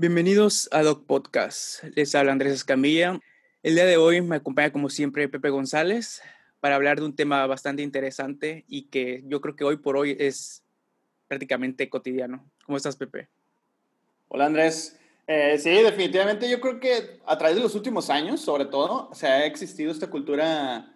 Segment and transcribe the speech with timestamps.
[0.00, 1.84] Bienvenidos a Doc Podcast.
[1.94, 3.20] Les habla Andrés Escamilla.
[3.62, 6.22] El día de hoy me acompaña como siempre Pepe González
[6.58, 10.16] para hablar de un tema bastante interesante y que yo creo que hoy por hoy
[10.18, 10.62] es
[11.28, 12.50] prácticamente cotidiano.
[12.64, 13.28] ¿Cómo estás, Pepe?
[14.28, 14.98] Hola, Andrés.
[15.26, 19.26] Eh, sí, definitivamente yo creo que a través de los últimos años, sobre todo, se
[19.26, 20.94] ha existido esta cultura,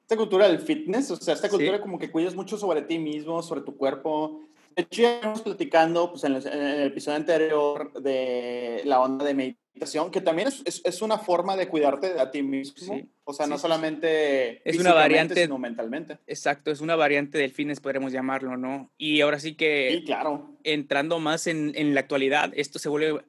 [0.00, 3.40] esta cultura del fitness, o sea, esta cultura como que cuidas mucho sobre ti mismo,
[3.40, 4.42] sobre tu cuerpo.
[4.74, 10.10] De hecho, ya estamos platicando pues, en, el, episodio anterior de la onda de meditación,
[10.10, 13.00] que también es, es, una forma de cuidarte a ti mismo.
[13.24, 16.18] O sea, no solamente es una variante, sino mentalmente.
[16.26, 18.90] Exacto, es una variante del fitness, podríamos llamarlo, ¿no?
[18.98, 20.56] Y ahora sí que, sí, claro.
[20.64, 23.22] entrando más en, en la actualidad, esto se vuelve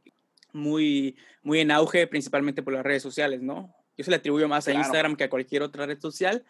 [0.53, 3.75] muy, muy en auge, principalmente por las redes sociales, ¿no?
[3.97, 6.43] Yo se le atribuyo más a Instagram que a cualquier otra red social.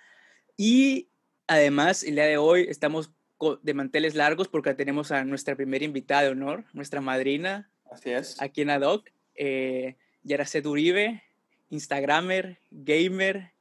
[0.55, 1.09] Y
[1.47, 3.11] además, el día de hoy estamos
[3.61, 7.69] de manteles largos porque tenemos a nuestra primera invitada de honor, nuestra madrina.
[7.91, 8.41] Así es.
[8.41, 11.23] Aquí en ADOC, eh, Yaracet Uribe,
[11.69, 13.51] Instagramer, gamer,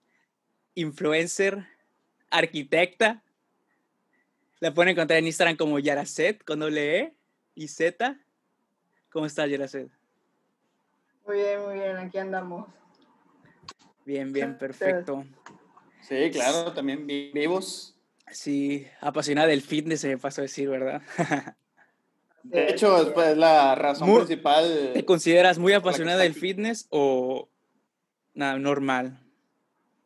[0.75, 1.67] influencer,
[2.31, 3.23] arquitecta.
[4.61, 7.15] La pueden encontrar en Instagram como Yaracet, con doble E
[7.55, 8.19] y Z.
[9.11, 9.91] ¿Cómo estás, Yaracet?
[11.27, 12.67] Muy bien, muy bien, aquí andamos.
[14.05, 15.25] Bien, bien, perfecto.
[16.01, 17.95] Sí, claro, también vivos.
[18.31, 21.03] Sí, apasionada del fitness, se me pasó a decir, ¿verdad?
[22.43, 24.91] De hecho, es pues, la razón principal.
[24.95, 27.49] ¿Te consideras muy apasionada del fitness o
[28.35, 29.21] nada, normal?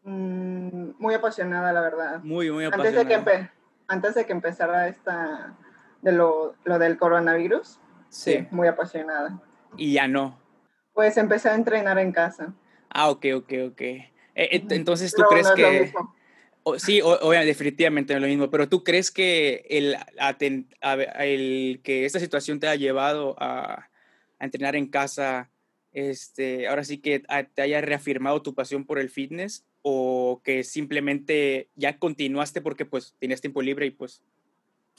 [0.02, 2.20] Mm, muy apasionada, la verdad.
[2.22, 3.00] Muy, muy apasionada.
[3.00, 3.50] Antes de que,
[3.88, 5.56] antes de que empezara esta,
[6.02, 7.78] de lo, lo del coronavirus,
[8.10, 8.46] sí.
[8.50, 9.40] muy apasionada.
[9.76, 10.38] Y ya no.
[10.92, 12.52] Pues empecé a entrenar en casa.
[12.90, 13.80] Ah, ok, ok, ok.
[13.80, 15.92] Eh, eh, entonces, ¿tú crees que...?
[16.78, 19.96] Sí, obviamente, definitivamente es lo mismo, pero ¿tú crees que el,
[21.82, 23.88] que esta situación te ha llevado a,
[24.38, 25.50] entrenar en casa,
[25.92, 27.22] este, ahora sí que
[27.54, 33.14] te haya reafirmado tu pasión por el fitness o que simplemente ya continuaste porque pues
[33.18, 34.20] tienes tiempo libre y pues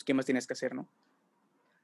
[0.05, 0.87] ¿qué más tienes que hacer, no?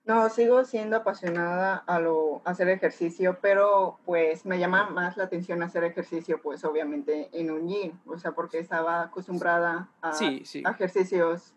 [0.05, 5.63] No, sigo siendo apasionada a lo hacer ejercicio, pero pues me llama más la atención
[5.63, 10.11] hacer ejercicio, pues obviamente en un gym, o sea, porque estaba acostumbrada a,
[10.51, 11.53] ejercicios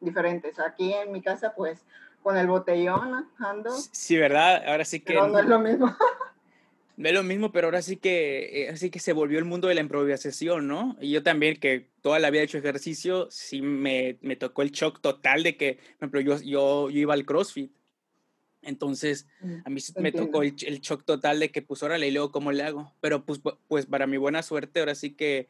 [0.00, 0.60] diferentes.
[0.60, 1.86] Aquí en mi casa, pues
[2.22, 3.70] con el botellón ando.
[3.92, 4.64] Sí, ¿verdad?
[4.66, 5.14] Ahora sí que...
[5.14, 5.94] no es lo mismo.
[6.98, 9.68] No es lo mismo, pero ahora sí que, eh, así que se volvió el mundo
[9.68, 10.96] de la improvisación, ¿no?
[11.00, 14.72] Y yo también, que toda la vida he hecho ejercicio, sí me, me tocó el
[14.72, 17.70] shock total de que, por ejemplo, yo, yo, yo iba al CrossFit
[18.62, 22.10] entonces, mm, a mí me tocó el, el, shock total de que, pues, órale, y
[22.10, 22.92] luego, ¿cómo le hago?
[23.00, 25.48] Pero, pues, pues para mi buena suerte, ahora sí que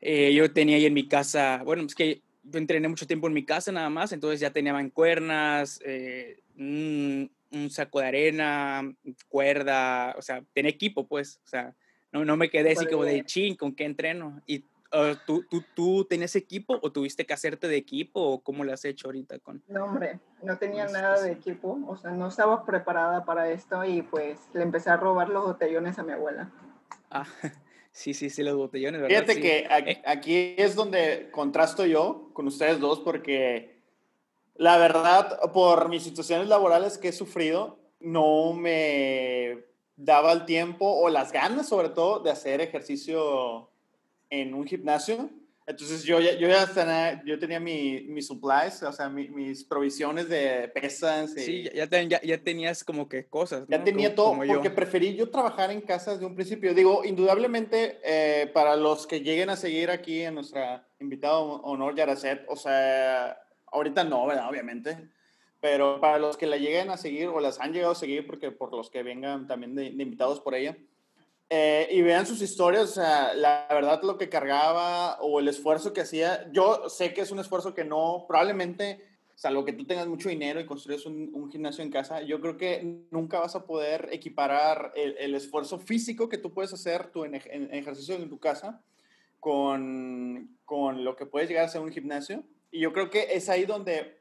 [0.00, 3.32] eh, yo tenía ahí en mi casa, bueno, es que yo entrené mucho tiempo en
[3.32, 7.30] mi casa nada más, entonces ya tenía mancuernas, eh, un,
[7.70, 8.94] saco de arena,
[9.28, 11.74] cuerda, o sea, tenía equipo, pues, o sea,
[12.12, 14.42] no, no me quedé así como de ching, ¿con qué entreno?
[14.46, 14.64] Y
[14.96, 18.72] Ah, ¿tú, tú, ¿tú tenías equipo o tuviste que hacerte de equipo o cómo lo
[18.72, 19.60] has hecho ahorita con?
[19.66, 24.02] No, hombre, no tenía nada de equipo, o sea, no estaba preparada para esto y
[24.02, 26.52] pues le empecé a robar los botellones a mi abuela.
[27.10, 27.26] Ah,
[27.90, 29.24] sí, sí, sí, los botellones, ¿verdad?
[29.24, 30.02] Fíjate que eh.
[30.06, 33.82] aquí es donde contrasto yo con ustedes dos porque
[34.54, 39.64] la verdad, por mis situaciones laborales que he sufrido, no me
[39.96, 43.70] daba el tiempo o las ganas sobre todo de hacer ejercicio
[44.30, 45.30] en un gimnasio.
[45.66, 50.68] Entonces yo, yo ya tenía, yo tenía mi, mis supplies, o sea, mis provisiones de
[50.68, 51.32] pesas.
[51.32, 53.64] Sí, ya, ya, ya, tenías como que cosas.
[53.68, 56.74] Ya tenía todo, porque preferí yo trabajar en casa desde un principio.
[56.74, 62.44] Digo, indudablemente, eh, para los que lleguen a seguir aquí en nuestra invitado honor Yaracet,
[62.48, 64.50] o sea, ahorita no, ¿verdad?
[64.50, 65.08] Obviamente.
[65.60, 68.50] Pero para los que la lleguen a seguir o las han llegado a seguir, porque
[68.50, 70.76] por los que vengan también de, de invitados por ella,
[71.50, 75.92] eh, y vean sus historias, o sea, la verdad lo que cargaba o el esfuerzo
[75.92, 79.04] que hacía, yo sé que es un esfuerzo que no, probablemente,
[79.34, 82.56] salvo que tú tengas mucho dinero y construyes un, un gimnasio en casa, yo creo
[82.56, 87.24] que nunca vas a poder equiparar el, el esfuerzo físico que tú puedes hacer tú
[87.24, 88.80] en, ejercicio en tu casa
[89.38, 92.42] con, con lo que puedes llegar a ser un gimnasio.
[92.70, 94.18] Y yo creo que es ahí donde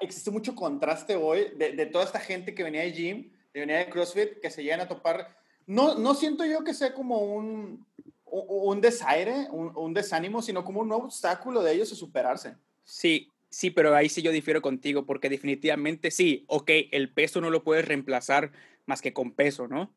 [0.00, 3.78] existe mucho contraste hoy de, de toda esta gente que venía de gym, que venía
[3.78, 7.86] de CrossFit, que se llegan a topar no, no siento yo que sea como un,
[8.24, 12.54] un desaire, un, un, desánimo, sino como un obstáculo de ellos a superarse.
[12.84, 17.50] Sí, sí, pero ahí sí yo difiero contigo, porque definitivamente sí, ok, el peso no
[17.50, 18.52] lo puedes reemplazar
[18.86, 19.92] más que con peso, ¿no?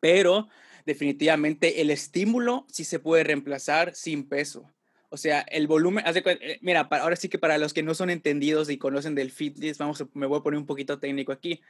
[0.00, 0.48] Pero
[0.86, 4.70] definitivamente el estímulo sí se puede reemplazar sin peso.
[5.10, 8.70] O sea, el volumen, eh, mira, ahora sí que para los que no son entendidos
[8.70, 11.60] y conocen del fitness, vamos, me voy a poner un poquito técnico aquí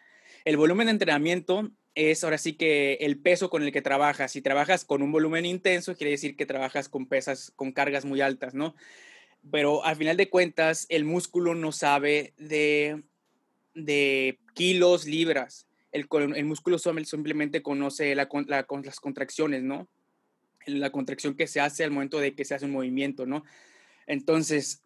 [0.45, 4.33] el volumen de entrenamiento es ahora sí que el peso con el que trabajas.
[4.33, 8.21] Si trabajas con un volumen intenso, quiere decir que trabajas con pesas, con cargas muy
[8.21, 8.75] altas, ¿no?
[9.51, 13.03] Pero al final de cuentas, el músculo no sabe de,
[14.55, 15.67] kilos, libras.
[15.93, 16.07] El,
[16.45, 19.89] músculo simplemente conoce la, las contracciones, ¿no?
[20.67, 23.45] La contracción que se hace al momento de que se hace un movimiento, ¿no?
[24.07, 24.83] Entonces,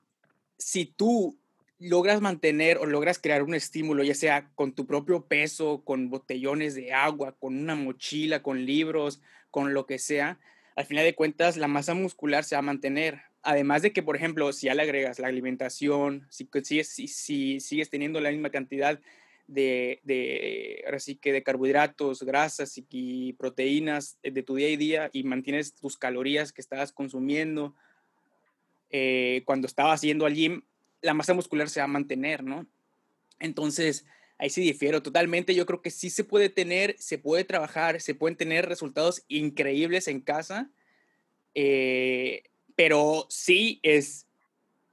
[0.56, 1.36] si tú
[1.78, 6.74] logras mantener o logras crear un estímulo, ya sea con tu propio peso, con botellones
[6.74, 10.38] de agua, con una mochila, con libros, con lo que sea,
[10.76, 13.22] al final de cuentas la masa muscular se va a mantener.
[13.42, 17.90] Además de que, por ejemplo, si ya le agregas la alimentación, si sigues, si, sigues
[17.90, 18.98] teniendo la misma cantidad
[19.46, 25.10] de, de, ahora sí que de carbohidratos, grasas y, proteínas de tu día a día
[25.12, 27.74] y mantienes tus calorías que estabas consumiendo
[28.90, 30.62] eh, cuando estabas yendo al gym,
[31.04, 32.66] la masa muscular se va a mantener, ¿no?
[33.38, 34.06] Entonces,
[34.38, 35.54] ahí sí difiero totalmente.
[35.54, 40.08] Yo creo que sí se puede tener, se puede trabajar, se pueden tener resultados increíbles
[40.08, 40.70] en casa,
[41.54, 44.26] eh, pero sí es,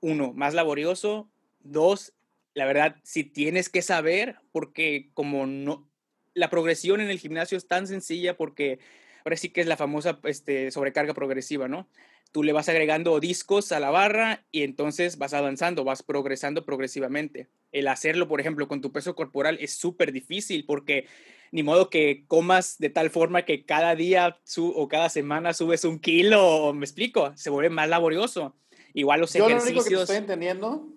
[0.02, 1.30] uno, más laborioso,
[1.62, 2.14] dos,
[2.54, 5.90] la verdad, si tienes que saber, porque como no,
[6.34, 8.80] la progresión en el gimnasio es tan sencilla porque
[9.24, 11.88] ahora sí que es la famosa este, sobrecarga progresiva, ¿no?
[12.32, 17.48] Tú le vas agregando discos a la barra y entonces vas avanzando, vas progresando progresivamente.
[17.72, 21.08] El hacerlo, por ejemplo, con tu peso corporal es súper difícil porque
[21.52, 26.00] ni modo que comas de tal forma que cada día o cada semana subes un
[26.00, 28.56] kilo, me explico, se vuelve más laborioso.
[28.94, 29.74] Igual los Yo ejercicios...
[29.74, 30.88] lo único que te estoy entendiendo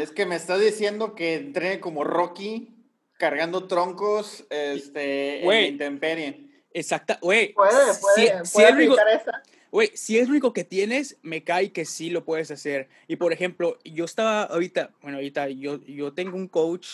[0.00, 2.72] es que me estás diciendo que entrene como Rocky
[3.18, 6.46] cargando troncos este, en intemperie.
[6.72, 7.54] Exacta, güey.
[7.54, 8.84] Puede, puede, puede
[9.14, 9.42] esa
[9.76, 12.88] Güey, si es lo único que tienes, me cae que sí lo puedes hacer.
[13.08, 16.88] Y por ejemplo, yo estaba ahorita, bueno, ahorita yo, yo tengo un coach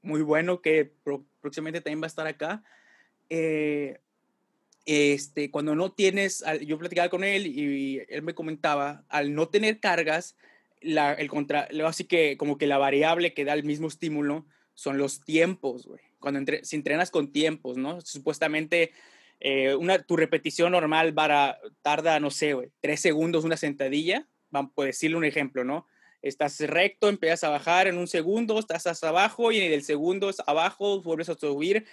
[0.00, 0.94] muy bueno que
[1.42, 2.64] próximamente también va a estar acá.
[3.28, 3.98] Eh,
[4.86, 9.78] este, cuando no tienes, yo platicaba con él y, él me comentaba, al no tener
[9.78, 10.34] cargas,
[10.80, 14.96] la, el contra, así que como que la variable que da el mismo estímulo son
[14.96, 16.00] los tiempos, güey.
[16.18, 18.00] Cuando entre, si entrenas con tiempos, ¿no?
[18.00, 18.92] Supuestamente
[19.44, 24.84] eh, una, tu repetición normal para, tarda, no sé, tres segundos una sentadilla, vamos a
[24.84, 25.88] decirle un ejemplo, ¿no?
[26.22, 30.30] Estás recto, empiezas a bajar en un segundo, estás hasta abajo y en el segundo
[30.30, 31.84] es abajo, vuelves a subir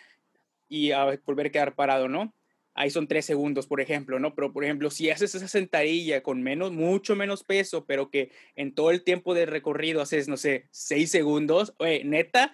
[0.68, 2.36] y a volver a quedar parado, ¿no?
[2.76, 4.36] Ahí son tres segundos, por ejemplo, ¿no?
[4.36, 8.76] Pero, por ejemplo, si haces esa sentadilla con menos, mucho menos peso, pero que en
[8.76, 12.54] todo el tiempo de recorrido haces, no sé, seis segundos, oye, neta,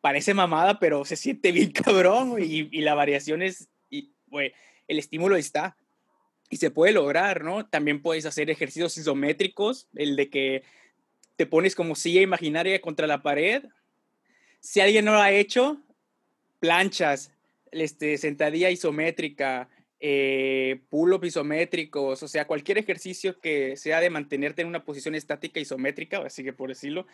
[0.00, 3.68] parece mamada, pero se siente bien cabrón y la variación es
[4.40, 5.76] el estímulo está
[6.50, 7.66] y se puede lograr, ¿no?
[7.66, 10.62] También puedes hacer ejercicios isométricos, el de que
[11.36, 13.64] te pones como silla imaginaria contra la pared.
[14.60, 15.78] Si alguien no lo ha hecho,
[16.60, 17.32] planchas,
[17.72, 19.68] este, sentadilla isométrica,
[20.00, 25.60] eh, pull-up isométricos, o sea, cualquier ejercicio que sea de mantenerte en una posición estática
[25.60, 27.06] isométrica, así que por decirlo,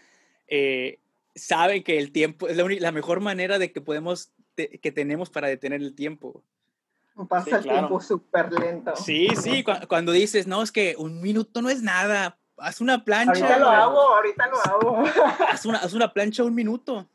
[0.49, 0.99] eh,
[1.35, 5.81] saben que el tiempo es la, mejor manera de que podemos, que tenemos para detener
[5.81, 6.43] el tiempo.
[7.29, 8.95] Pasa el tiempo súper lento.
[8.97, 13.33] Sí, sí, cuando dices, no, es que un minuto no es nada, haz una plancha.
[13.33, 15.05] Ahorita lo hago, ahorita lo hago.
[15.49, 17.09] Haz una, haz una plancha un minuto.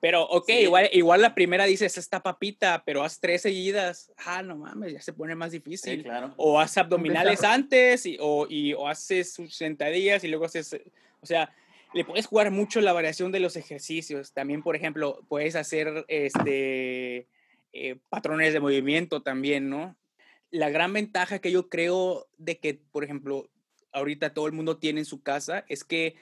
[0.00, 4.12] Pero, ok, igual, igual la primera dices, esta papita, pero haz tres seguidas.
[4.24, 6.04] Ah, no mames, ya se pone más difícil.
[6.04, 6.34] claro.
[6.36, 10.78] O haz abdominales antes, y, o, y, o haces sentadillas y luego haces,
[11.20, 11.52] o sea,
[11.94, 14.32] le puedes jugar mucho la variación de los ejercicios.
[14.32, 17.26] También, por ejemplo, puedes hacer este
[17.72, 19.96] eh, patrones de movimiento también, ¿no?
[20.50, 23.50] La gran ventaja que yo creo de que, por ejemplo,
[23.92, 26.16] ahorita todo el mundo tiene en su casa es que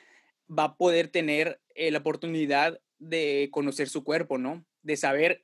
[0.51, 4.65] va a poder tener eh, la oportunidad de conocer su cuerpo, ¿no?
[4.83, 5.43] De saber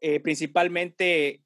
[0.00, 1.42] eh, principalmente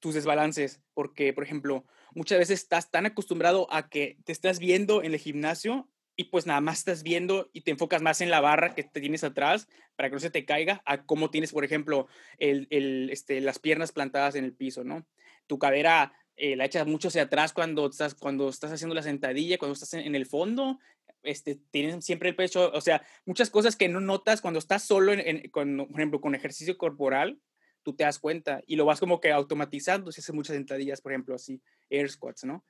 [0.00, 5.02] tus desbalances, porque, por ejemplo, muchas veces estás tan acostumbrado a que te estás viendo
[5.02, 8.40] en el gimnasio y pues nada más estás viendo y te enfocas más en la
[8.40, 11.64] barra que te tienes atrás para que no se te caiga a cómo tienes, por
[11.64, 12.08] ejemplo,
[12.38, 15.06] el, el, este, las piernas plantadas en el piso, ¿no?
[15.46, 19.56] Tu cadera eh, la echas mucho hacia atrás cuando estás, cuando estás haciendo la sentadilla,
[19.58, 20.78] cuando estás en, el fondo,
[21.22, 25.12] este, tienes siempre el pecho, o sea, muchas cosas que no notas cuando estás solo,
[25.12, 27.40] en, por ejemplo, con ejercicio corporal,
[27.82, 31.12] tú te das cuenta y lo vas como que automatizando si haces muchas sentadillas, por
[31.12, 32.64] ejemplo, así, air squats, ¿no?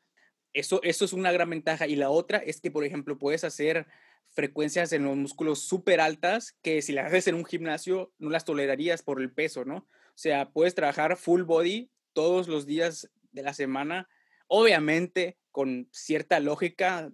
[0.57, 1.87] Eso, eso es una gran ventaja.
[1.87, 3.87] Y la otra es que, por ejemplo, puedes hacer
[4.31, 8.47] frecuencias en los músculos súper altas que si las haces en un gimnasio no las
[8.47, 9.77] tolerarías por el peso, ¿no?
[9.77, 14.09] O sea, puedes trabajar full body todos los días de la semana,
[14.47, 17.13] obviamente con cierta lógica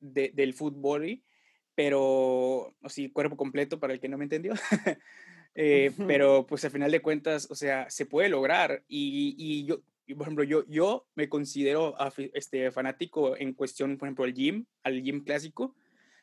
[0.00, 1.24] del full body,
[1.74, 4.52] pero, así, cuerpo completo para el que no me entendió.
[5.56, 8.84] Eh, pero pues al final de cuentas, o sea, se puede lograr.
[8.86, 9.82] Y, y yo,
[10.14, 11.94] por ejemplo, yo, yo me considero
[12.32, 15.74] este, fanático en cuestión, por ejemplo, al gym, al gym clásico,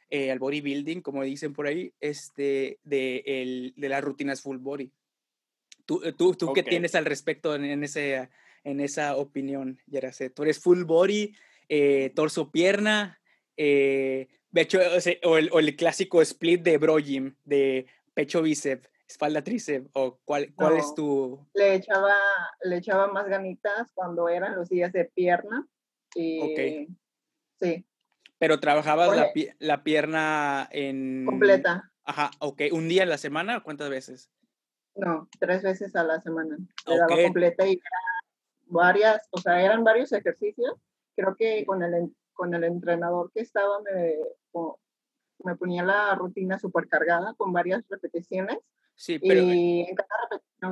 [0.09, 4.91] eh, al bodybuilding, como dicen por ahí, este, de, el, de las rutinas full body.
[5.85, 8.29] ¿Tú, eh, tú, tú qué tienes al respecto en, ese,
[8.63, 10.29] en esa opinión, Yarase?
[10.29, 11.33] ¿Tú eres full body,
[12.15, 13.19] torso, pierna?
[13.55, 14.79] de hecho,
[15.23, 20.19] o, el, o, el, clásico split de bro gym, de pecho bíceps espalda tríceps o
[20.25, 21.47] cuál, cuál es tu...
[21.53, 22.15] Le echaba,
[22.63, 25.65] le echaba más ganitas cuando eran los días de pierna.
[26.13, 26.97] Y, ok.
[27.59, 27.85] Sí.
[28.37, 31.25] Pero trabajabas la, la, pierna en...
[31.25, 31.91] Completa.
[32.03, 32.63] Ajá, ok.
[32.71, 33.61] ¿Un día a la semana?
[33.61, 34.29] ¿Cuántas veces?
[34.95, 36.57] No, tres veces a la semana.
[36.85, 37.79] Le daba completa y
[38.65, 40.75] varias, o sea, eran varios ejercicios.
[41.15, 44.15] Creo que con el, con el entrenador que estaba me,
[45.43, 48.59] me ponía la rutina súper cargada con varias repeticiones
[48.97, 49.45] Sí, pero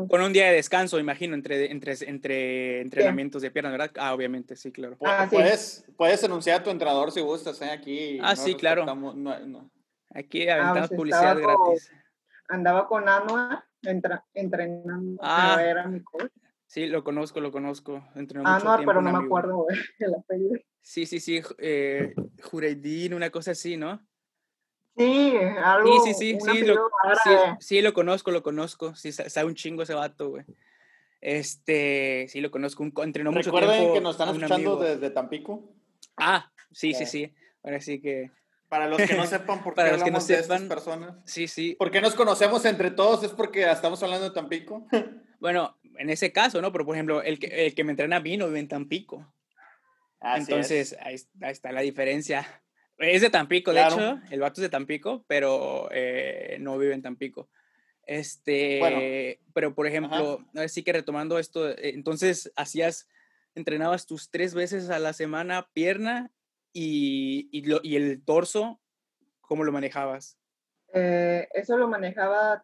[0.07, 3.91] con un día de descanso, imagino, entre, entre, entre entrenamientos de pierna, ¿verdad?
[3.97, 4.97] Ah, obviamente, sí, claro.
[5.05, 7.69] Ah, Puedes, puedes anunciar a tu entrenador si gustas, ¿eh?
[7.69, 8.19] Aquí.
[8.21, 8.83] Ah, sí, claro.
[10.09, 11.91] Aquí ah, aventamos pues publicidad gratis.
[12.49, 13.63] andaba con Anua
[14.33, 16.31] entrenando, ah, era mi coach.
[16.65, 18.03] Sí, lo conozco, lo conozco.
[18.43, 19.67] Anua, pero no me acuerdo
[19.99, 20.59] el apellido.
[20.81, 24.03] Sí, sí, sí, eh, Jureidín, una cosa así, ¿no?
[24.97, 26.05] Sí, algo.
[26.05, 26.89] Sí, sí, sí, sí lo,
[27.59, 28.95] sí, lo, conozco, lo conozco.
[28.95, 30.45] Sí, sabe un chingo ese vato, güey.
[31.19, 32.83] Este, sí, lo conozco.
[32.83, 33.59] Un, entrenó mucho tiempo.
[33.59, 35.73] ¿Recuerden que nos están escuchando desde Tampico?
[36.15, 37.33] Ah, sí, sí, sí.
[37.63, 38.31] Ahora sí que.
[38.69, 41.15] Para los que no sepan por qué Para los que no sepan, de estas personas.
[41.25, 41.75] Sí, sí.
[41.75, 43.23] ¿Por qué nos conocemos entre todos?
[43.23, 44.87] ¿Es porque estamos hablando de Tampico?
[45.39, 46.71] bueno, en ese caso, ¿no?
[46.71, 49.33] Pero, por ejemplo, el que, el que me entrena a mí no vive en Tampico.
[50.21, 52.63] Entonces, ahí, ahí, está la diferencia.
[52.97, 57.01] Es de Tampico, de hecho, el vato es de Tampico, pero eh, no vive en
[57.01, 57.49] Tampico.
[58.05, 63.09] Este, pero por ejemplo, así que retomando esto, eh, entonces hacías,
[63.55, 66.31] entrenabas tus tres veces a la semana pierna
[66.71, 68.79] y, y, lo, y el torso,
[69.41, 70.37] ¿cómo lo manejabas?
[70.93, 72.63] Eh, eso lo manejaba,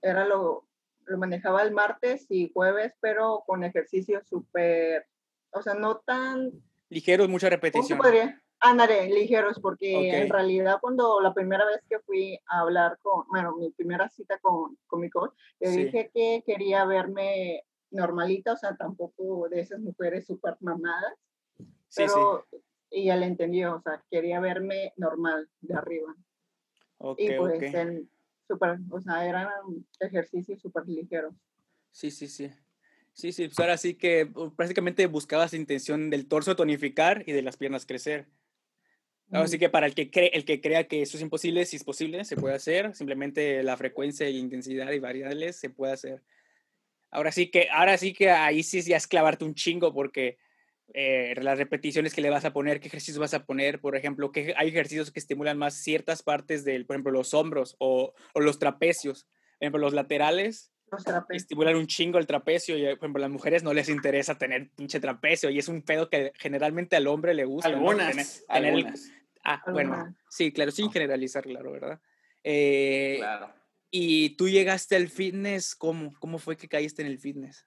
[0.00, 0.68] era lo,
[1.04, 5.06] lo manejaba el martes y jueves, pero con ejercicios súper,
[5.50, 6.52] o sea, no tan...
[6.88, 7.98] Ligeros, mucha repetición.
[8.60, 13.56] Andaré ligeros, porque en realidad cuando la primera vez que fui a hablar con, bueno,
[13.56, 18.76] mi primera cita con, con mi coach, le dije que quería verme normalita, o sea,
[18.76, 21.14] tampoco de esas mujeres súper mamadas,
[21.88, 22.46] sí, pero
[22.90, 26.14] y ella le entendió, o sea, quería verme normal de arriba.
[27.16, 27.72] y pues
[28.46, 29.48] super, o sea, eran
[30.00, 31.34] ejercicios súper ligeros.
[31.92, 32.50] Sí, sí, sí.
[33.12, 37.56] Sí, sí, pues ahora sí que prácticamente buscabas intención del torso tonificar y de las
[37.56, 38.26] piernas crecer.
[39.32, 41.84] Así que para el que, cree, el que crea que eso es imposible, si es
[41.84, 42.94] posible, se puede hacer.
[42.94, 46.22] Simplemente la frecuencia y intensidad y variables se puede hacer.
[47.10, 50.38] Ahora sí que, ahora sí que ahí sí ya es clavarte un chingo porque
[50.94, 54.32] eh, las repeticiones que le vas a poner, qué ejercicios vas a poner, por ejemplo,
[54.32, 58.40] que hay ejercicios que estimulan más ciertas partes del, por ejemplo, los hombros o, o
[58.40, 59.24] los trapecios.
[59.58, 60.72] Por ejemplo, los laterales
[61.30, 64.70] estimulan un chingo el trapecio y, por ejemplo, a las mujeres no les interesa tener
[64.70, 67.68] pinche trapecio y es un pedo que generalmente al hombre le gusta.
[67.68, 69.12] Algunas, algunas.
[69.44, 72.00] Ah, bueno, sí, claro, sin generalizar, claro, ¿verdad?
[72.44, 73.52] Eh, claro.
[73.90, 76.12] Y tú llegaste al fitness, ¿cómo?
[76.20, 77.66] ¿Cómo fue que caíste en el fitness?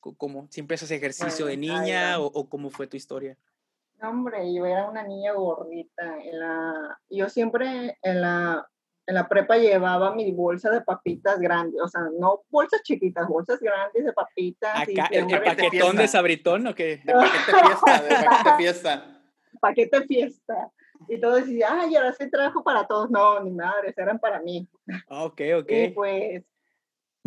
[0.00, 0.46] ¿Cómo?
[0.50, 3.36] ¿Siempre haces ejercicio de niña o, cómo fue tu historia?
[4.00, 6.18] hombre, yo era una niña gordita.
[6.22, 8.64] En la, yo siempre en la,
[9.06, 13.58] en la prepa llevaba mi bolsa de papitas grandes, o sea, no bolsas chiquitas, bolsas
[13.58, 14.82] grandes de papitas.
[14.82, 17.02] Acá, ¿El, paquetón de sabritón o qué?
[17.04, 19.22] De paquete fiesta, de paquete fiesta.
[19.60, 20.72] Paquete fiesta.
[21.06, 23.10] Y todos decían, ay, ahora sí trabajo para todos.
[23.10, 24.68] No, ni madres, eran para mí.
[25.08, 25.70] Ah, ok, ok.
[25.70, 26.44] Y pues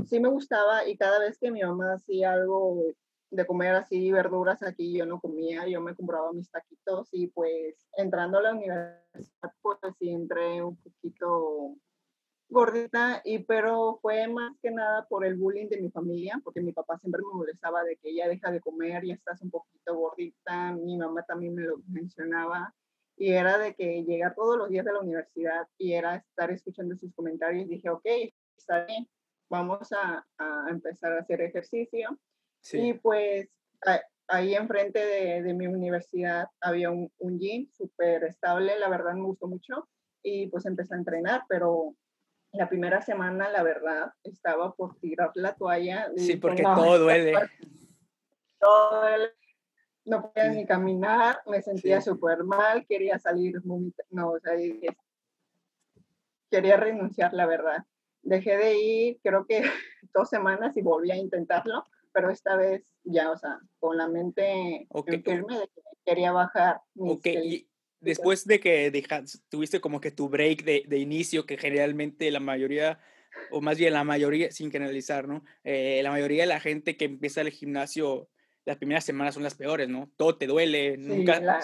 [0.07, 2.83] sí me gustaba y cada vez que mi mamá hacía algo
[3.29, 7.87] de comer así verduras aquí, yo no comía, yo me compraba mis taquitos y pues
[7.95, 11.75] entrando a la universidad pues sí entré un poquito
[12.49, 16.73] gordita y pero fue más que nada por el bullying de mi familia porque mi
[16.73, 20.73] papá siempre me molestaba de que ella deja de comer y estás un poquito gordita,
[20.73, 22.75] mi mamá también me lo mencionaba
[23.21, 26.97] y era de que llegar todos los días de la universidad y era estar escuchando
[26.97, 27.69] sus comentarios.
[27.69, 28.03] Dije, ok,
[28.57, 29.07] está bien,
[29.47, 32.17] vamos a, a empezar a hacer ejercicio.
[32.73, 33.47] Y pues
[34.27, 39.21] ahí enfrente de, de, mi universidad había un, un gym súper estable, la verdad me
[39.21, 39.87] gustó mucho
[40.23, 41.93] y pues empecé a entrenar, pero
[42.53, 46.11] la primera semana, la verdad, estaba por tirar la toalla.
[46.17, 47.33] Sí, porque todo duele.
[48.59, 49.40] Todo duele
[50.05, 54.53] no podía ni caminar, me sentía súper mal, quería salir, no, o sea,
[56.50, 57.86] quería renunciar, la verdad.
[58.24, 59.62] dejé de ir, creo que
[60.13, 64.88] dos semanas y volví a intentarlo, pero esta vez ya, o sea, con la mente
[65.24, 66.81] firme de que quería bajar.
[66.98, 67.67] ok, y
[68.00, 72.39] después de que dejas, tuviste como que tu break de, de, inicio, que generalmente la
[72.39, 73.00] mayoría,
[73.51, 75.43] o más bien la mayoría, sin generalizar, ¿no?
[75.63, 78.29] Eh, la mayoría de la gente que empieza el gimnasio
[78.71, 80.09] las primeras semanas son las peores, ¿no?
[80.15, 81.59] Todo te duele, nunca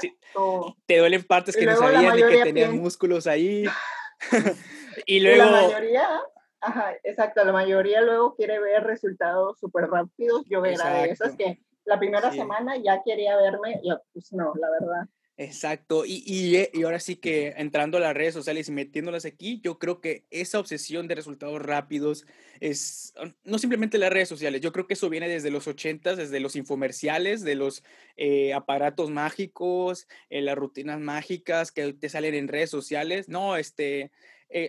[0.85, 3.63] te duelen partes que no sabías ni que tenías músculos ahí.
[5.05, 5.45] y luego...
[5.45, 6.21] La mayoría,
[6.59, 10.43] ajá, exacto, la mayoría luego quiere ver resultados súper rápidos.
[10.49, 14.69] Yo era de esas que la primera semana ya quería verme, yo pues no, la
[14.69, 15.07] verdad.
[15.39, 19.24] Exacto, y, y, eh, y, ahora sí que entrando a las redes sociales y metiéndolas
[19.24, 22.25] aquí, yo creo que esa obsesión de resultados rápidos
[22.60, 23.13] es
[23.44, 26.56] no simplemente las redes sociales, yo creo que eso viene desde los 80, desde los
[26.56, 27.84] infomerciales, de los
[28.15, 33.29] eh, aparatos mágicos, eh, las rutinas mágicas que te salen en redes sociales.
[33.29, 34.10] No, este,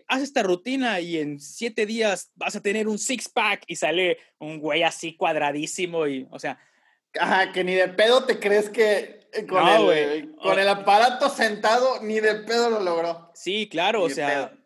[0.06, 4.18] haz esta rutina y en siete días vas a tener un six pack y sale
[4.38, 6.58] un güey así cuadradísimo y, o sea,
[7.18, 12.02] Ajá, que ni de pedo te crees que eh, con, el, con el aparato sentado
[12.02, 13.30] ni de pedo lo logró.
[13.34, 14.58] Sí, claro, o sea,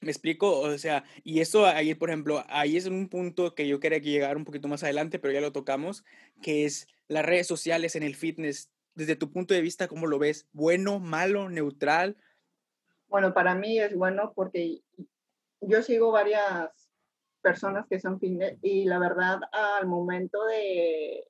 [0.00, 3.80] me explico, o sea, y eso ahí, por ejemplo, ahí es un punto que yo
[3.80, 6.04] quería llegar un poquito más adelante, pero ya lo tocamos,
[6.42, 8.70] que es las redes sociales en el fitness.
[8.94, 10.48] Desde tu punto de vista, ¿cómo lo ves?
[10.52, 12.16] ¿Bueno, malo, neutral?
[13.08, 14.80] Bueno, para mí es bueno porque
[15.60, 16.70] yo sigo varias
[17.42, 21.26] personas que son fitness y la verdad al momento de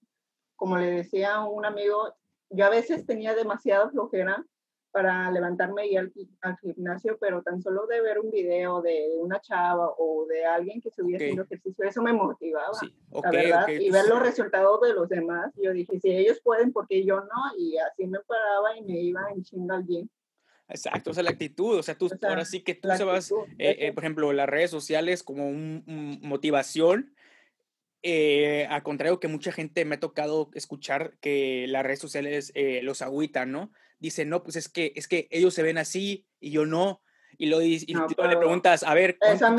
[0.63, 2.15] como le decía a un amigo,
[2.51, 4.47] yo a veces tenía demasiada flojera
[4.93, 9.41] para levantarme y ir al, gimnasio, pero tan solo de ver un video de una
[9.41, 12.79] chava o de alguien que estuviera haciendo ejercicio, eso me motivaba,
[13.11, 16.87] la verdad, y ver los resultados de los demás, yo dije, si ellos pueden, ¿por
[16.87, 17.59] qué yo no?
[17.59, 20.09] Y así me paraba y me iba en chingo al gym.
[20.69, 23.79] Exacto, o sea, la actitud, o sea, tú ahora sí que tú se vas, eh,
[23.81, 27.12] eh, por ejemplo, las redes sociales como un, un motivación,
[28.03, 32.81] eh, a contrario que mucha gente me ha tocado escuchar que las redes sociales eh,
[32.83, 33.73] los agüitan, ¿no?
[34.01, 37.01] Dicen, no, pues es que, es que ellos se ven así y yo no.
[37.39, 39.17] Y, lo, y, le preguntas, a ver,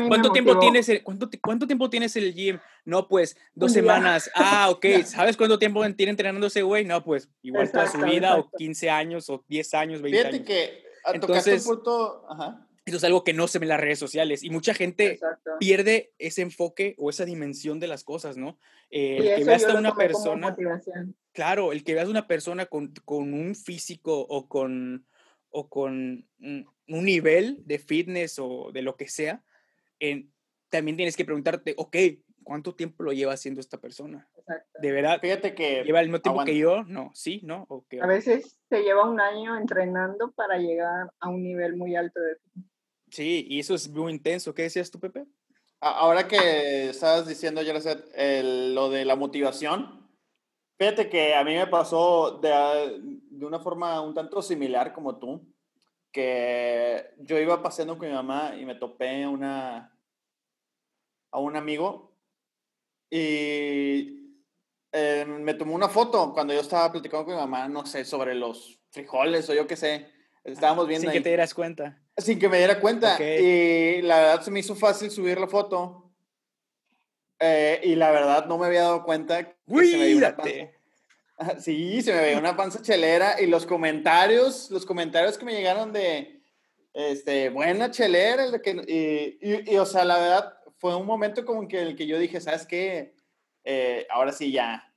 [0.08, 2.58] ¿cuánto, tiempo tienes el, cuánto, cuánto, tiempo tienes el gym?
[2.84, 4.30] No, pues dos semanas.
[4.34, 4.86] Ah, ok.
[5.04, 6.84] ¿Sabes cuánto tiempo tiene entrenando ese güey?
[6.84, 10.46] No, pues igual toda su vida, o 15 años, o 10 años, 20 Fíjate años.
[10.46, 12.66] que Entonces, punto, ajá.
[12.84, 15.18] Eso es algo que no se ve en las redes sociales y mucha gente
[15.58, 18.58] pierde ese enfoque o esa dimensión de las cosas, ¿no?
[18.90, 20.54] Eh, el que veas a una persona.
[21.32, 25.06] Claro, el que veas una persona con, con un físico o con,
[25.48, 29.42] o con un nivel de fitness o de lo que sea,
[30.68, 31.96] también tienes que preguntarte, ok,
[32.42, 34.28] ¿cuánto tiempo lo lleva haciendo esta persona?
[34.80, 35.18] De verdad.
[35.20, 35.82] Fíjate que.
[35.82, 36.84] ¿Lleva el mismo tiempo que yo?
[36.84, 37.66] No, sí, ¿no?
[38.00, 42.36] A veces se lleva un año entrenando para llegar a un nivel muy alto de
[43.14, 44.52] Sí, y eso es muy intenso.
[44.52, 45.24] ¿Qué decías tú, Pepe?
[45.78, 50.10] Ahora que estabas diciendo, ya lo de la motivación,
[50.76, 52.98] fíjate que a mí me pasó de,
[53.30, 55.46] de, una forma un tanto similar como tú,
[56.10, 59.96] que yo iba paseando con mi mamá y me topé una,
[61.30, 62.16] a un amigo
[63.08, 64.42] y
[64.90, 68.34] eh, me tomó una foto cuando yo estaba platicando con mi mamá, no sé, sobre
[68.34, 70.13] los frijoles o yo qué sé.
[70.44, 71.10] Estábamos viendo.
[71.10, 71.98] Sin que te dieras cuenta.
[72.16, 73.16] Sin que me diera cuenta.
[73.20, 76.12] Y la verdad se me hizo fácil subir la foto.
[77.40, 80.54] Eh, y la verdad no me había dado cuenta que se me una panza.
[81.60, 85.92] Sí, se me veía una panza chelera y los comentarios, los comentarios que me llegaron
[85.92, 86.40] de,
[86.92, 91.80] este, buena chelera, que, y, y, o sea, la verdad fue un momento como que
[91.80, 93.16] el que yo dije, ¿sabes qué?
[93.64, 94.94] Eh, ahora sí ya,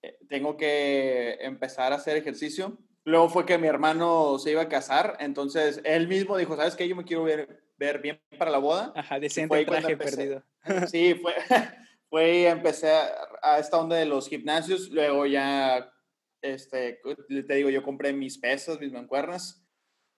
[0.00, 4.68] eh, tengo que empezar a hacer ejercicio Luego fue que mi hermano se iba a
[4.68, 6.88] casar, entonces él mismo dijo, ¿sabes qué?
[6.88, 8.92] Yo me quiero ver, ver bien para la boda.
[8.96, 10.42] Ajá, decente traje perdido.
[10.90, 11.34] Sí, fue,
[12.08, 13.10] fue y empecé a,
[13.42, 15.92] a, esta onda de los gimnasios, luego ya,
[16.40, 19.63] este, te digo, yo compré mis pesas, mis mancuernas,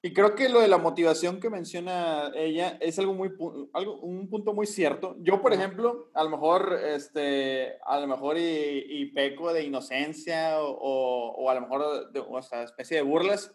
[0.07, 3.33] y creo que lo de la motivación que menciona ella es algo muy,
[3.73, 5.17] algo, un punto muy cierto.
[5.19, 10.71] Yo, por ejemplo, a lo mejor, este, a lo mejor y, peco de inocencia o,
[10.71, 13.53] o, a lo mejor de o sea, especie de burlas,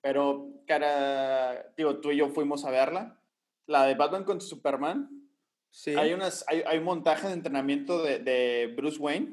[0.00, 3.20] pero, cara, digo, tú y yo fuimos a verla,
[3.66, 5.10] la de Batman contra Superman.
[5.70, 5.96] Sí.
[5.96, 9.32] Hay, unas, hay, hay un montaje de entrenamiento de, de Bruce Wayne.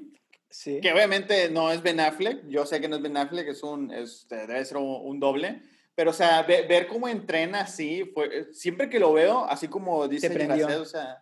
[0.50, 0.82] Sí.
[0.82, 2.48] Que obviamente no es Ben Affleck.
[2.48, 5.62] Yo sé que no es Ben Affleck, es un, este, debe ser un, un doble
[5.96, 10.08] pero, o sea, ver, cómo entrena así, fue, eh, siempre que lo veo, así como
[10.08, 11.22] dice Mercedes, o sea...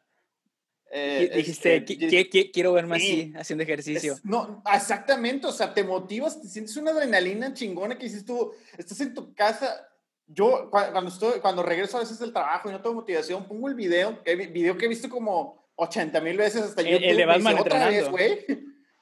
[0.95, 4.15] Eh, dijiste, este, quiero verme así, haciendo ejercicio.
[4.23, 9.01] no, exactamente, o sea, te motivas, te sientes una adrenalina chingona que dices tú, estás
[9.01, 9.87] en tu casa
[10.27, 13.75] yo cuando, estoy, cuando regreso a veces del trabajo y no tengo motivación, pongo el
[13.75, 17.03] video, el video que he visto como 80 mil veces hasta YouTube.
[17.03, 18.17] El de Batman entrenando.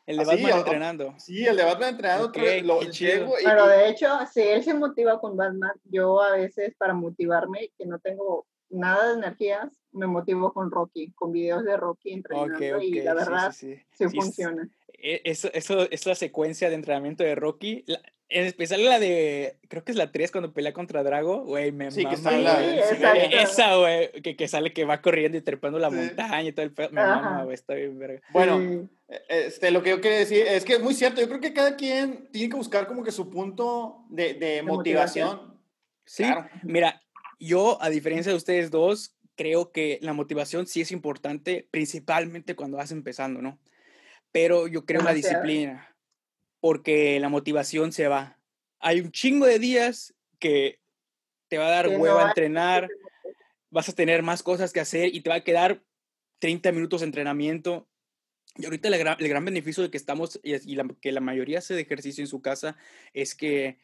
[0.05, 1.15] El de Batman entrenando.
[1.17, 2.27] Sí, el de Batman entrenando.
[2.27, 6.93] Okay, lo, Pero de hecho, si él se motiva con Batman, yo a veces para
[6.93, 12.13] motivarme, que no tengo nada de energías, me motivo con Rocky, con videos de Rocky
[12.13, 14.67] entrenando y la verdad sí, funciona.
[14.93, 17.83] E, eso, eso es la secuencia de entrenamiento de Rocky.
[18.33, 21.91] En especial la de, creo que es la 3 cuando pelea contra Drago, güey, me
[21.91, 22.63] sí, Que está la,
[23.43, 26.73] esa, güey, que, que, sale que va corriendo y trepando la montaña y todo el
[26.91, 28.21] Me mama, güey, está bien verga.
[28.31, 28.87] Bueno,
[29.27, 31.19] este, lo que yo quería decir es que es muy cierto.
[31.19, 35.59] Yo creo que cada quien tiene que buscar como que su punto de, de, motivación.
[36.05, 36.23] Sí,
[36.63, 37.01] mira,
[37.37, 42.77] yo, a diferencia de ustedes dos, creo que la motivación sí es importante, principalmente cuando
[42.77, 43.59] vas empezando, ¿no?
[44.31, 45.90] Pero yo creo la disciplina
[46.61, 48.39] porque la motivación se va.
[48.79, 50.79] Hay un chingo de días que
[51.49, 52.87] te va a dar hueva a entrenar,
[53.69, 55.83] vas a tener más cosas que hacer y te va a quedar
[56.39, 57.89] 30 minutos de entrenamiento.
[58.55, 61.73] Y ahorita el gran, el gran beneficio de que estamos y, que la mayoría hace
[61.73, 62.77] de ejercicio en su casa
[63.13, 63.79] es que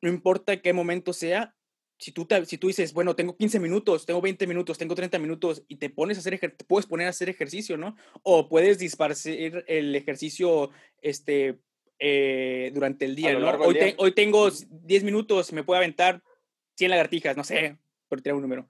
[0.00, 1.54] no importa qué momento sea,
[1.98, 5.62] si tú, si tú dices, bueno, tengo 15 minutos, tengo 20 minutos, tengo 30 minutos
[5.68, 7.96] y te pones a hacer te puedes poner a hacer ejercicio, ¿no?
[8.24, 11.60] O puedes disparcer el ejercicio este,
[12.04, 13.48] eh, durante el día, ¿no?
[13.60, 16.20] Hoy, hoy, tengo 10 minutos, me puedo aventar
[16.74, 18.68] 100 lagartijas, no sé, por tirar un número.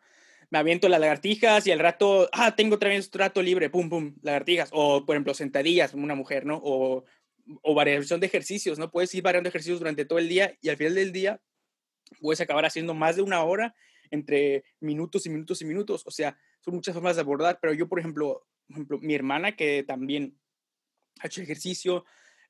[0.50, 4.14] Me aviento las lagartijas y al rato, ah, tengo otra vez rato libre, pum, pum,
[4.20, 4.68] lagartijas.
[4.72, 6.60] O, por ejemplo, sentadillas, una mujer, ¿no?
[6.62, 7.04] O,
[7.62, 8.90] o variación de ejercicios, ¿no?
[8.90, 11.40] Puedes ir variando ejercicios durante todo el día y al final del día
[12.20, 13.74] puedes acabar haciendo más de una hora
[14.10, 16.02] entre minutos y minutos y minutos.
[16.04, 19.56] O sea, son muchas formas de abordar, pero yo, por ejemplo, por ejemplo mi hermana
[19.56, 20.38] que también
[21.20, 22.04] ha hecho ejercicio,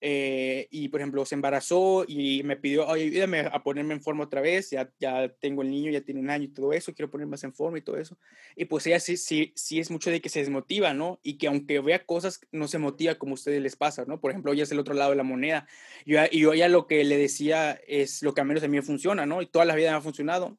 [0.05, 4.41] eh, y por ejemplo se embarazó y me pidió, ayúdame a ponerme en forma otra
[4.41, 7.31] vez, ya, ya tengo el niño, ya tiene un año y todo eso, quiero ponerme
[7.31, 8.19] más en forma y todo eso.
[8.57, 11.21] Y pues ella sí, sí, sí es mucho de que se desmotiva, ¿no?
[11.23, 14.21] Y que aunque vea cosas, no se motiva como a ustedes les pasa, ¿no?
[14.21, 15.69] Por ejemplo, ella es el otro lado de la moneda.
[16.05, 18.77] Yo, y yo ya lo que le decía es lo que a menos a mí
[18.77, 19.41] me funciona, ¿no?
[19.41, 20.59] Y toda la vida me ha funcionado,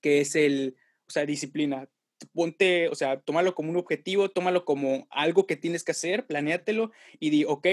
[0.00, 1.86] que es el, o sea, disciplina
[2.32, 6.92] ponte, o sea, tómalo como un objetivo, tómalo como algo que tienes que hacer, planéatelo
[7.18, 7.66] y di, ok,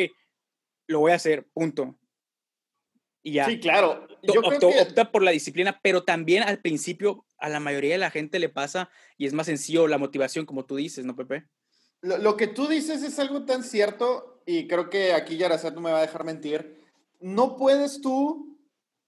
[0.92, 1.96] lo voy a hacer, punto.
[3.24, 3.46] Y ya.
[3.46, 4.08] Sí, claro.
[4.24, 8.40] Yo opta por la disciplina, pero también al principio a la mayoría de la gente
[8.40, 11.48] le pasa y es más sencillo la motivación, como tú dices, ¿no, Pepe?
[12.02, 15.92] Lo, que tú dices es algo tan cierto y creo que aquí Yaracet no me
[15.92, 16.82] va a dejar mentir.
[17.20, 18.60] No puedes tú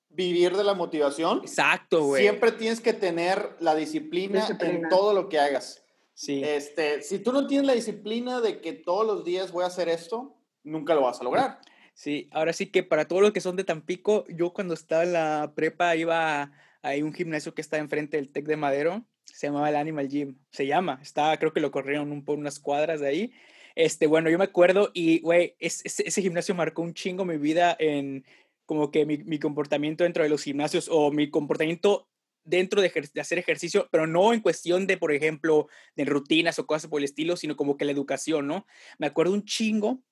[0.10, 1.40] vivir de la motivación.
[1.40, 2.22] Exacto, güey.
[2.22, 5.84] Siempre tienes que tener la disciplina, disciplina, en todo lo que hagas.
[6.14, 6.44] Sí.
[6.44, 9.90] Este, si tú no tienes la disciplina de que todos los días voy a hacer
[9.90, 11.60] esto, nunca lo vas a lograr.
[11.94, 15.14] Sí, ahora sí que para todos los que son de Tampico, yo cuando estaba en
[15.14, 16.52] la prepa iba
[16.82, 20.38] a, un gimnasio que está enfrente del TEC de Madero, se llamaba el Animal Gym,
[20.52, 23.34] se llama, está, creo que lo corrieron un, por unas cuadras de ahí.
[23.76, 28.26] Este, bueno, yo me acuerdo y, güey, ese gimnasio marcó un chingo mi vida en
[28.66, 32.08] como que mi, mi comportamiento dentro de los gimnasios o mi comportamiento
[32.44, 36.68] dentro de, de, hacer ejercicio, pero no en cuestión de, por ejemplo, de rutinas o
[36.68, 38.66] cosas por el estilo, sino como que la educación, ¿no?
[38.98, 40.04] Me acuerdo un chingo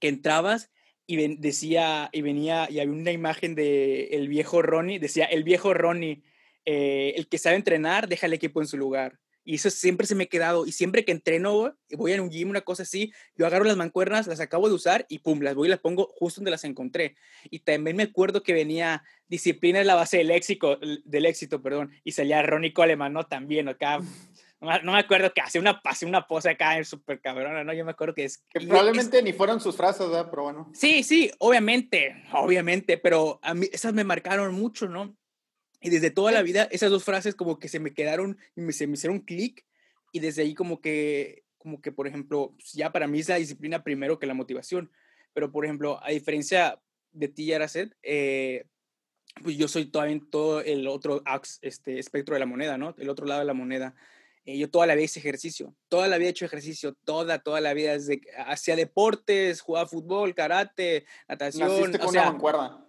[0.00, 0.70] que entrabas
[1.06, 5.74] y decía, y venía, y había una imagen de el viejo Ronnie, decía, el viejo
[5.74, 6.22] Ronnie,
[6.64, 9.18] eh, el que sabe entrenar, deja el equipo en su lugar.
[9.44, 10.66] Y eso siempre se me ha quedado.
[10.66, 14.28] Y siempre que entreno, voy a un gym, una cosa así, yo agarro las mancuernas,
[14.28, 17.16] las acabo de usar y pum, las voy y las pongo justo donde las encontré.
[17.50, 21.90] Y también me acuerdo que venía disciplina es la base del éxito, del éxito, perdón.
[22.04, 23.26] Y salía Ronnie Coleman, ¿no?
[23.26, 24.00] También acá
[24.62, 27.72] no, me acuerdo que hace una, hace una pose acá súper cabrona, ¿no?
[27.72, 28.38] Yo me acuerdo que es...
[28.48, 30.28] Que probablemente ni fueron sus frases, ¿verdad?
[30.30, 30.70] Pero bueno.
[30.72, 35.16] Sí, sí, obviamente, obviamente, pero a mí esas me marcaron mucho, ¿no?
[35.80, 38.72] Y desde toda la vida, esas dos frases como que se me quedaron y me,
[38.72, 39.66] se me hicieron clic
[40.12, 43.82] y desde ahí como que, como que, por ejemplo, ya para mí es la disciplina
[43.82, 44.92] primero que la motivación.
[45.32, 48.66] Pero, por ejemplo, a diferencia de ti, Yaracet, eh,
[49.42, 51.22] pues yo soy todavía en todo el otro
[51.62, 52.94] este, espectro de la moneda, ¿no?
[52.98, 53.94] El otro lado de la moneda.
[54.44, 57.60] Eh, yo toda la vida hice ejercicio, toda la vida he hecho ejercicio, toda, toda
[57.60, 61.68] la vida, desde hacía deportes, jugaba fútbol, karate, natación.
[61.68, 62.84] ¿Naciste con una mancuerda?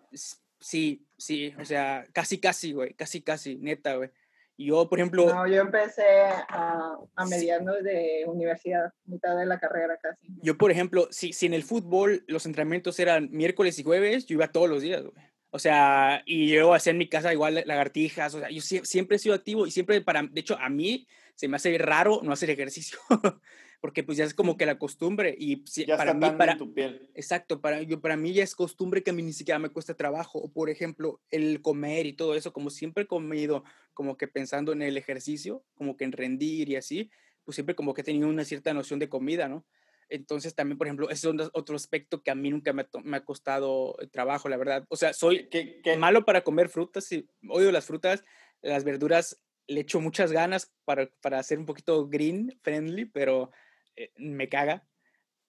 [0.59, 4.09] Sí, sí, o sea, casi, casi, güey, casi, casi, neta, güey.
[4.57, 5.25] Yo, por ejemplo...
[5.27, 10.27] No, yo empecé a, a medianos de universidad, mitad de la carrera casi.
[10.41, 14.35] Yo, por ejemplo, si, si en el fútbol los entrenamientos eran miércoles y jueves, yo
[14.35, 18.33] iba todos los días, güey O sea, y yo hacía en mi casa igual lagartijas,
[18.35, 21.47] o sea, yo siempre he sido activo y siempre para, de hecho, a mí se
[21.47, 22.99] me hace raro no hacer ejercicio,
[23.81, 27.09] porque pues ya es como que la costumbre y ya para mí, para, tu piel.
[27.15, 29.95] Exacto, para, yo, para mí ya es costumbre que a mí ni siquiera me cuesta
[29.95, 34.27] trabajo, o por ejemplo, el comer y todo eso, como siempre he comido, como que
[34.27, 37.09] pensando en el ejercicio, como que en rendir y así,
[37.43, 39.65] pues siempre como que he tenido una cierta noción de comida, ¿no?
[40.09, 43.95] Entonces también, por ejemplo, ese es otro aspecto que a mí nunca me ha, costado
[44.11, 44.85] trabajo, la verdad.
[44.89, 45.49] O sea, soy
[45.97, 48.23] malo para comer frutas, y odio las frutas,
[48.61, 53.51] las verduras, le echo muchas ganas para, para hacer un poquito green friendly, pero
[53.95, 54.85] eh, me caga.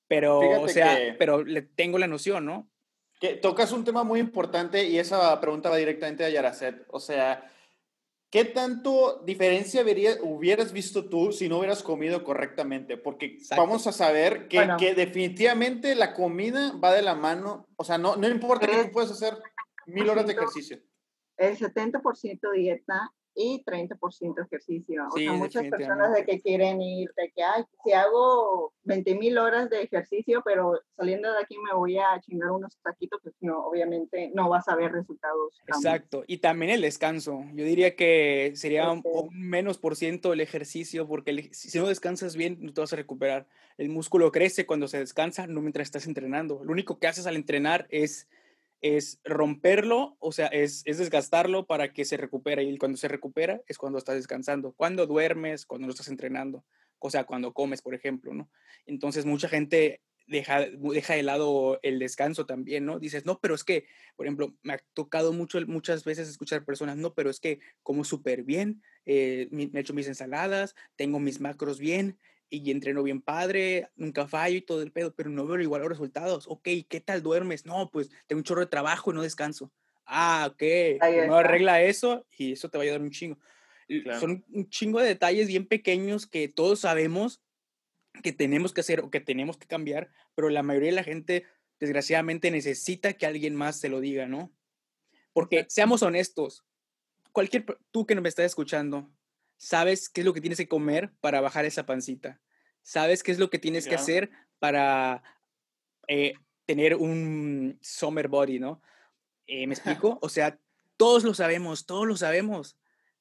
[0.07, 2.71] Pero, o sea, pero le tengo la noción, ¿no?
[3.21, 6.85] Que tocas un tema muy importante y esa pregunta va directamente a Yaracet.
[6.89, 7.51] O sea,
[8.35, 9.85] ¿Qué tanto diferencia
[10.23, 12.97] hubieras visto tú si no hubieras comido correctamente?
[12.97, 17.69] Porque vamos a saber que, que, definitivamente la comida va de la mano.
[17.77, 19.39] O sea, no, no importa que tú puedas hacer
[19.87, 20.81] mil horas de ejercicio.
[21.37, 25.09] El 70% dieta y 30% ejercicio.
[25.13, 29.39] O sea, muchas personas de que quieren ir, de que, ay, si hago 20 mil
[29.39, 33.67] horas de ejercicio, pero saliendo de aquí me voy a chingar unos taquitos, pues no,
[33.67, 35.61] obviamente no vas a ver resultados.
[35.67, 36.25] Exacto.
[36.27, 37.45] Y también el descanso.
[37.55, 42.59] Yo diría que sería un, menos por ciento el ejercicio, porque si no descansas bien,
[42.61, 43.47] no te vas a recuperar.
[43.77, 46.63] El músculo crece cuando se descansa, no mientras estás entrenando.
[46.65, 48.29] Lo único que haces al entrenar es
[48.85, 52.65] es romperlo, o sea, es, desgastarlo para que se recupere.
[52.65, 56.67] Y cuando se recupera es cuando estás descansando, cuando duermes, cuando no estás entrenando,
[56.99, 58.51] o sea, cuando comes, por ejemplo, ¿no?
[58.85, 62.99] Entonces, mucha gente deja, deja de lado el descanso también, ¿no?
[62.99, 66.99] Dices, no, pero es que, por ejemplo, me ha tocado mucho, muchas veces escuchar personas,
[66.99, 71.41] no, pero es que como súper bien, eh, me he hecho mis ensaladas, tengo mis
[71.41, 72.19] macros bien,
[72.51, 75.91] y entreno bien padre, nunca fallo y todo el pedo, pero no veo igual los
[75.91, 76.47] resultados.
[76.49, 77.67] Ok, ¿qué tal duermes?
[77.67, 79.73] No, pues tengo un chorro de trabajo y no descanso.
[80.07, 80.63] Ah, ok,
[81.27, 83.39] no arregla eso y eso te va a ayudar un chingo.
[84.21, 87.43] Son un chingo de detalles bien pequeños que todos sabemos
[88.23, 91.45] que tenemos que hacer o que tenemos que cambiar, pero la mayoría de la gente
[91.81, 94.53] desgraciadamente necesita que alguien más se lo diga, ¿no?
[95.33, 96.65] Porque seamos honestos,
[97.33, 99.11] cualquier tú que me estás escuchando,
[99.57, 102.41] sabes qué es lo que tienes que comer para bajar esa pancita.
[102.83, 105.23] Sabes qué es lo que tienes que hacer para
[106.09, 106.35] eh,
[106.67, 108.83] tener un summer body, ¿no?
[109.47, 110.19] Eh, ¿Me explico?
[110.23, 110.59] O sea,
[110.97, 112.79] todos lo sabemos, todos lo sabemos.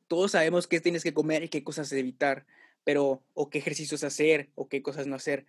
[0.07, 2.45] Todos sabemos qué tienes que comer y qué cosas evitar,
[2.83, 5.45] pero, o qué ejercicios hacer, o qué cosas no hacer.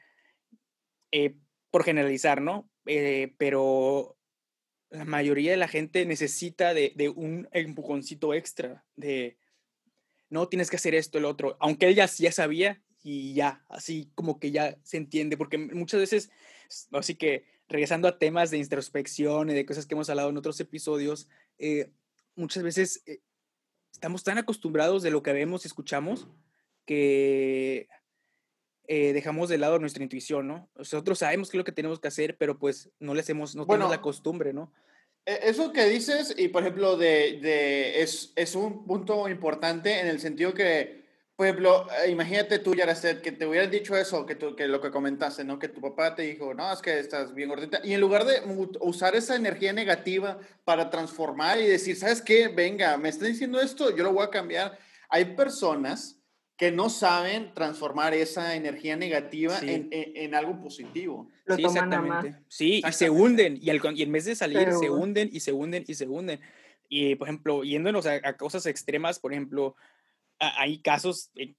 [1.10, 1.34] Eh,
[1.70, 2.70] por generalizar, ¿no?
[3.36, 4.16] pero
[4.90, 9.38] la mayoría de la gente necesita de, de un empujoncito extra, de,
[10.34, 14.40] no, tienes que hacer esto, el otro, aunque él ya, sabía y ya, así como
[14.40, 16.30] que ya se entiende, porque muchas veces,
[16.90, 20.58] así que regresando a temas de introspección y de cosas que hemos hablado en otros
[20.58, 21.92] episodios, eh,
[22.34, 23.20] muchas veces eh,
[23.92, 26.26] estamos tan acostumbrados de lo que vemos y escuchamos
[26.84, 27.88] que
[28.88, 30.68] eh, dejamos de lado nuestra intuición, ¿no?
[30.74, 33.66] Nosotros sabemos qué es lo que tenemos que hacer, pero pues no le hacemos, no
[33.66, 34.72] tenemos la costumbre, ¿no?
[35.26, 40.06] E, eso que dices, y por ejemplo, de, de es, es, un punto importante en
[40.06, 41.04] el sentido que,
[41.36, 44.80] por ejemplo, eh, imagínate tú, Yaracet, que te hubieran dicho eso, que, tú, que lo
[44.80, 45.58] que comentaste, ¿no?
[45.58, 47.80] Que tu papá te dijo, no, es que estás bien gordita.
[47.82, 48.42] Y en lugar de
[48.80, 52.48] usar esa energía negativa para transformar y decir, ¿sabes qué?
[52.48, 54.78] Venga, me está diciendo esto, yo lo voy a cambiar.
[55.08, 56.23] Hay personas
[56.56, 61.28] que no saben transformar esa energía negativa en, en, algo positivo.
[61.48, 62.36] sí, exactamente.
[62.48, 65.84] Sí, y se hunden, y, y, en vez de salir, se hunden y se hunden
[65.86, 66.40] y se hunden.
[66.88, 69.74] Y, por ejemplo, yéndonos a, cosas extremas, por ejemplo,
[70.38, 71.54] hay casos, eh,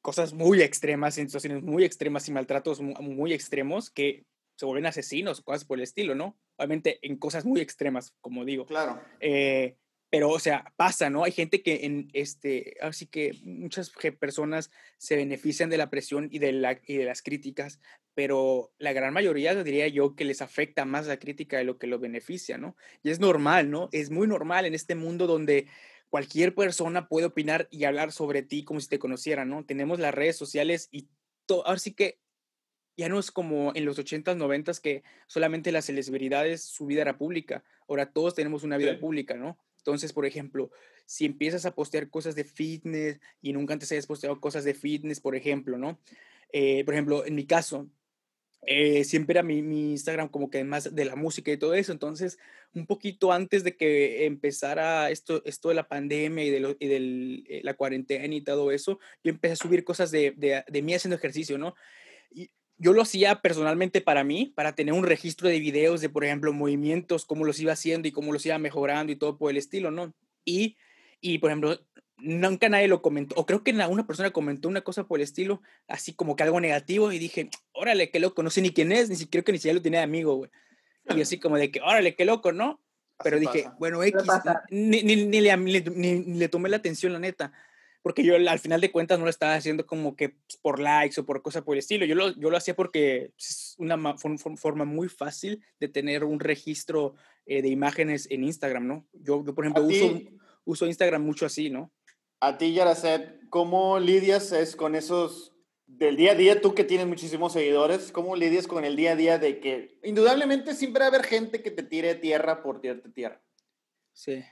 [0.00, 4.24] cosas muy extremas, en situaciones muy extremas y maltratos muy, extremos que
[4.56, 6.36] se vuelven asesinos, cosas por el estilo, ¿no?
[6.56, 8.66] Obviamente en cosas muy extremas, como digo.
[8.66, 9.00] Claro.
[9.20, 9.76] Eh,
[10.12, 11.24] pero, o sea, pasa, ¿no?
[11.24, 16.38] Hay gente que en este, así que muchas personas se benefician de la presión y
[16.38, 17.80] de, la, y de las críticas,
[18.12, 21.86] pero la gran mayoría diría yo que les afecta más la crítica de lo que
[21.86, 22.76] lo beneficia, ¿no?
[23.02, 23.88] Y es normal, ¿no?
[23.90, 25.68] Es muy normal en este mundo donde
[26.10, 29.64] cualquier persona puede opinar y hablar sobre ti como si te conociera, ¿no?
[29.64, 31.08] Tenemos las redes sociales y
[31.46, 32.20] todo, ahora sí que
[32.98, 37.16] ya no es como en los 80s, 90s que solamente las celebridades su vida era
[37.16, 39.58] pública, ahora todos tenemos una vida pública, ¿no?
[39.82, 40.70] Entonces, por ejemplo,
[41.06, 45.20] si empiezas a postear cosas de fitness y nunca antes hayas posteado cosas de fitness,
[45.20, 45.98] por ejemplo, ¿no?
[46.52, 47.88] Eh, por ejemplo, en mi caso,
[48.64, 51.90] eh, siempre era mi, mi, Instagram como que más de la música y todo eso.
[51.90, 52.38] Entonces,
[52.74, 57.42] un poquito antes de que empezara esto, esto de la pandemia y de, y de
[57.48, 60.94] eh, la cuarentena y todo eso, yo empecé a subir cosas de, de, de, mí
[60.94, 61.74] haciendo ejercicio, ¿no?
[62.30, 62.50] Y
[62.82, 66.52] yo lo hacía personalmente para mí, para tener un registro de videos de, por ejemplo,
[66.52, 69.92] movimientos, cómo los iba haciendo y cómo los iba mejorando y todo por el estilo,
[69.92, 70.12] ¿no?
[70.44, 70.76] Y,
[71.20, 71.78] y por ejemplo,
[72.16, 75.62] nunca nadie lo comentó, o creo que una persona comentó una cosa por el estilo,
[75.86, 79.08] así como que algo negativo, y dije, órale, qué loco, no sé ni quién es,
[79.08, 80.50] ni siquiera que ni siquiera lo tenía de amigo, güey.
[81.14, 82.80] Y así como de que, órale, qué loco, ¿no?
[83.22, 84.20] Pero dije, bueno, X,
[84.70, 87.52] ni, ni, ni, le, ni, le tomé la atención, la neta
[88.02, 91.20] porque yo al final de cuentas no lo estaba haciendo como que pues, por likes
[91.20, 92.04] o por cosas por el estilo.
[92.04, 97.14] Yo lo, yo lo hacía porque es una forma muy fácil de tener un registro
[97.46, 99.06] eh, de imágenes en Instagram, ¿no?
[99.12, 100.20] Yo, yo por ejemplo, uso,
[100.64, 101.92] uso Instagram mucho así, ¿no?
[102.40, 105.52] A ti, Yaracet, ¿cómo lidias es con esos
[105.86, 109.16] del día a día, tú que tienes muchísimos seguidores, ¿cómo lidias con el día a
[109.16, 113.10] día de que indudablemente siempre va a haber gente que te tire tierra por tirarte
[113.10, 113.42] tierra?
[114.12, 114.42] Sí.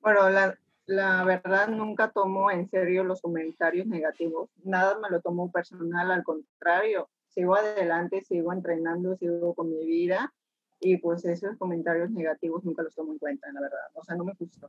[0.00, 0.58] Bueno, la,
[0.90, 4.50] la verdad nunca tomo en serio los comentarios negativos.
[4.64, 10.34] Nada me lo tomo personal, al contrario, sigo adelante, sigo entrenando, sigo con mi vida
[10.80, 13.78] y pues esos comentarios negativos nunca los tomo en cuenta, la verdad.
[13.94, 14.68] O sea, no me gusta.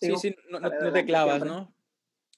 [0.00, 1.72] sí, sí, no, te clavas, ¿no?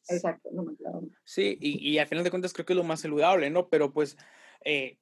[0.06, 1.04] Exacto, no me clavo.
[1.24, 3.68] Sí, y, y al final de cuentas creo que es lo más saludable, ¿no?
[3.68, 4.18] Pero pues...
[4.66, 4.98] Eh,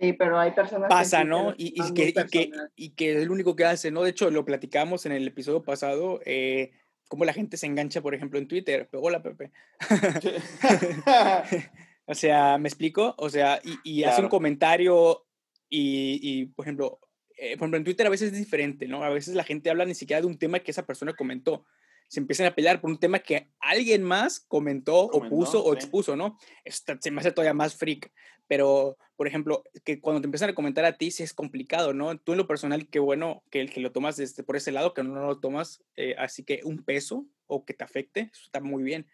[0.00, 1.54] Sí, pero hay personas pasa, ¿no?
[1.56, 4.02] Y, y, que, y, que, y, que, es el único que hace, ¿no?
[4.02, 6.72] De hecho, lo platicamos en el episodio pasado, eh,
[7.12, 8.88] cómo la gente se engancha, por ejemplo, en Twitter.
[8.94, 9.50] Hola, Pepe.
[12.06, 13.14] o sea, ¿me explico?
[13.18, 15.26] O sea, y, hace un comentario
[15.68, 17.00] y, por ejemplo,
[17.36, 19.04] eh, por ejemplo, en Twitter a veces es diferente, ¿no?
[19.04, 21.66] A veces la gente habla ni siquiera de un tema que esa persona comentó.
[22.12, 26.14] Se empiezan a pelear por un tema que alguien más comentó, o puso o expuso,
[26.14, 26.36] ¿no?
[26.66, 28.12] Se me hace todavía más freak.
[28.46, 32.18] Pero, por ejemplo, que cuando te empiezan a comentar a ti, sí es complicado, ¿no?
[32.18, 35.02] Tú en lo personal, qué bueno que, que lo tomas desde, por ese lado, que
[35.02, 38.82] no lo tomas eh, así que un peso o que te afecte, eso está muy
[38.82, 39.06] bien.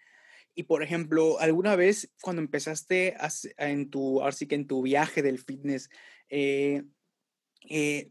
[0.56, 3.14] Y, por ejemplo, alguna vez cuando empezaste
[3.58, 5.88] en tu, así que en tu viaje del fitness,
[6.30, 6.82] eh,
[7.70, 8.10] eh,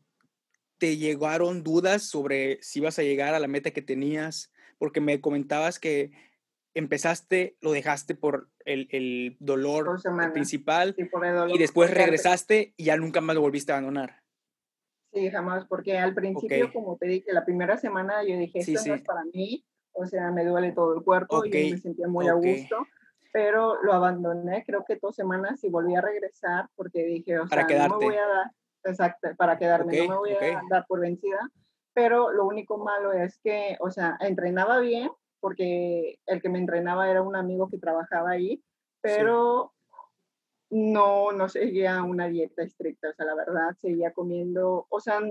[0.77, 4.53] ¿te llegaron dudas sobre si ibas a llegar a la meta que tenías?
[4.77, 6.11] Porque me comentabas que
[6.77, 9.99] empezaste, lo dejaste por el, el dolor
[10.31, 10.95] principal
[11.49, 14.21] y después regresaste y ya nunca más lo volviste a abandonar.
[15.11, 18.95] Sí, jamás, porque al principio, como te dije, la primera semana yo dije, esto no
[18.95, 22.33] es para mí, o sea, me duele todo el cuerpo y me sentía muy a
[22.33, 22.85] gusto,
[23.33, 27.65] pero lo abandoné, creo que dos semanas y volví a regresar porque dije, o sea,
[27.87, 28.51] no me voy a dar,
[28.83, 31.39] exacto, para quedarme, no me voy a dar por vencida,
[31.97, 37.09] pero lo único malo es que, o sea, entrenaba bien, porque el que me entrenaba
[37.09, 38.61] era un amigo que trabajaba ahí,
[39.01, 39.73] pero
[40.69, 45.21] no, no seguía una dieta estricta, o sea, la verdad, seguía comiendo, o sea,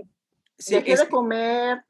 [0.58, 1.84] sí, dejé de comer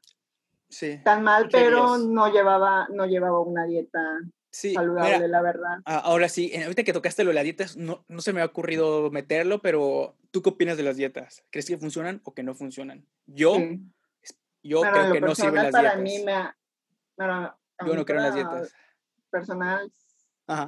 [1.03, 4.19] tan mal, pero no llevaba, no llevaba una dieta
[4.51, 5.79] saludable, la verdad.
[5.85, 9.09] Ahora sí, ahorita que tocaste lo de las dietas, no, no se me ha ocurrido
[9.09, 11.43] meterlo, pero ¿tú qué opinas de las dietas?
[11.49, 13.07] ¿Crees que funcionan o que no funcionan?
[13.25, 13.55] Yo,
[14.67, 16.03] yo creo que no sirven las para dietas.
[16.03, 16.53] Mí me,
[17.85, 18.73] yo no creo en las dietas.
[19.29, 19.91] Personal,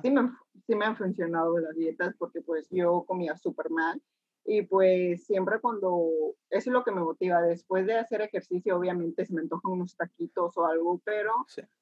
[0.01, 0.29] sí me,
[0.65, 4.01] sí me han funcionado las dietas porque pues yo comía súper mal
[4.45, 6.09] y pues siempre cuando,
[6.49, 9.95] eso es lo que me motiva, después de hacer ejercicio obviamente se me antojan unos
[9.95, 11.31] taquitos o algo, pero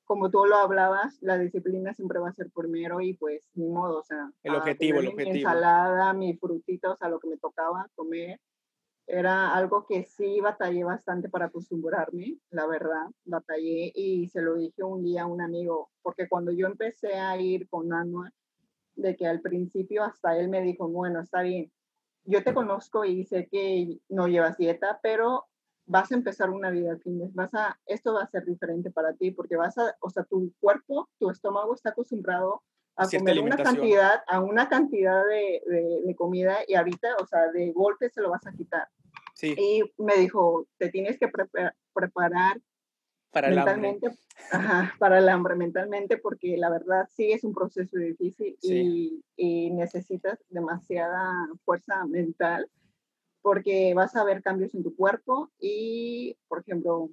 [0.04, 4.00] como tú lo hablabas, la disciplina siempre va a ser primero y pues ni modo,
[4.00, 5.34] o sea, el objetivo, el objetivo.
[5.34, 8.40] Mi ensalada, mi frutita, o sea, lo que me tocaba comer
[9.08, 14.84] era algo que sí batallé bastante para acostumbrarme, la verdad, batallé y se lo dije
[14.84, 18.34] un día a un amigo, porque cuando yo empecé a ir con Anual,
[18.96, 21.72] de que al principio hasta él me dijo, bueno, está bien,
[22.26, 25.46] yo te conozco y sé que no llevas dieta, pero
[25.86, 29.32] vas a empezar una vida fin, vas a, esto va a ser diferente para ti,
[29.32, 32.62] porque vas a, o sea, tu cuerpo, tu estómago está acostumbrado
[32.98, 35.62] a comer una cantidad, a una cantidad de,
[36.04, 38.88] de, comida y ahorita, o sea, de golpe se lo vas a quitar.
[39.36, 39.54] Sí.
[39.56, 41.30] Y me dijo, te tienes que
[41.94, 42.60] preparar
[43.32, 44.26] para mentalmente, el hambre.
[44.52, 49.70] Ajá, para el hambre mentalmente, porque la verdad sí es un proceso difícil y, y,
[49.72, 51.34] necesitas demasiada
[51.66, 52.68] fuerza mental
[53.44, 57.10] porque vas a ver cambios en tu cuerpo y, por ejemplo,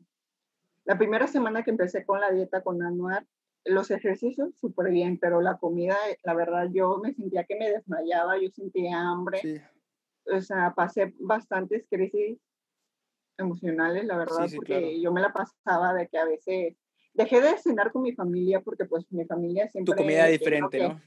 [0.85, 3.27] la primera semana que empecé con la dieta con Anuar,
[3.65, 8.39] los ejercicios súper bien, pero la comida, la verdad, yo me sentía que me desmayaba,
[8.39, 9.41] yo sentía hambre.
[10.27, 12.39] O sea, pasé bastantes crisis
[13.39, 16.77] emocionales, la verdad, porque yo me la pasaba de que a veces
[17.15, 19.95] dejé de cenar con mi familia porque pues mi familia siempre...
[19.95, 21.01] Tu comida diferente, ¿no?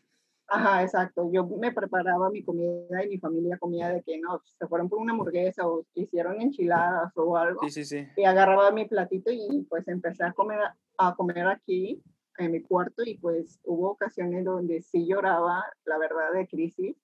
[0.50, 1.30] Ajá, exacto.
[1.32, 5.00] Yo me preparaba mi comida y mi familia comía de que no, se fueron por
[5.00, 7.62] una hamburguesa o hicieron enchiladas o algo.
[7.64, 8.08] Sí, sí, sí.
[8.16, 10.60] Y agarraba mi platito y pues empecé a comer,
[10.98, 12.02] a comer aquí
[12.38, 16.96] en mi cuarto y pues hubo ocasiones donde sí lloraba, la verdad, de crisis,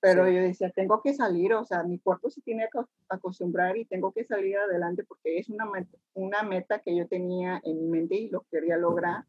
[0.00, 3.84] Pero yo decía, tengo que salir, o sea, mi cuerpo se tiene que acostumbrar y
[3.84, 7.88] tengo que salir adelante porque es una meta, una meta que yo tenía en mi
[7.88, 9.24] mente y lo quería lograr.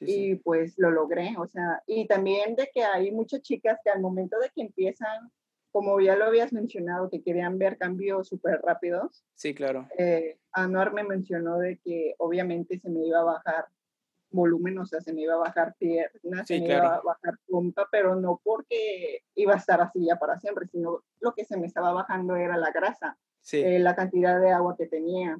[0.00, 4.00] y pues lo logré, o sea, y también de que hay muchas chicas que al
[4.02, 5.30] momento de que empiezan,
[5.72, 9.24] como ya lo habías mencionado, que querían ver cambios súper rápidos.
[9.34, 9.88] Sí, claro.
[9.96, 13.66] Eh, Anuar me mencionó de que obviamente se me iba a bajar
[14.30, 17.86] volumen, o sea, se me iba a bajar pierna, se me iba a bajar punta,
[17.90, 21.66] pero no porque iba a estar así ya para siempre, sino lo que se me
[21.66, 23.18] estaba bajando era la grasa,
[23.52, 25.38] eh, la cantidad de agua que tenía.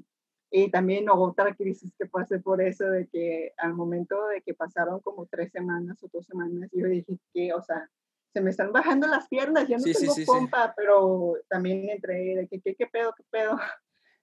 [0.51, 5.01] Y también otra crisis que pasé por eso, de que al momento de que pasaron
[5.01, 7.91] como tres semanas o dos semanas, yo dije que, o sea,
[8.33, 12.61] se me están bajando las piernas, ya no tengo pompa, pero también entré de que,
[12.61, 13.59] ¿qué, qué pedo, qué pedo?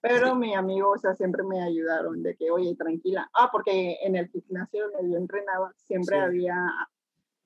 [0.08, 3.28] Pero mi amigo, o sea, siempre me ayudaron de que, oye, tranquila.
[3.34, 6.56] Ah, porque en el gimnasio donde yo entrenaba siempre había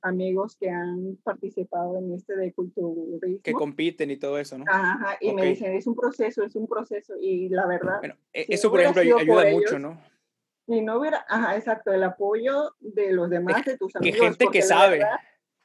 [0.02, 3.18] amigos que han participado en este de culturismo.
[3.42, 4.64] Que compiten y todo eso, ¿no?
[4.68, 7.14] Ajá, y me dicen, es un proceso, es un proceso.
[7.18, 7.98] Y la verdad...
[8.00, 10.00] Bueno, e, eso, por ejemplo, ayuda mucho, ¿no?
[10.66, 14.18] Si no hubiera, ajá, exacto, el apoyo de los demás, de, tus amigos.
[14.18, 15.02] Que gente que sabe.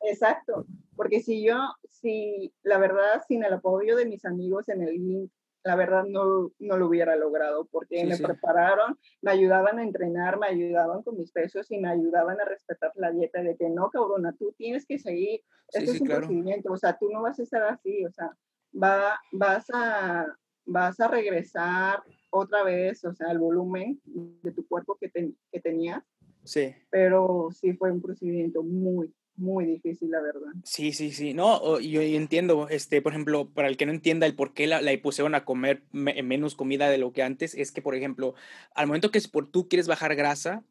[0.01, 0.65] exacto,
[0.95, 1.57] porque si yo,
[1.89, 5.31] si la verdad, sin el apoyo de mis amigos en el link,
[5.65, 10.45] la verdad no, no lo hubiera logrado porque me prepararon, me ayudaban a entrenar, me
[10.45, 14.35] ayudaban con mis pesos y me ayudaban a respetar la dieta de que no, cabrona,
[14.37, 15.41] tú tienes que seguir,
[15.73, 18.37] esto es un procedimiento, o sea, tú no vas a estar así, o sea,
[18.81, 20.27] va, vas, a,
[20.65, 25.09] vas a regresar otra vez, o sea, el volumen de tu cuerpo que,
[25.51, 26.03] que tenías.
[26.43, 26.75] Sí.
[26.91, 30.51] Pero sí fue un procedimiento muy, muy difícil, la verdad.
[30.63, 31.33] Sí, sí, sí.
[31.33, 34.81] No, yo entiendo, este, por ejemplo, para el que no entienda el por qué la,
[34.81, 38.35] la pusieron a comer menos comida de lo que antes, es que, por ejemplo,
[38.73, 40.63] al momento que por tú quieres bajar grasa,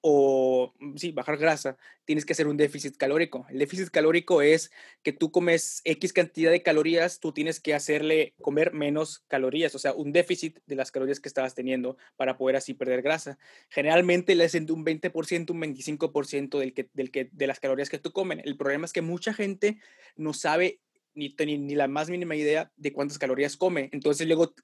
[0.00, 3.46] o mm, sí, bajar grasa, tienes que hacer un déficit calórico.
[3.50, 4.70] El déficit calórico es
[5.02, 9.78] que tú comes X cantidad de calorías, tú tienes que hacerle comer menos calorías, o
[9.78, 13.38] sea, un déficit de las calorías que estabas teniendo para poder así perder grasa.
[13.68, 17.98] Generalmente le hacen un 20%, un 25% del que, del que, de las calorías que
[17.98, 18.40] tú comen.
[18.44, 19.78] El problema es que mucha gente
[20.16, 20.80] no sabe
[21.14, 23.90] ni, ni, ni la más mínima idea de cuántas calorías come.
[23.92, 24.54] Entonces luego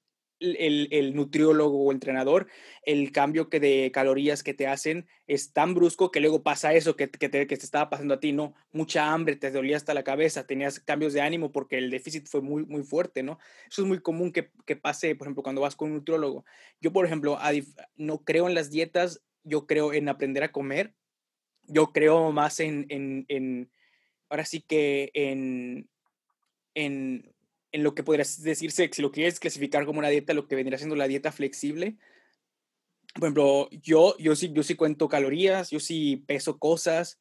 [0.41, 2.47] el, nutriólogo o entrenador,
[2.82, 6.97] el cambio que de calorías que te hacen es tan brusco que luego pasa eso
[6.97, 8.55] que, te, que estaba pasando a ti, ¿no?
[8.72, 12.43] Mucha hambre, te dolía hasta la cabeza, tenías cambios de ánimo porque el déficit fue
[12.43, 13.39] muy, muy fuerte, ¿no?
[13.68, 16.45] Eso es muy común que, pase, por ejemplo, cuando vas con un nutriólogo.
[16.80, 17.39] Yo, por ejemplo,
[17.97, 20.95] no creo en las dietas, yo creo en aprender a comer,
[21.68, 23.70] yo creo más en, en, en
[24.28, 25.89] ahora sí que en
[27.77, 30.79] en lo que podrías decirse, si lo quieres clasificar como una dieta, lo que vendría
[30.79, 31.99] siendo la dieta flexible.
[33.14, 37.20] Por ejemplo, yo, yo, sí, yo sí cuento calorías, yo sí peso cosas,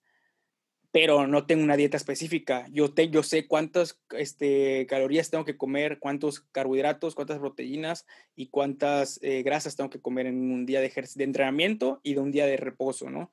[0.91, 2.67] pero no tengo una dieta específica.
[2.71, 8.47] Yo, te, yo sé cuántas este, calorías tengo que comer, cuántos carbohidratos, cuántas proteínas y
[8.47, 12.31] cuántas eh, grasas tengo que comer en un día de, de entrenamiento y de un
[12.31, 13.29] día de reposo, ¿no?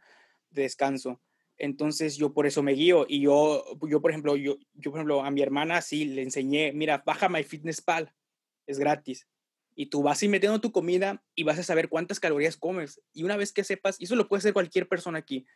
[0.50, 1.20] De descanso.
[1.58, 5.24] Entonces yo por eso me guío y yo, yo por ejemplo, yo, yo por ejemplo
[5.24, 8.12] a mi hermana sí le enseñé, mira, baja MyFitnessPal,
[8.66, 9.28] es gratis.
[9.74, 13.00] Y tú vas y metiendo tu comida y vas a saber cuántas calorías comes.
[13.12, 15.46] Y una vez que sepas, y eso lo puede hacer cualquier persona aquí,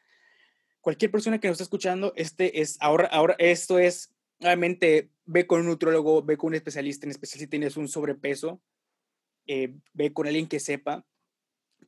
[0.81, 5.61] cualquier persona que nos está escuchando, este es, ahora, ahora esto es, obviamente, ve con
[5.61, 8.63] un nutrólogo, ve con un especialista, en especial si tienes un sobrepeso,
[9.49, 11.05] eh, ve con alguien que sepa,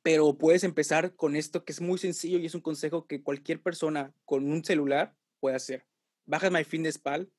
[0.02, 3.62] pero puedes empezar con esto que es muy sencillo y es un consejo que cualquier
[3.62, 5.86] persona con un celular puede hacer.
[6.26, 7.30] Bajas MyFitnessPal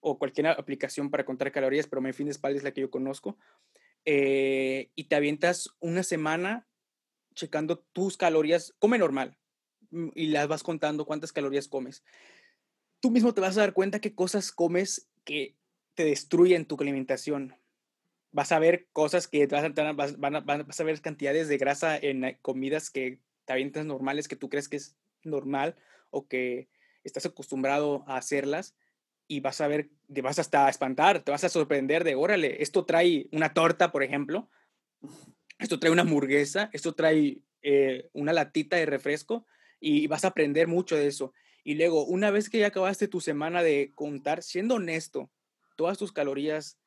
[0.00, 3.36] o cualquier aplicación para contar calorías, pero MyFitnessPal es la que yo conozco,
[4.04, 6.66] eh, y te avientas una semana
[7.34, 9.36] checando tus calorías, come normal,
[9.90, 12.02] mm, y las vas contando cuántas calorías comes.
[13.00, 15.56] Tú mismo te vas a dar cuenta qué cosas comes que
[15.94, 17.54] te destruyen tu alimentación
[18.32, 22.24] vas a ver cosas que vas a, vas, vas a ver cantidades de grasa en
[22.24, 25.76] eh, comidas que te avientas normales que tú crees que es normal
[26.10, 26.68] o que
[27.04, 28.74] estás acostumbrado a hacerlas
[29.26, 32.62] y vas a ver, te vas hasta a espantar, te vas a sorprender de, órale,
[32.62, 34.50] esto trae una torta, por ejemplo,
[35.58, 39.46] esto trae una hamburguesa, esto trae eh, una latita de refresco
[39.78, 41.32] y vas a aprender mucho de eso.
[41.62, 45.30] Y luego, una vez que ya acabaste tu semana de contar, siendo honesto,
[45.76, 46.78] todas tus calorías,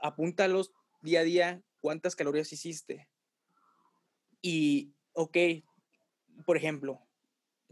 [0.00, 0.72] apúntalos
[1.04, 3.08] día a día cuántas calorías hiciste.
[4.40, 5.36] Y, ok,
[6.44, 7.00] por ejemplo,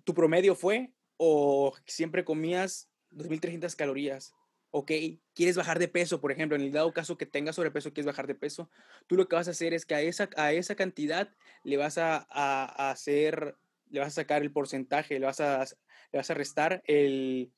[0.05, 4.35] tu promedio fue o siempre comías 2.300 calorías.
[4.70, 4.91] Ok,
[5.35, 8.26] quieres bajar de peso, por ejemplo, en el dado caso que tengas sobrepeso, quieres bajar
[8.26, 8.70] de peso,
[9.07, 11.30] tú lo que vas a hacer es que a esa, a esa cantidad
[11.62, 13.57] le vas a, a, hacer,
[13.91, 15.64] le vas a sacar el porcentaje, le vas a,
[16.12, 17.53] le vas a restar el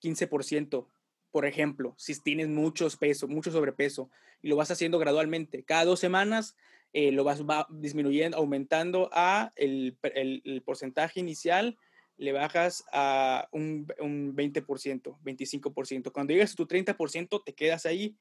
[0.00, 0.86] 15%
[1.30, 4.10] Por ejemplo, si tienes muchos peso, mucho sobrepeso
[4.42, 6.56] y lo vas haciendo gradualmente, cada dos semanas
[6.92, 11.78] eh, lo vas va disminuyendo, aumentando a el, el, porcentaje inicial,
[12.16, 16.12] le bajas a un, un 20%, 25%.
[16.12, 18.16] Cuando llegas a tu 30%, te quedas ahí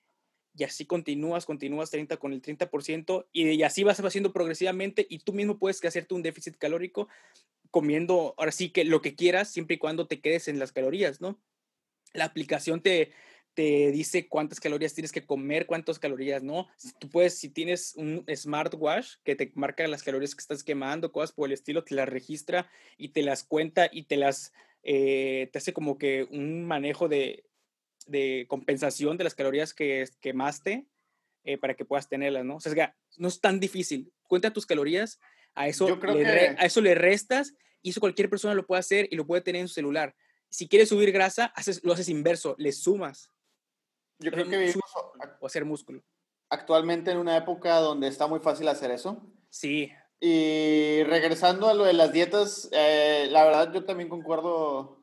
[0.56, 5.34] y así continúas, continúas 30 con el 30% y, así vas haciendo progresivamente y tú
[5.34, 7.08] mismo puedes hacerte un déficit calórico
[7.72, 11.22] comiendo, ahora sí que lo que quieras, siempre y cuando te quedes en las calorías,
[11.22, 11.40] ¿no?
[12.14, 13.12] La aplicación te,
[13.54, 16.68] te dice cuántas calorías tienes que comer, cuántas calorías no.
[17.00, 21.32] Tú puedes, si tienes un smartwatch que te marca las calorías que estás quemando, cosas
[21.32, 24.54] por el estilo, te las registra y te las cuenta y te las,
[24.84, 27.46] eh, te hace como que un manejo de,
[28.06, 30.88] de compensación de las calorías que quemaste
[31.44, 32.58] eh, para que puedas tenerlas, ¿no?
[32.58, 34.12] O sea, no es tan difícil.
[34.24, 35.20] Cuenta tus calorías,
[35.56, 39.16] a eso, le, a eso le restas y eso cualquier persona lo puede hacer y
[39.16, 40.16] lo puede tener en su celular.
[40.50, 43.32] Si quieres subir grasa, haces, lo haces inverso, le sumas.
[44.20, 44.90] Yo creo que vivimos
[45.40, 46.04] o hacer músculo.
[46.50, 49.22] Actualmente en una época donde está muy fácil hacer eso.
[49.50, 49.92] Sí.
[50.20, 55.00] Y regresando a lo de las dietas, eh, la verdad yo también concuerdo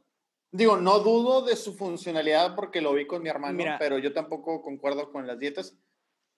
[0.57, 4.63] Digo, no dudo de su funcionalidad porque lo vi con mi hermano, pero yo tampoco
[4.63, 5.77] concuerdo con las dietas.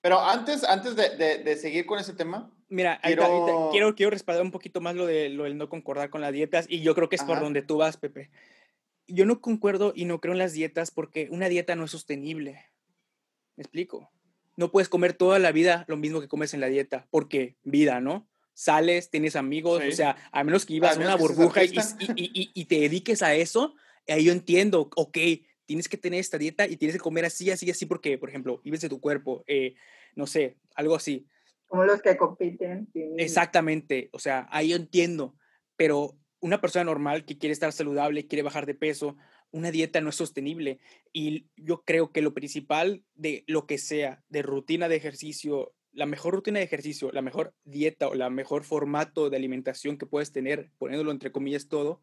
[0.01, 2.51] Pero antes, antes de, de, seguir con ese tema.
[2.69, 3.69] Mira, quiero...
[3.71, 6.67] quiero, quiero respaldar un poquito más lo, de, lo del no concordar con las dietas
[6.69, 8.31] y yo creo que es por donde tú vas, Pepe.
[9.09, 12.65] Yo no concuerdo y no creo en las dietas porque una dieta no es sostenible.
[13.57, 14.11] ¿Me explico?
[14.57, 18.01] No puedes comer toda la vida lo mismo que comes en la dieta porque vida,
[18.01, 18.29] ¿no?
[18.55, 21.73] Sales, tienes amigos, o sea, a menos que ibas a una burbuja y,
[22.17, 23.75] y, y te dediques a eso,
[24.09, 25.19] ahí yo entiendo, ok,
[25.69, 28.61] tienes que tener esta dieta y tienes que comer así, así, así, porque, por ejemplo,
[28.65, 29.75] vives de tu cuerpo, eh,
[30.17, 31.27] no sé, algo así.
[31.67, 32.89] Como los que compiten.
[33.19, 35.37] Exactamente, o sea, ahí yo entiendo,
[35.77, 39.17] pero una persona normal que quiere estar saludable, quiere bajar de peso,
[39.51, 40.79] una dieta no es sostenible.
[41.13, 46.07] Y yo creo que lo principal de lo que sea, de rutina de ejercicio, la
[46.07, 50.33] mejor rutina de ejercicio, la mejor dieta o la mejor formato de alimentación que puedes
[50.33, 52.03] tener, poniéndolo entre comillas todo,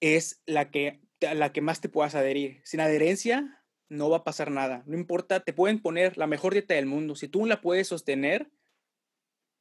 [0.00, 2.60] es la que, la que más te puedas adherir.
[2.64, 4.82] Sin adherencia, no va a pasar nada.
[4.86, 7.14] No importa, te pueden poner la mejor dieta del mundo.
[7.14, 8.50] Si tú la puedes sostener,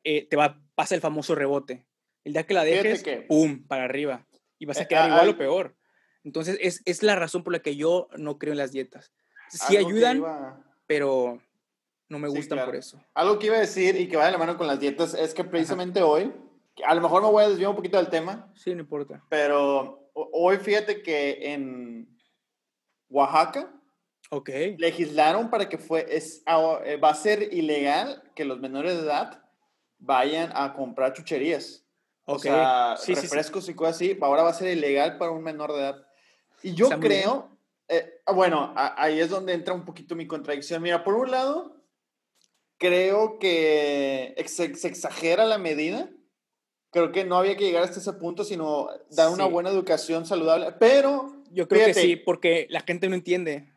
[0.03, 1.85] eh, te va a pasar el famoso rebote.
[2.25, 3.65] El día que la dejes, ¡pum!
[3.67, 4.25] para arriba.
[4.59, 5.75] Y vas a eh, quedar igual o peor.
[6.23, 9.13] Entonces, es, es, la razón por la que yo no creo en las dietas.
[9.49, 10.23] Sí ayudan,
[10.87, 11.39] pero
[12.09, 12.99] no me gustan por eso.
[13.13, 15.35] Algo que iba a decir y que va de la mano con las dietas es
[15.35, 16.33] que precisamente hoy,
[16.83, 18.51] a lo mejor me voy a desviar un poquito del tema.
[18.55, 19.23] Sí, no importa.
[19.29, 22.09] Pero hoy fíjate que en
[23.07, 23.71] Oaxaca
[24.31, 24.75] okay.
[24.77, 29.03] legislaron para que fue, es, ah, eh, va a ser ilegal que los menores de
[29.03, 29.43] edad
[29.99, 31.84] vayan a comprar chucherías.
[32.25, 34.17] O sea, refrescos y cosas así.
[34.21, 36.07] Ahora va a ser ilegal para un menor de edad.
[36.63, 37.57] Y yo creo,
[37.87, 40.81] eh, ah, bueno, ahí es donde entra un poquito mi contradicción.
[40.81, 41.83] Mira, por un lado,
[42.77, 46.09] creo que se exagera la medida
[46.95, 50.71] creo que no había que llegar hasta ese punto, sino dar una buena educación saludable.
[50.79, 51.43] Pero.
[51.51, 53.69] Yo creo que sí, porque la gente no entiende.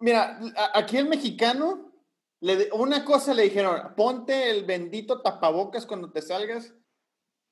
[0.00, 0.40] Mira,
[0.74, 1.92] aquí el mexicano,
[2.40, 6.74] le, una cosa le dijeron: ponte el bendito tapabocas cuando te salgas.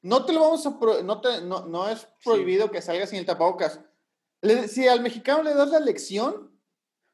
[0.03, 0.71] No te lo vamos a.
[1.03, 3.81] no, te, no, no es prohibido que salgas sin el tapabocas.
[4.69, 6.51] si al mexicano le das la lección.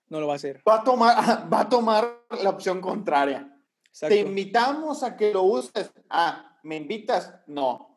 [0.08, 0.62] No lo va a hacer.
[0.66, 1.16] Va a tomar,
[1.52, 3.54] va a tomar la opción contraria.
[4.00, 5.90] Te invitamos a que lo uses.
[6.08, 7.34] Ah, ¿me invitas?
[7.46, 7.88] No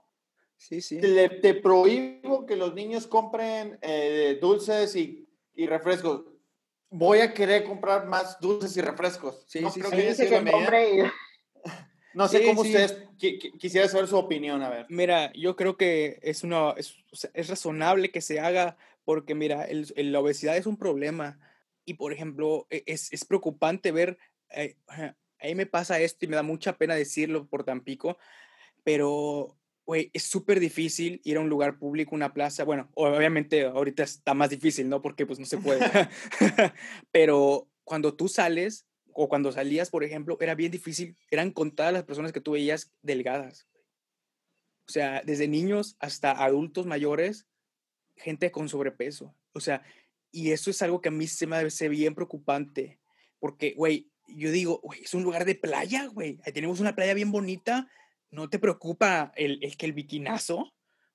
[0.62, 1.00] Sí, sí.
[1.00, 6.22] Te, prohíbo que los niños compren eh, dulces y, y, refrescos.
[6.92, 9.44] Voy a querer comprar más dulces y refrescos.
[9.48, 10.28] Sí, sí, sí,
[12.14, 14.86] No sé cómo ustedes quisiera saber su opinión, a ver.
[14.89, 16.95] Mira, yo creo que es, una, es,
[17.34, 21.39] es razonable que se haga porque, mira, el, la obesidad es un problema
[21.86, 24.18] y, por ejemplo, e, es, es preocupante ver,
[24.49, 24.76] eh,
[25.39, 28.18] ahí me pasa esto y me da mucha pena decirlo por Tampico,
[28.84, 32.64] pero güey, es súper difícil ir a un lugar público, una plaza.
[32.64, 35.01] Bueno, obviamente ahorita está más difícil, ¿no?
[35.01, 35.82] Porque pues no se puede.
[37.12, 41.18] Pero cuando tú sales o cuando salías, por ejemplo, era bien difícil.
[41.30, 43.68] Eran contadas las personas que tú veías delgadas.
[44.88, 47.47] O sea, desde niños hasta adultos mayores,
[48.16, 49.36] gente con sobrepeso.
[49.53, 49.84] O sea,
[50.32, 52.99] y eso es algo que a mí se me hace bien preocupante.
[53.39, 56.38] Porque, güey, yo digo, güey, es un lugar de playa, güey.
[56.53, 57.89] Tenemos una playa bien bonita
[58.32, 60.74] ¿no te preocupa el, el que el biquinazo?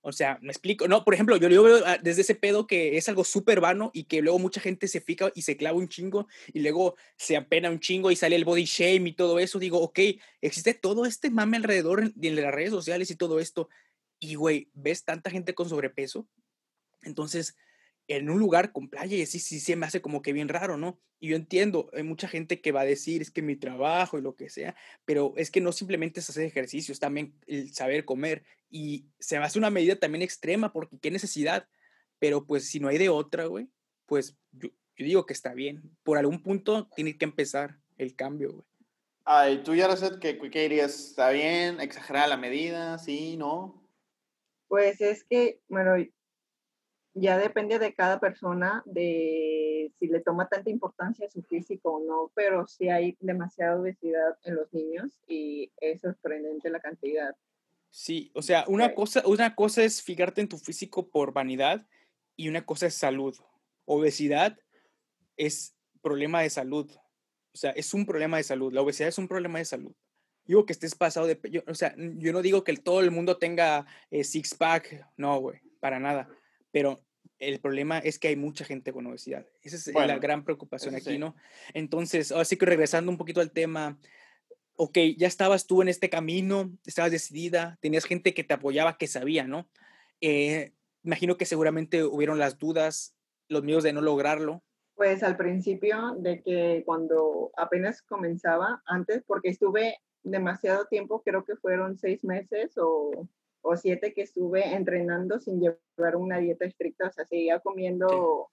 [0.09, 0.87] O sea, me explico.
[0.87, 4.05] No, por ejemplo, yo, veo ah, desde ese pedo que es algo súper vano y
[4.05, 7.71] que luego mucha gente se fica y se clava un chingo y luego se apena
[7.71, 9.59] un chingo y sale el body shame y todo eso.
[9.59, 9.99] Digo, ok,
[10.41, 13.69] existe todo este mame alrededor de las redes sociales y todo esto.
[14.21, 16.29] Y, güey, ¿ves tanta gente con sobrepeso?
[17.03, 17.57] Entonces,
[18.09, 20.77] en un lugar con playa y así sí se me hace como que bien raro,
[20.77, 20.99] ¿no?
[21.19, 24.23] Y yo entiendo, hay mucha gente que va a decir, es que mi trabajo y
[24.23, 28.45] lo que sea, pero es que no simplemente es hacer ejercicios, también el saber comer.
[28.71, 31.69] Y se me hace una medida también extrema porque qué necesidad.
[32.19, 33.69] Pero pues si no hay de otra, güey,
[34.07, 35.83] pues yo, digo que está bien.
[36.03, 38.65] Por algún punto tiene que empezar el cambio, güey.
[39.25, 40.95] Ay, tú ya sé ¿qué, ¿qué dirías?
[40.95, 41.81] ¿Está bien?
[41.81, 42.97] ¿Exagerar la medida?
[42.99, 43.37] ¿Sí?
[43.37, 43.83] ¿No?
[44.69, 45.97] Pues es que, bueno,
[47.19, 52.05] ya depende de cada persona de si le toma tanta importancia a su físico o
[52.05, 57.35] no, pero sí hay demasiada obesidad en los niños y es sorprendente la cantidad.
[57.89, 61.87] Sí, o sea, una cosa, una cosa es fijarte en tu físico por vanidad
[62.37, 63.35] y una cosa es salud.
[63.87, 64.59] Obesidad
[65.39, 66.91] es problema de salud.
[67.55, 68.75] O sea, es un problema de salud.
[68.75, 69.95] La obesidad es un problema de salud.
[70.45, 71.41] Digo que estés pasado de...
[71.51, 75.61] Yo, o sea, yo no digo que todo el mundo tenga eh, six-pack, no, güey,
[75.81, 76.29] para nada.
[76.71, 77.06] Pero
[77.39, 79.47] el problema es que hay mucha gente con obesidad.
[79.63, 81.37] Esa es la gran preocupación aquí, ¿no?
[81.75, 83.99] Entonces, así que regresando un poquito al tema,
[84.77, 89.07] ok, ya estabas tú en este camino, estabas decidida, tenías gente que te apoyaba, que
[89.07, 89.69] sabía, ¿no?
[90.21, 90.73] Eh,
[91.05, 93.15] imagino que seguramente hubieron las dudas,
[93.49, 94.63] los miedos de no lograrlo.
[94.95, 101.57] Pues al principio de que cuando apenas comenzaba, antes, porque estuve demasiado tiempo, creo que
[101.57, 103.29] fueron seis meses o
[103.67, 108.49] o siete que estuve entrenando sin llevar una dieta estricta, o sea, seguía comiendo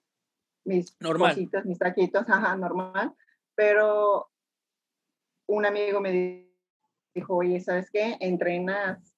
[0.64, 1.34] mis normal.
[1.34, 3.14] cositas, mis taquitos, ajá, normal,
[3.54, 4.28] pero
[5.46, 6.48] un amigo me
[7.14, 8.16] dijo, oye, ¿sabes qué?
[8.18, 9.14] Entrenas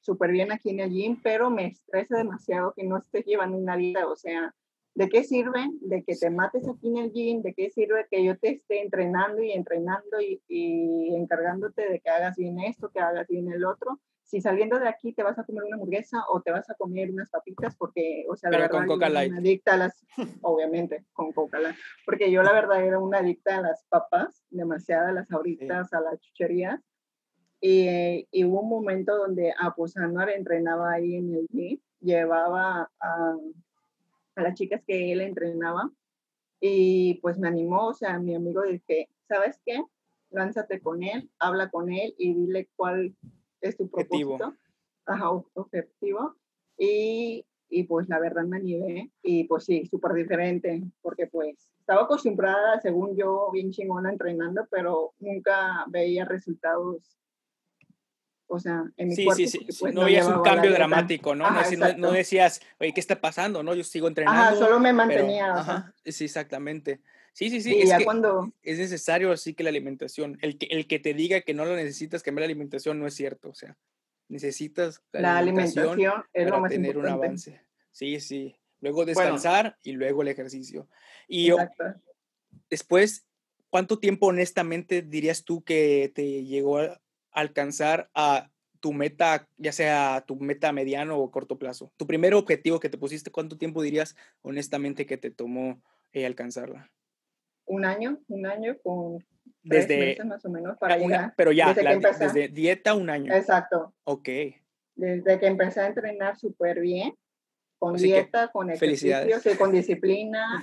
[0.00, 3.76] súper bien aquí en el gym, pero me estresa demasiado que no estés llevando una
[3.76, 4.52] dieta, o sea,
[4.94, 7.42] ¿de qué sirve de que te mates aquí en el gym?
[7.42, 12.10] ¿De qué sirve que yo te esté entrenando y entrenando y, y encargándote de que
[12.10, 14.00] hagas bien esto, que hagas bien el otro?
[14.26, 17.10] Si saliendo de aquí te vas a comer una hamburguesa o te vas a comer
[17.10, 19.32] unas papitas, porque, o sea, la verdad, con Coca Light.
[19.32, 20.04] adicta a las,
[20.42, 25.06] obviamente, con Coca Light, porque yo la verdad era una adicta a las papas, demasiado
[25.06, 26.80] a las ahoritas, a las chucherías,
[27.60, 31.78] y, y, hubo un momento donde a ah, pues Anuar entrenaba ahí en el gym,
[32.00, 33.36] llevaba a,
[34.34, 35.90] a las chicas que él entrenaba,
[36.60, 39.84] y pues me animó, o sea, mi amigo dije, ¿sabes qué?
[40.30, 43.14] Lánzate con él, habla con él y dile cuál
[43.68, 44.54] es tu propósito.
[45.06, 46.36] Ajá, objetivo.
[46.78, 52.02] Y, y, pues la verdad me animé y pues sí, súper diferente, porque pues estaba
[52.02, 57.16] acostumbrada, según yo, bien chingona entrenando, pero nunca veía resultados
[58.48, 61.46] o sea, en mi sí, Sí, sí, pues, no, veías un cambio dramático, ¿no?
[61.96, 63.62] no, decías, oye, ¿qué está pasando?
[63.62, 64.40] No, yo sigo entrenando.
[64.40, 65.52] Ajá, solo me mantenía.
[65.54, 67.00] ajá, sí, exactamente.
[67.36, 67.78] Sí, sí, sí.
[67.82, 68.50] es, que cuando...
[68.62, 71.76] es necesario así que la alimentación, el que, el que te diga que no lo
[71.76, 73.76] necesitas cambiar la alimentación no es cierto, o sea,
[74.28, 76.00] necesitas la, alimentación,
[76.32, 77.60] es para tener un avance.
[77.90, 78.56] Sí, sí.
[78.80, 80.88] Luego descansar y luego el ejercicio.
[81.28, 81.58] Y yo,
[82.70, 83.26] después,
[83.68, 86.98] ¿cuánto tiempo honestamente dirías tú que te llegó a
[87.32, 91.92] alcanzar a tu meta, ya sea tu meta mediano o corto plazo?
[91.98, 95.82] Tu primer objetivo que te pusiste, ¿cuánto tiempo dirías honestamente que te tomó
[96.12, 96.90] eh, alcanzarla?
[97.66, 99.24] Un año, un año con
[99.62, 101.34] desde meses más o menos para llegar.
[101.36, 103.34] Pero ya, desde, dieta un año.
[103.34, 103.92] Exacto.
[104.04, 104.28] Ok.
[104.94, 107.14] Desde que empecé a entrenar súper bien,
[107.78, 110.62] con dieta, con ejercicios y con disciplina.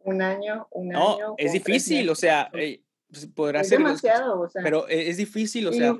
[0.00, 1.34] Un año, un no, año.
[1.38, 3.78] Es difícil, o sea, eh, pues, podrá es ser.
[3.78, 4.62] demasiado, o sea.
[4.62, 5.96] Pero e, es difícil, o sea.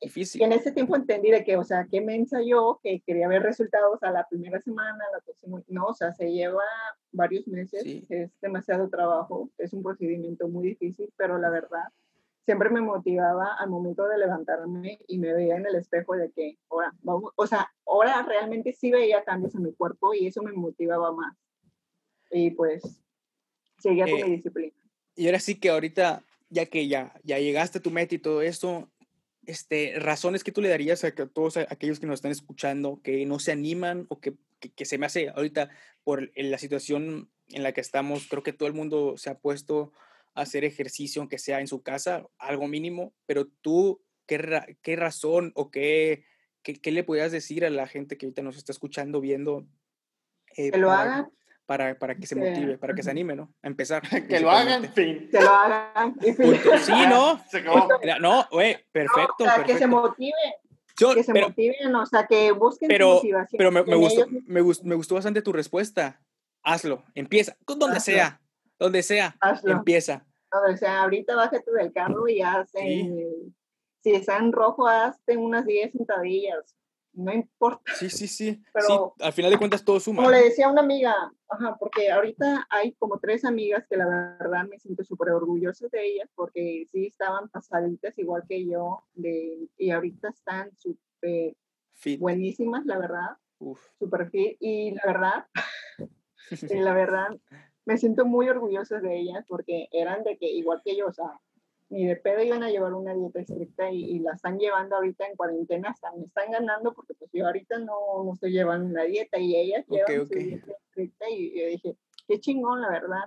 [0.00, 0.40] Difícil.
[0.40, 3.42] Y en ese tiempo entendí de que, o sea, qué mensa yo, que quería ver
[3.42, 6.62] resultados a la primera semana, a la próxima, no, o sea, se lleva
[7.12, 11.84] varios meses, es demasiado trabajo, es un procedimiento muy difícil, pero la verdad,
[12.44, 16.58] siempre me motivaba al momento de levantarme y me veía en el espejo de que,
[16.68, 20.52] ahora, vamos, o sea, ahora realmente sí veía cambios en mi cuerpo y eso me
[20.52, 21.36] motivaba más.
[22.30, 23.02] Y pues,
[23.78, 24.74] seguía con mi eh, disciplina.
[25.16, 28.42] Y ahora sí que ahorita, ya que ya, ya llegaste a tu meta y todo
[28.42, 28.88] esto,
[29.46, 33.38] este, razones que tú le darías a, todos aquellos que nos están escuchando que no
[33.38, 35.70] se animan o que, que, se me hace ahorita
[36.04, 39.92] por la situación en la que estamos, creo que todo el mundo se ha puesto
[40.34, 45.52] a hacer ejercicio, aunque sea en su casa, algo mínimo, pero tú, ¿qué, qué razón
[45.54, 46.24] o qué,
[46.62, 49.66] qué, le podrías decir a la gente que ahorita nos está escuchando, viendo?
[50.56, 51.30] Eh, que lo hagan
[51.66, 53.52] para, para que se motive, para que se anime, ¿no?
[53.62, 54.02] A empezar.
[54.28, 55.28] que lo hagan, fin.
[55.30, 56.14] Que lo hagan.
[56.22, 57.40] Sí, ¿no?
[58.20, 59.44] No, güey, perfecto.
[59.44, 60.32] o sea, que se motive.
[60.96, 63.58] que se motiven, o sea, que busquen pero, motivación.
[63.58, 66.20] Pero me, me gustó, me, gustó, me, gustó, bastante tu respuesta.
[66.62, 68.40] Hazlo, empieza, donde sea,
[68.78, 69.72] donde sea, Hazlo.
[69.72, 70.24] empieza.
[70.50, 75.92] O sea, ahorita bájate del carro y haz, si está en rojo, hazte unas 10
[75.92, 76.76] sentadillas
[77.16, 77.92] no importa.
[77.94, 78.62] Sí, sí, sí.
[78.72, 80.22] Pero al final de cuentas todo suma.
[80.22, 81.14] Como le decía a una amiga,
[81.48, 86.06] ajá, porque ahorita hay como tres amigas que la verdad me siento súper orgullosa de
[86.06, 91.56] ellas porque sí estaban pasaditas igual que yo de, y ahorita están súper
[92.18, 93.36] buenísimas, la verdad.
[93.98, 94.56] Súper fit.
[94.60, 95.46] Y la verdad,
[96.70, 97.28] la verdad,
[97.86, 101.40] me siento muy orgullosa de ellas porque eran de que igual que yo, o sea,
[101.88, 105.36] ni de pedo iban a llevar una dieta estricta y, la están llevando ahorita en
[105.36, 109.38] cuarentena, hasta me están ganando porque pues yo ahorita no, no estoy llevando una dieta
[109.38, 113.24] y ellas llevan su dieta estricta y yo dije, qué chingón, la verdad,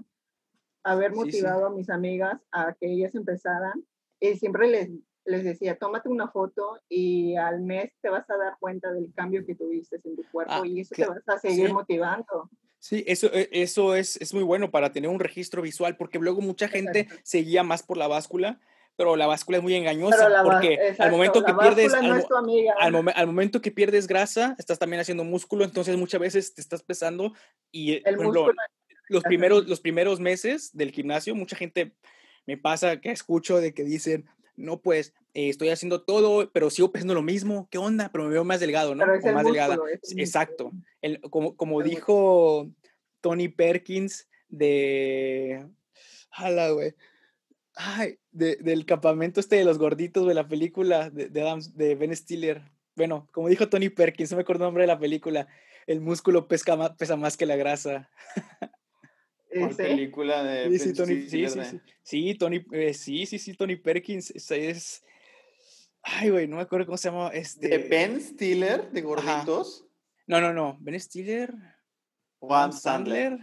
[0.84, 3.86] haber motivado a mis amigas a que ellas empezaran
[4.20, 4.90] y siempre les,
[5.26, 9.46] les decía, tómate una foto y al mes te vas a dar cuenta del cambio
[9.46, 12.50] que tuviste en tu cuerpo ah, y eso te vas a seguir motivando.
[12.80, 16.42] Sí, eso, e, eso es, es, muy bueno para tener un registro visual, porque luego
[16.42, 18.60] mucha gente se guía más por la báscula,
[18.96, 24.08] pero la báscula es muy engañosa, porque al momento que pierdes, al, momento que pierdes
[24.08, 27.34] grasa, estás también haciendo músculo, entonces muchas veces te estás pesando
[27.72, 28.16] y El
[29.08, 31.94] los, primeros, los primeros meses del gimnasio, mucha gente
[32.46, 34.26] me pasa que escucho de que dicen,
[34.60, 38.10] no, pues eh, estoy haciendo todo, pero sigo pesando lo mismo, ¿qué onda?
[38.12, 39.06] Pero me veo más delgado, ¿no?
[39.06, 39.78] Pero más delgada.
[40.18, 40.72] Exacto.
[41.02, 42.70] El, como como dijo
[43.22, 45.66] Tony Perkins de...
[46.32, 46.94] Jala, güey.
[47.76, 52.62] Ay, del campamento este de los gorditos de la película de, de, de Ben Stiller.
[52.96, 55.48] Bueno, como dijo Tony Perkins, no me acuerdo el nombre de la película,
[55.88, 58.10] el músculo pesca pesa más que la grasa.
[59.76, 64.32] película de sí, sí, Tony, sí, sí, sí, Tony, eh, sí, sí, sí, Tony Perkins,
[64.52, 65.04] es,
[66.02, 67.68] ay, güey, no me acuerdo cómo se llama, este.
[67.68, 69.86] ¿De Ben Stiller, de Gorditos?
[70.28, 71.54] No, no, no, Ben Stiller.
[72.40, 73.38] Juan Sandler.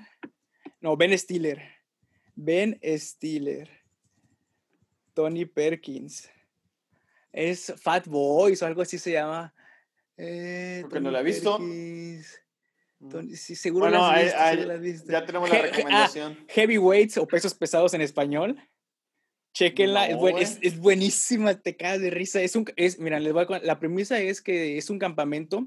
[0.81, 1.61] No, Ben Stiller.
[2.35, 3.69] Ben Stiller.
[5.15, 6.31] Tony Perkins.
[7.33, 9.55] Es Fat Boys o algo así se llama.
[10.17, 11.59] Eh, Porque no la he visto.
[12.99, 13.29] Mm.
[13.35, 16.39] sí, seguro, las viste, Ya tenemos la ah, recomendación.
[16.49, 18.57] heavyweights o pesos pesados en español.
[19.55, 22.43] Chequenla, es, es, buenísima, te caes de risa.
[22.43, 25.67] Es un, es, mira, les voy a, la premisa es que es un campamento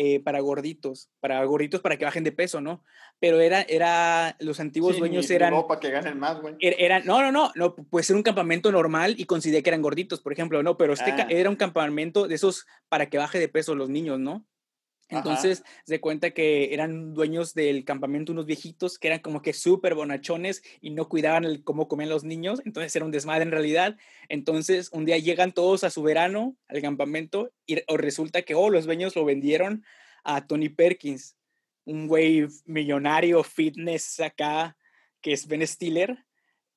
[0.00, 2.84] eh, para gorditos, para gorditos para que bajen de peso, ¿no?
[3.18, 5.52] Pero era, era, los antiguos dueños eran...
[5.52, 6.54] No, para que ganen más, güey.
[6.60, 9.82] Er, eran, no, no, no, no, puede ser un campamento normal y consideré que eran
[9.82, 11.26] gorditos, por ejemplo, no, pero este ah.
[11.28, 14.46] era un campamento de esos para que baje de peso los niños, ¿no?
[15.08, 19.94] Entonces se cuenta que eran dueños del campamento unos viejitos que eran como que súper
[19.94, 23.96] bonachones y no cuidaban el cómo comían los niños, entonces era un desmadre en realidad.
[24.28, 28.84] Entonces un día llegan todos a su verano al campamento y resulta que oh, los
[28.84, 29.84] dueños lo vendieron
[30.24, 31.36] a Tony Perkins,
[31.84, 34.76] un güey millonario fitness acá
[35.22, 36.24] que es Ben Stiller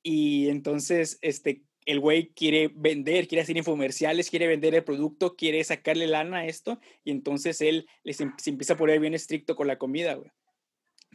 [0.04, 5.64] y entonces este el güey quiere vender, quiere hacer infomerciales, quiere vender el producto, quiere
[5.64, 9.56] sacarle lana a esto, y entonces él les em, se empieza a poner bien estricto
[9.56, 10.32] con la comida, güey.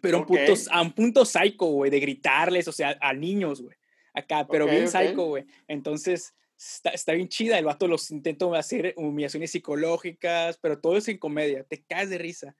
[0.02, 3.62] Pero a, un punto, a un punto psycho, güey, de gritarles, o sea, a niños,
[3.62, 3.76] güey.
[4.12, 5.44] Acá, pero bien psycho, güey.
[5.68, 7.58] Entonces, está, está, bien chida.
[7.58, 11.64] El vato los intenta hacer humillaciones psicológicas, pero todo es en comedia.
[11.64, 12.54] Te caes de risa.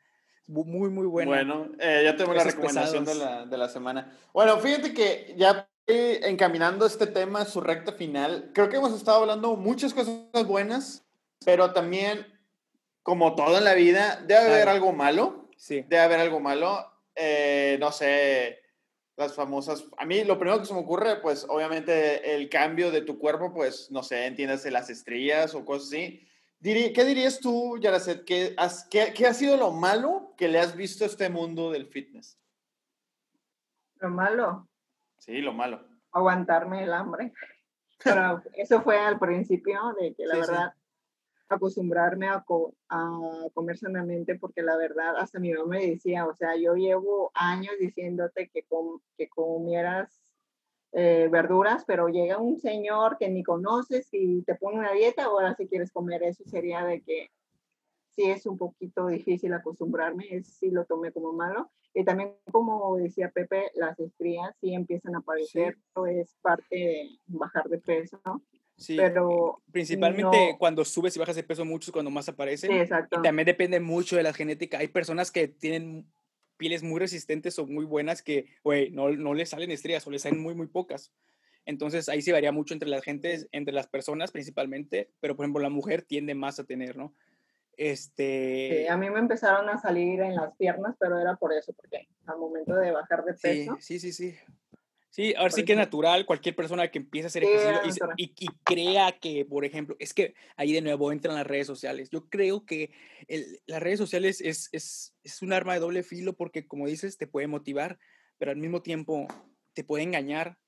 [0.46, 1.30] Muy, muy bueno.
[1.30, 4.16] Bueno, eh, ya tengo la recomendación de la, de la semana.
[4.32, 9.20] Bueno, fíjate que ya encaminando este tema a su recta final, creo que hemos estado
[9.20, 11.07] hablando muchas cosas buenas,
[11.45, 12.26] pero también,
[13.03, 15.49] como todo en la vida, debe haber algo malo.
[15.57, 15.84] Sí.
[15.89, 16.93] Debe haber algo malo.
[17.14, 18.61] Eh, no sé,
[19.16, 19.84] las famosas.
[19.97, 23.53] A mí lo primero que se me ocurre, pues obviamente el cambio de tu cuerpo,
[23.53, 26.26] pues no sé, entiendes las estrellas o cosas así.
[26.62, 28.24] ¿Qué dirías tú, Yaracet?
[28.24, 28.57] ¿qué,
[28.91, 32.39] qué, ¿Qué ha sido lo malo que le has visto a este mundo del fitness?
[34.01, 34.68] Lo malo.
[35.27, 35.81] Sí, lo malo.
[36.12, 37.33] Aguantarme el hambre.
[38.03, 40.72] Pero eso fue al principio de que la verdad
[41.49, 42.45] acostumbrarme a,
[42.89, 43.20] a,
[43.55, 47.74] comer sanamente porque la verdad hasta mi mamá me decía, o sea, yo llevo años
[47.79, 48.66] diciéndote que,
[49.16, 50.27] que comieras
[50.93, 55.55] eh, verduras, pero llega un señor que ni conoces y te pone una dieta, ahora
[55.55, 57.31] si quieres comer eso sería de que
[58.16, 61.70] sí es un poquito difícil acostumbrarme, es, sí lo tomé como malo.
[61.94, 65.76] Y también, como decía Pepe, las estrías sí empiezan a aparecer,
[66.08, 68.42] es parte de bajar de peso, ¿no?
[68.76, 72.70] Sí, pero principalmente cuando subes y bajas de peso mucho es cuando más aparecen.
[72.70, 73.20] Sí, exacto.
[73.20, 74.78] Y también depende mucho de la genética.
[74.78, 76.06] Hay personas que tienen
[76.58, 80.22] pieles muy resistentes o muy buenas que, güey, no, no les salen estrías o les
[80.22, 81.12] salen muy, muy pocas.
[81.64, 85.62] Entonces ahí sí varía mucho entre las gentes, entre las personas principalmente, pero por ejemplo
[85.62, 87.12] la mujer tiende más a tener, ¿no?
[87.77, 88.89] Este...
[88.89, 92.39] a mí me empezaron a salir en las piernas, pero era por eso, porque al
[92.39, 93.77] momento de bajar de peso.
[93.81, 94.35] Sí, sí, sí.
[95.16, 98.49] Sí, ahora sí que es natural, cualquier persona que empiece a hacer ejercicio y, y,
[98.64, 102.11] crea que, por ejemplo, es que ahí de nuevo entran las redes sociales.
[102.11, 102.91] Yo creo que
[103.66, 107.27] las redes sociales es, es, es, un arma de doble filo porque, como dices, te
[107.27, 107.99] puede motivar,
[108.37, 109.27] pero al mismo tiempo
[109.72, 110.59] te puede engañar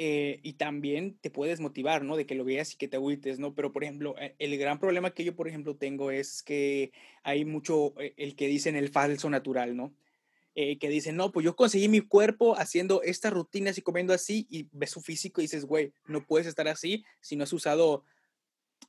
[0.00, 2.16] eh, y también te puedes motivar, ¿no?
[2.16, 3.56] De que lo veas y que te agüites, ¿no?
[3.56, 6.92] Pero, por ejemplo, eh, el gran problema que yo, por ejemplo, tengo es que
[7.24, 9.94] hay mucho eh, el que dicen el falso natural, ¿no?
[10.80, 14.68] que dicen, no, pues yo conseguí mi cuerpo haciendo estas rutinas y comiendo así y
[14.72, 18.02] ves su físico y dices, güey, no puedes estar así si no has usado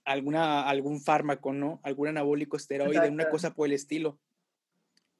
[0.04, 1.80] alguna, algún fármaco, ¿no?
[1.84, 4.20] Algún anabólico esteroide, una cosa por el estilo.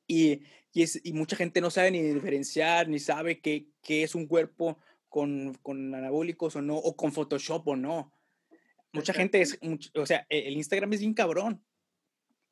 [0.08, 0.42] Y,
[0.74, 4.26] y, es, y, mucha gente no sabe ni diferenciar, ni sabe qué, qué es un
[4.26, 4.80] cuerpo
[5.10, 8.14] con, con, anabólicos o no, o con Photoshop o no.
[8.92, 9.60] Mucha gente es,
[9.96, 11.64] o sea, e, el Instagram es bien cabrón.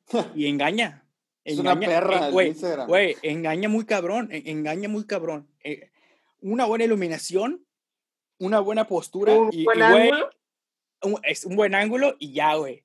[0.34, 1.04] y engaña.
[1.44, 2.54] Es una perra güey,
[2.86, 5.48] güey, engaña muy cabrón, e, engaña muy cabrón.
[5.64, 5.90] Eh,
[6.40, 7.64] una buena iluminación,
[8.38, 10.30] una buena postura ¿Un y, buen ángulo?
[11.22, 12.84] es un buen ángulo y ya, güey.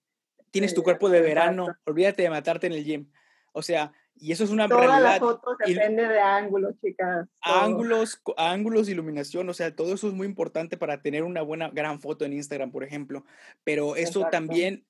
[0.52, 3.12] Tienes tu cuerpo de verano, olvídate de matarte en el gym.
[3.54, 5.09] O sea, y eso es una Todas realidad.
[5.09, 7.28] las fotos depende de ángulos, chicas.
[7.41, 11.99] Ángulos, ángulos, iluminación, o sea, todo eso es muy importante para tener una buena, gran
[11.99, 13.26] foto en Instagram, por ejemplo.
[13.64, 14.86] Pero eso también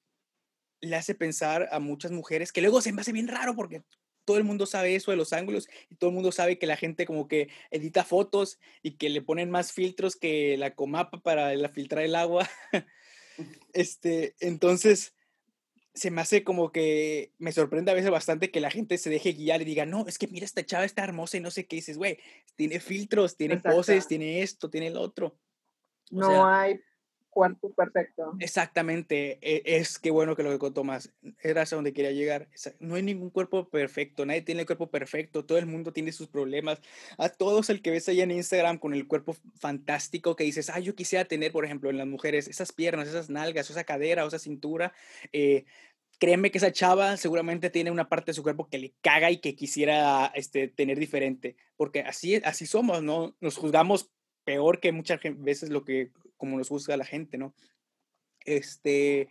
[0.81, 3.83] le hace pensar a muchas mujeres que luego se me hace bien raro porque
[4.25, 6.77] todo el mundo sabe eso de los ángulos y todo el mundo sabe que la
[6.77, 11.55] gente como que edita fotos y que le ponen más filtros que la comapa para
[11.55, 12.47] la filtrar el agua.
[13.73, 15.13] este, entonces
[15.93, 19.33] se me hace como que me sorprende a veces bastante que la gente se deje
[19.33, 21.75] guiar y diga, no, es que mira, esta chava está hermosa y no sé qué
[21.75, 22.17] dices, güey,
[22.55, 25.37] tiene filtros, tiene poses, tiene esto, tiene el otro.
[26.09, 26.79] no hay
[27.33, 28.33] cuerpo perfecto.
[28.39, 31.11] Exactamente, e, es que bueno que lo que contó más,
[31.41, 32.47] era hacia donde quería llegar.
[32.79, 36.27] No hay ningún cuerpo perfecto, nadie tiene el cuerpo perfecto, todo el mundo tiene sus
[36.27, 36.81] problemas.
[37.17, 40.79] A todos el que ves ahí en Instagram con el cuerpo fantástico que dices, ah,
[40.79, 44.39] yo quisiera tener, por ejemplo, en las mujeres, esas piernas, esas nalgas, esa cadera, esa
[44.39, 44.93] cintura.
[45.31, 45.65] Eh,
[46.19, 49.37] créeme que esa chava seguramente tiene una parte de su cuerpo que le caga y
[49.37, 53.35] que quisiera este, tener diferente, porque así, así somos, ¿no?
[53.41, 54.09] Nos juzgamos
[54.43, 56.11] peor que muchas veces lo que
[56.43, 57.55] como nos juzga la gente, ¿no?
[58.43, 59.29] Este,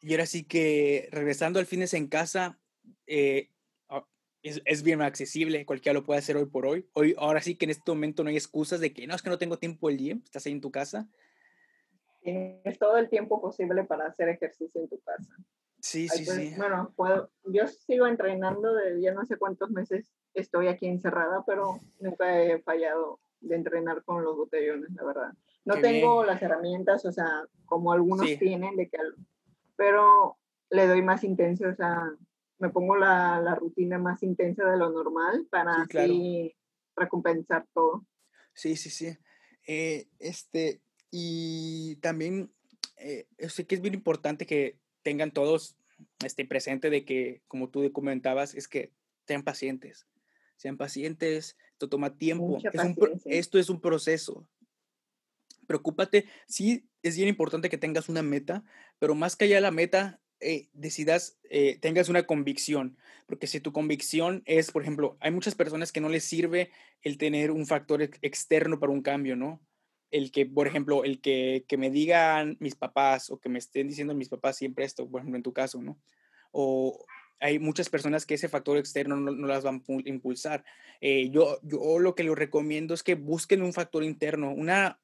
[0.00, 2.58] y ahora sí que regresando al fines en casa,
[3.06, 3.50] eh,
[3.90, 4.06] ah,
[4.42, 6.88] es, es, bien accesible, cualquiera lo puede hacer hoy por hoy.
[6.94, 7.14] hoy.
[7.18, 9.36] Ahora sí que en este momento no hay excusas de que no, es que no
[9.36, 11.06] tengo tiempo el día, estás ahí en tu casa.
[12.22, 15.36] Tienes todo el tiempo posible para hacer ejercicio en tu casa.
[15.82, 16.54] Sí, sí, pues, sí.
[16.56, 21.80] Bueno, puedo, yo sigo entrenando de ya no sé cuántos meses estoy aquí encerrada, pero
[22.00, 25.32] nunca he fallado de entrenar con los botellones, la verdad.
[25.66, 28.98] No tengo las herramientas, o sea, como algunos tienen, de que,
[29.74, 30.38] pero
[30.70, 32.08] le doy más intenso, o sea,
[32.58, 36.54] me pongo la, la rutina más intensa de lo normal para así
[36.94, 38.06] recompensar todo.
[38.54, 39.18] Sí, sí, sí.
[39.66, 42.52] Eh, este, y también
[42.96, 45.76] eh, sé que es bien importante que tengan todos
[46.24, 48.92] este, presente de que, como tú comentabas, es que
[49.26, 50.06] sean pacientes.
[50.56, 52.56] Sean pacientes, esto toma tiempo.
[52.56, 54.48] Es un, esto es un proceso
[55.66, 58.64] preocúpate, sí es bien importante que tengas una meta,
[58.98, 62.96] pero más que allá de la meta, eh, decidas, eh, tengas una convicción,
[63.26, 66.70] porque si tu convicción es, por ejemplo, hay muchas personas que no les sirve
[67.02, 69.62] el tener un factor externo para un cambio, ¿no?
[70.10, 73.88] El que, por ejemplo, el que, que me digan mis papás o que me estén
[73.88, 75.98] diciendo mis papás siempre esto, por ejemplo, en tu caso, ¿no?
[76.52, 77.06] O
[77.40, 80.64] hay muchas personas que ese factor externo no, las van a impulsar.
[81.00, 85.00] Eh, yo, yo lo que les recomiendo es que busquen un factor interno, una,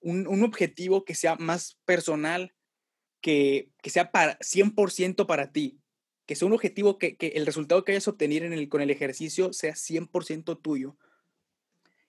[0.00, 2.54] un, objetivo que sea más personal,
[3.20, 5.80] que, que sea para 100% para ti,
[6.26, 8.80] que sea un objetivo que, que, el resultado que vayas a obtener en el, con
[8.80, 10.96] el ejercicio sea 100% tuyo.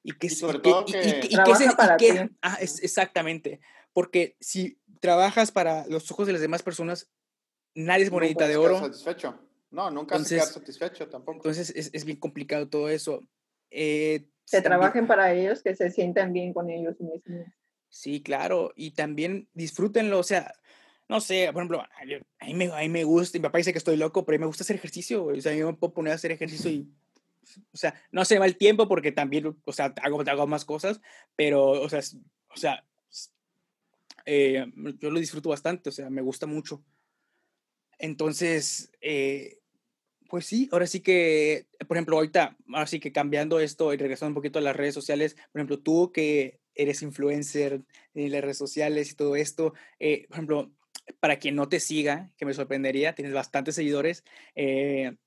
[0.03, 1.29] Y que sobre todo que,
[1.75, 2.07] para ti.
[2.41, 3.59] Ah, es, exactamente,
[3.91, 7.09] porque si trabajas para los ojos de las demás personas,
[7.75, 8.79] nadie es monedita de oro.
[8.79, 9.37] Satisfecho.
[9.71, 11.37] No, nunca entonces, se satisfecho tampoco.
[11.37, 13.27] Entonces es, es bien complicado todo eso.
[13.69, 17.45] Eh, que trabajen para ellos, que se sientan bien con ellos mismos.
[17.89, 20.53] Sí, claro, y también disfrútenlo, o sea,
[21.07, 23.79] no sé, por ejemplo, a mí, me, a mí me gusta, mi papá dice que
[23.79, 26.15] estoy loco, pero a me gusta hacer ejercicio, o sea, yo me puedo poner a
[26.15, 26.87] hacer ejercicio y,
[27.73, 31.01] o sea, no se va el tiempo porque también, o sea, hago, hago más cosas,
[31.35, 32.01] pero, o sea,
[32.53, 32.85] o sea,
[34.25, 34.65] eh,
[34.99, 36.83] yo lo disfruto bastante, o sea, me gusta mucho.
[37.97, 39.57] Entonces, eh,
[40.29, 44.29] pues sí, ahora sí que, por ejemplo, ahorita, ahora sí que cambiando esto y regresando
[44.29, 47.81] un poquito a las redes sociales, por ejemplo, tú que eres influencer
[48.13, 49.73] en las redes sociales y todo esto.
[49.99, 50.71] Eh, por ejemplo,
[51.19, 54.23] para quien no te siga, que me sorprendería, tienes bastantes seguidores.
[54.55, 55.17] Eh,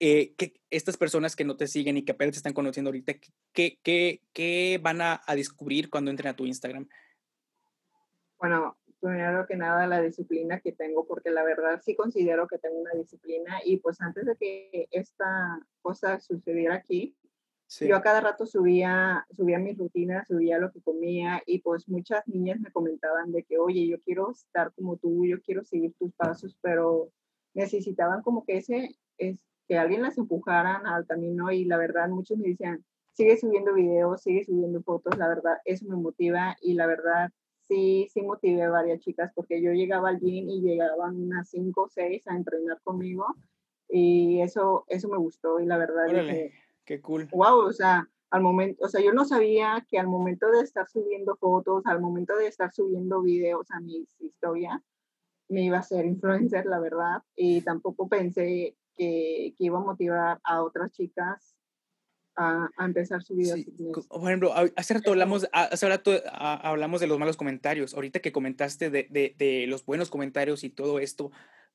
[0.00, 3.14] eh, que estas personas que no te siguen y que apenas te están conociendo ahorita,
[3.52, 6.88] ¿qué, qué, qué van a, a, descubrir cuando entren a tu Instagram?
[8.38, 12.78] Bueno, primero que nada la disciplina que tengo, porque la verdad sí considero que tengo
[12.78, 17.16] una disciplina y pues antes de que esta cosa sucediera aquí,
[17.80, 22.26] yo a cada rato subía, subía mis rutinas, subía lo que comía y pues muchas
[22.26, 26.12] niñas me comentaban de que, oye, yo quiero estar como tú, yo quiero seguir tus
[26.14, 27.10] pasos, pero
[27.52, 32.38] necesitaban como que ese, es, que alguien las empujaran al camino y la verdad muchos
[32.38, 36.86] me decían, sigue subiendo videos, sigue subiendo fotos, la verdad eso me motiva y la
[36.86, 37.30] verdad
[37.68, 41.82] sí, sí motivé a varias chicas porque yo llegaba al gym y llegaban unas 5
[41.82, 43.26] o 6 a entrenar conmigo
[43.90, 46.52] y eso, eso me gustó y la verdad Órale,
[46.88, 47.28] qué cool.
[47.32, 50.88] Wow, o sea, al momento, o sea, yo no sabía que al momento de estar
[50.88, 54.80] subiendo fotos, al momento de estar subiendo videos a mis historias,
[55.50, 60.40] me iba a ser influencer, la verdad, y tampoco pensé que, que iba a motivar
[60.44, 61.54] a otras chicas
[62.36, 63.54] a, a, empezar su vida.
[63.54, 63.66] Sí.
[64.08, 67.92] Por ejemplo, hace rato hablamos, hace rato hablamos de los malos comentarios.
[67.94, 71.32] Ahorita que comentaste de, de, de los buenos comentarios y todo esto,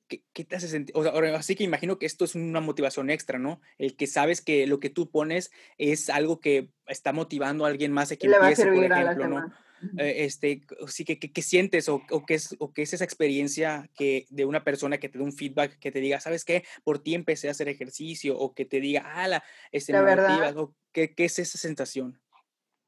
[0.07, 0.95] ¿qué, qué te hace sentir?
[0.95, 3.61] O sea, ahora, así que imagino que esto es una motivación extra, ¿no?
[3.77, 7.91] El que sabes que lo que tú pones es algo que está motivando a alguien
[7.91, 9.35] más a que Le empiece, por ejemplo, ¿no?
[9.35, 9.53] demás.
[9.97, 13.03] Eh, este, sí, ¿qué, qué, qué sientes o, o, qué es, o qué es esa
[13.03, 16.63] experiencia que, de una persona que te dé un feedback, que te diga, ¿sabes qué?
[16.83, 20.29] Por ti empecé a hacer ejercicio o que te diga, ala, este, La me verdad,
[20.29, 22.19] motivas", o ¿qué, ¿qué es esa sensación?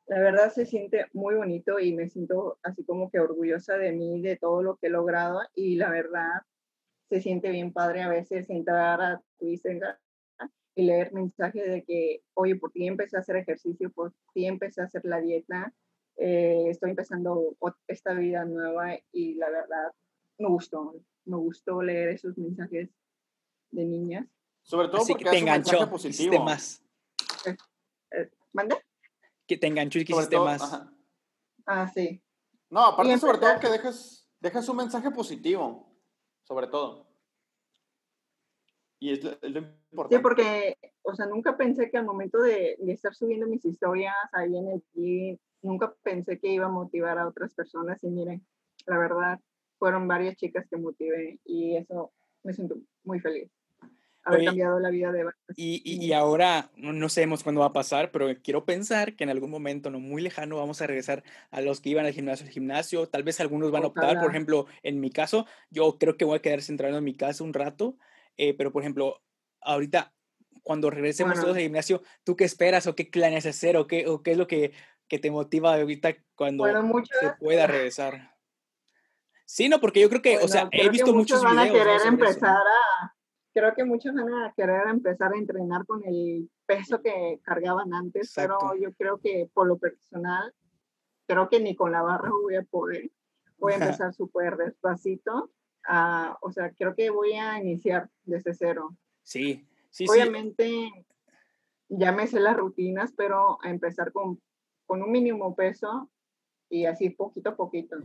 [0.07, 4.22] La verdad se siente muy bonito y me siento así como que orgullosa de mí,
[4.22, 6.43] de todo lo que he logrado y la verdad
[7.09, 9.95] se siente bien padre a veces entrar a tu Instagram
[10.75, 14.81] y leer mensajes de que, oye, por ti empecé a hacer ejercicio, por ti empecé
[14.81, 15.73] a hacer la dieta,
[16.17, 17.55] eh, estoy empezando
[17.87, 19.91] esta vida nueva y la verdad
[20.37, 20.95] me gustó,
[21.25, 22.89] me gustó leer esos mensajes
[23.71, 24.27] de niñas.
[24.63, 26.33] Sobre todo Así porque que te es un enganchó, positivo.
[26.33, 26.83] hiciste más.
[27.45, 27.55] Eh,
[28.11, 28.75] eh, ¿Mande?
[29.47, 30.61] Que te enganchó y quisiste todo, más.
[30.61, 30.91] ajá.
[31.67, 32.21] Ah, sí.
[32.69, 35.94] No, aparte Y sobre todo que dejas, dejas un mensaje positivo,
[36.45, 37.05] sobre todo.
[38.99, 40.15] Y es lo, es lo importante.
[40.15, 44.15] Sí, porque, o sea, nunca pensé que al momento de, de estar subiendo mis historias
[44.31, 48.45] ahí en el gym, nunca pensé que iba a motivar a otras personas y miren,
[48.85, 49.39] la verdad,
[49.77, 53.51] fueron varias chicas que motivé y eso me siento muy feliz.
[54.26, 55.26] Haber Oye, cambiado la vida de.
[55.55, 59.23] Y, y, y ahora no, no sabemos cuándo va a pasar, pero quiero pensar que
[59.23, 62.45] en algún momento no muy lejano vamos a regresar a los que iban al gimnasio
[62.47, 63.07] al gimnasio.
[63.07, 64.32] Tal vez algunos van a optar, por Ojalá.
[64.32, 67.53] ejemplo, en mi caso, yo creo que voy a quedar centrado en mi casa un
[67.53, 67.97] rato,
[68.36, 69.21] eh, pero por ejemplo,
[69.61, 70.11] ahorita
[70.63, 71.57] cuando regresemos todos Bueno.
[71.57, 74.47] al gimnasio, ¿tú qué esperas o qué planeas hacer o qué, o qué es lo
[74.47, 74.73] que,
[75.07, 78.36] que te motiva ahorita cuando Bueno, se pueda regresar?
[79.45, 81.59] Sí, no, porque yo creo que, o sea, bueno, he que visto muchos muchos van
[81.59, 81.84] a videos ¿no?
[81.86, 83.14] querer empezar a,
[83.55, 88.27] creo que muchos van a querer empezar a entrenar con el peso que cargaban antes,
[88.27, 88.57] Exacto.
[88.59, 90.53] pero yo creo que por lo personal,
[91.25, 93.09] creo que ni con la barra voy a poder.
[93.57, 95.51] Voy a empezar súper despacito.
[95.87, 98.97] ah, o sea, creo que voy a iniciar desde cero.
[99.23, 100.11] Sí, sí, sí.
[100.11, 100.91] Obviamente,
[101.87, 104.41] ya me sé las rutinas, pero a empezar con,
[104.85, 106.09] con un mínimo peso
[106.69, 107.97] y así poquito a poquito.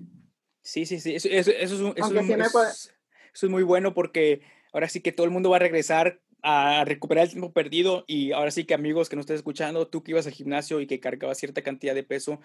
[0.62, 2.94] Sí, sí, sí, eso, eso, eso es, un- eso, es, sí un- me puede- es-
[3.34, 4.42] eso es muy bueno porque
[4.72, 8.32] ahora sí que todo el mundo va a regresar a recuperar el tiempo perdido y
[8.32, 10.98] ahora sí que amigos que nos estén escuchando, tú que ibas al gimnasio y que
[11.00, 12.40] cargabas cierta cantidad de peso,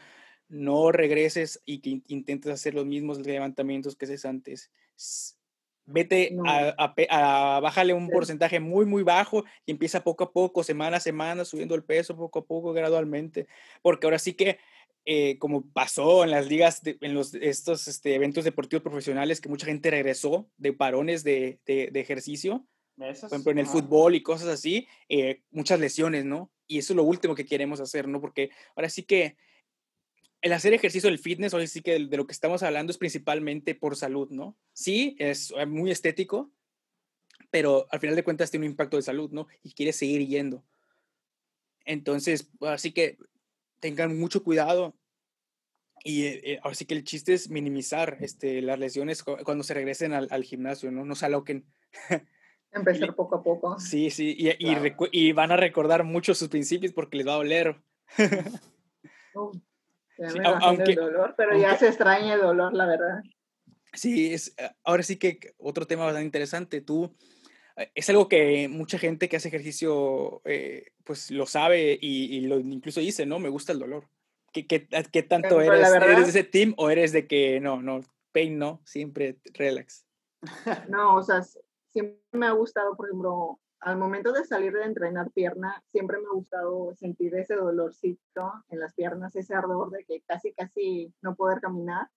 [0.50, 4.70] no regreses y que in- intentes hacer los mismos levantamientos que haces antes.
[5.88, 6.44] Vete No.
[6.46, 8.12] a, a bájale un Sí.
[8.12, 12.18] porcentaje muy, muy bajo y empieza poco a poco, semana a semana, subiendo el peso
[12.18, 13.48] poco a poco, gradualmente,
[13.84, 14.58] porque ahora sí que
[15.06, 19.50] eh, como pasó en las ligas, de- en los, estos este, eventos deportivos profesionales, que
[19.50, 23.74] mucha gente regresó de parones de, de- de ejercicio, por ejemplo en el ajá.
[23.74, 26.52] fútbol y cosas así, eh, muchas lesiones, ¿no?
[26.68, 28.20] Y eso es lo último que queremos hacer, ¿no?
[28.20, 29.38] Porque ahora sí que
[30.42, 32.98] el hacer ejercicio del fitness, ahora sí que de, de lo que estamos hablando es
[32.98, 34.58] principalmente por salud, ¿no?
[34.74, 36.52] Sí, es eh, muy estético,
[37.52, 39.48] pero al final de cuentas tiene un impacto de salud, ¿no?
[39.62, 40.64] Y quieres seguir yendo.
[41.86, 43.18] Entonces, así que
[43.80, 44.96] tengan mucho cuidado.
[46.04, 49.64] Y eh, eh, ahora sí que el chiste es minimizar este, las lesiones cu- cuando
[49.64, 51.04] se regresen al, al gimnasio, ¿no?
[51.06, 51.66] No se aloquen.
[52.72, 53.80] Empezar Y- poco a poco.
[53.80, 54.84] Sí, sí, y, y, Claro.
[54.84, 57.82] recu- y van a recordar mucho sus principios porque les va a doler.
[60.18, 63.22] Ya Sí, aunque- el dolor, pero ya aunque- se extraña el dolor, la verdad.
[63.94, 66.80] Sí, es, ahora sí que otro tema bastante interesante.
[66.82, 67.14] Tú,
[67.76, 72.60] es algo que mucha gente que hace ejercicio, eh, pues lo sabe y, y lo
[72.60, 73.40] incluso dice, ¿no?
[73.40, 74.06] Me gusta el dolor.
[74.54, 75.92] ¿Qué, qué, qué tanto pues, la eres?
[75.92, 78.02] verdad- ¿Eres de ese team o eres de que no, no,
[78.32, 80.06] pain no, siempre relax?
[80.90, 81.42] No, o sea,
[81.92, 86.28] siempre me ha gustado, por ejemplo, al momento de salir de entrenar pierna, siempre me
[86.28, 91.36] ha gustado sentir ese dolorcito en las piernas, ese ardor de que casi, casi no
[91.36, 92.08] poder caminar.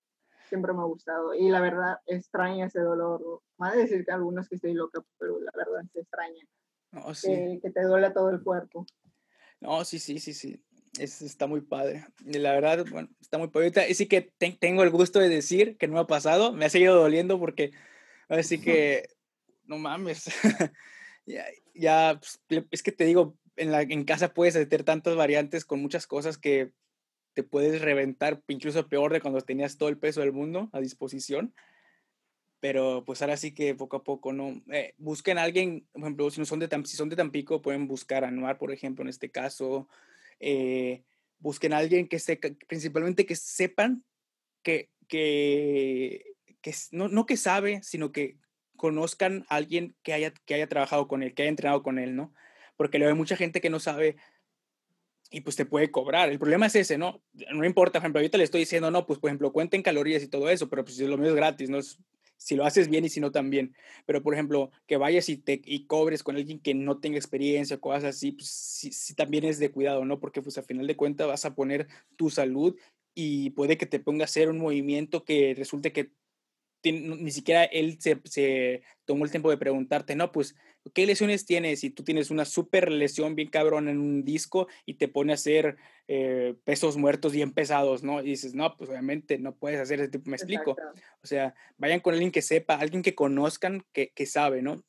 [0.48, 1.34] Siempre me ha gustado.
[1.34, 3.42] Y la verdad, extraña ese dolor.
[3.58, 6.44] A decir que algunos que estoy loca, pero la verdad se extraña.
[6.92, 7.28] No, sí.
[7.28, 8.86] Que, que te duele todo el cuerpo.
[9.60, 10.62] No, sí, sí, sí, sí.
[10.98, 12.06] Es, está muy padre.
[12.24, 13.72] Y la verdad, bueno, está muy padre.
[13.88, 16.52] Y sí que te- tengo el gusto de decir que no me ha pasado.
[16.52, 17.72] Me ha seguido doliendo porque
[18.28, 19.08] así que,
[19.64, 20.24] no mames.
[21.26, 21.44] ya,
[21.74, 25.80] ya, pues, es que te digo, en, la, en casa puedes hacer tantas variantes con
[25.80, 26.72] muchas cosas que
[27.38, 31.54] te puedes reventar, incluso peor de cuando tenías todo el peso del mundo a disposición.
[32.58, 34.60] Pero pues ahora sí que poco a poco, ¿no?
[34.72, 37.86] Eh, busquen a alguien, por ejemplo, si, no son de si son de Tampico, pueden
[37.86, 39.88] buscar a Anuar, por ejemplo, en este caso.
[40.40, 41.04] eh,
[41.38, 44.04] busquen a alguien que sepa, principalmente que sepan
[44.64, 48.36] que, que, que no, no que sabe, sino que
[48.74, 52.16] conozcan a alguien que haya, que haya trabajado con él, que haya entrenado con él,
[52.16, 52.34] ¿no?
[52.76, 54.16] Porque hay mucha gente que no sabe
[55.30, 56.30] y pues te puede cobrar.
[56.30, 57.22] El problema es ese, ¿no?
[57.52, 60.28] No importa, por ejemplo, ahorita le estoy diciendo, no, pues por ejemplo, cuenten calorías y
[60.28, 61.78] todo eso, pero pues lo mío es gratis, ¿no?
[62.36, 63.74] Si lo haces bien y si no también.
[64.06, 67.78] Pero por ejemplo, que vayas y te y cobres con alguien que no tenga experiencia
[67.78, 70.20] cosas así, pues sí, también es de cuidado, ¿no?
[70.20, 72.76] Porque pues a final de cuentas vas a poner tu salud
[73.14, 76.12] y puede que te ponga a hacer un movimiento que resulte que
[76.84, 80.54] ni siquiera él se, se tomó el tiempo de preguntarte, no, pues,
[80.94, 81.80] ¿qué lesiones tienes?
[81.80, 85.34] Si tú tienes una súper lesión bien cabrón en un disco y te pone a
[85.34, 85.76] hacer
[86.06, 88.20] eh, pesos muertos bien pesados, ¿no?
[88.20, 90.72] Y dices, no, pues obviamente no puedes hacer ese tipo, me explico.
[90.72, 91.00] Exacto.
[91.22, 94.84] O sea, vayan con alguien que sepa, alguien que conozcan, que, que sabe, ¿no?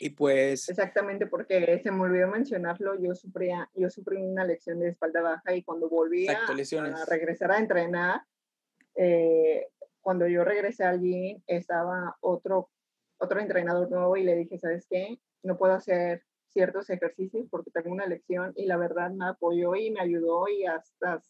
[0.00, 4.90] Y pues, Exactamente, porque se me olvidó mencionarlo, yo sufría, yo sufrí una lección de
[4.90, 8.20] espalda baja y cuando volví a, Exacto, a regresar a entrenar,
[8.94, 9.66] eh,
[10.08, 12.70] cuando yo regresé al gym, estaba otro,
[13.18, 15.20] otro entrenador nuevo y le dije, ¿sabes qué?
[15.42, 19.90] No puedo hacer ciertos ejercicios porque tengo una lección y la verdad me apoyó y
[19.90, 21.20] me ayudó y hasta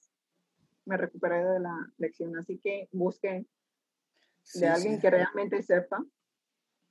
[0.85, 2.39] me recuperé de la lección.
[2.39, 3.49] Así que busquen
[4.45, 5.01] sí, de alguien sí.
[5.01, 5.99] que realmente sepa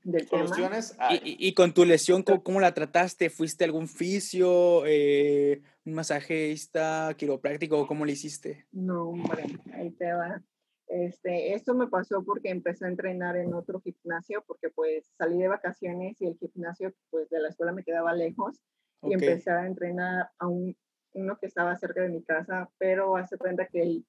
[0.04, 0.44] del tema.
[0.48, 1.22] Soluciones Y, hay.
[1.24, 3.30] y- y con tu lesión, ¿cómo, cómo la trataste?
[3.30, 7.88] ¿Fuiste a algún fisio, eh, un masajista, quiropráctico?
[7.88, 8.68] ¿Cómo le hiciste?
[8.74, 10.44] No, hombre, ahí te va.
[10.88, 15.50] Este, esto me pasó porque empecé a entrenar en otro gimnasio, porque pues salí de
[15.50, 18.62] vacaciones y el gimnasio pues de la escuela me quedaba lejos
[19.02, 19.22] y Ok.
[19.22, 20.76] empecé a entrenar a un,
[21.14, 24.06] uno que estaba cerca de mi casa, pero hace cuenta que el,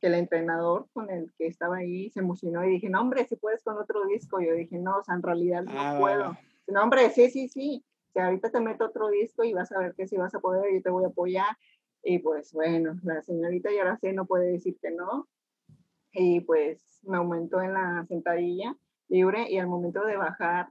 [0.00, 3.36] que el entrenador con el que estaba ahí se emocionó y dije, no, hombre, si
[3.36, 4.40] puedes con otro disco.
[4.40, 6.36] Yo dije, no, o sea, en realidad no Ah, puedo.
[6.68, 7.84] No, hombre, sí, sí, sí.
[8.08, 10.40] O sea, ahorita te meto otro disco y vas a ver que sí vas a
[10.40, 11.56] poder, yo te voy a apoyar.
[12.02, 15.28] Y pues bueno, la señorita ya ahora sí no puede decir que no.
[16.18, 18.74] Y pues me aumentó en la sentadilla
[19.08, 20.68] libre y al momento de bajar,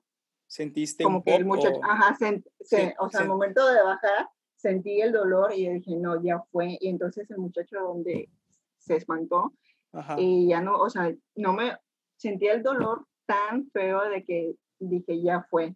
[0.48, 1.56] ¿Sentiste como un que el poco?
[1.58, 5.96] muchacho, ajá, sen- se- o sea, al momento de bajar sentí el dolor y dije,
[5.98, 6.78] no, ya fue.
[6.80, 8.30] Y entonces el muchacho donde
[8.78, 9.54] se espantó
[9.92, 10.16] Ajá.
[10.20, 11.78] y ya no, o sea, no me
[12.18, 15.76] sentía el dolor tan feo de que dije, ya fue.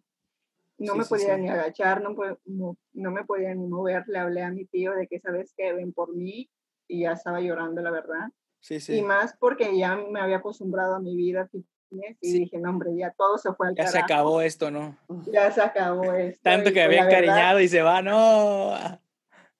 [0.78, 1.42] No Sí, me sí, podía sí.
[1.42, 2.14] ni agachar, no,
[2.46, 4.04] no, no me podía ni mover.
[4.08, 5.72] Le hablé a mi tío de que, ¿sabes qué?
[5.74, 6.48] Ven por mí.
[6.88, 8.28] Y ya estaba llorando, la verdad.
[8.60, 12.38] Sí, Y más porque ya me había acostumbrado a mi vida fitness y Sí.
[12.40, 14.96] dije, no, hombre, ya todo se fue al Ya se acabó esto, ¿no?
[15.34, 16.40] Ya se acabó esto.
[16.42, 18.74] Tanto que pues, había encariñado y se va, no.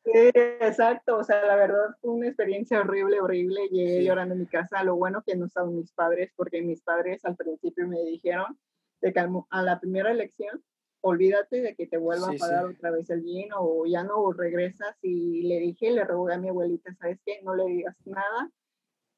[0.05, 3.69] Sí, exacto, o sea, la verdad fue una experiencia horrible, horrible.
[3.71, 4.05] Llegué Sí.
[4.05, 4.83] llorando a mi casa.
[4.83, 8.59] Lo bueno que no estaban mis padres, porque mis padres al principio me dijeron
[9.03, 10.63] de que al mo- a la primera elección,
[11.03, 12.75] olvídate de que te vuelva Sí, a pagar sí.
[12.77, 14.97] otra vez el gym o ya no regresas.
[15.03, 17.41] Y le dije, le rogué a mi abuelita, ¿sabes qué?
[17.43, 18.51] No le digas nada.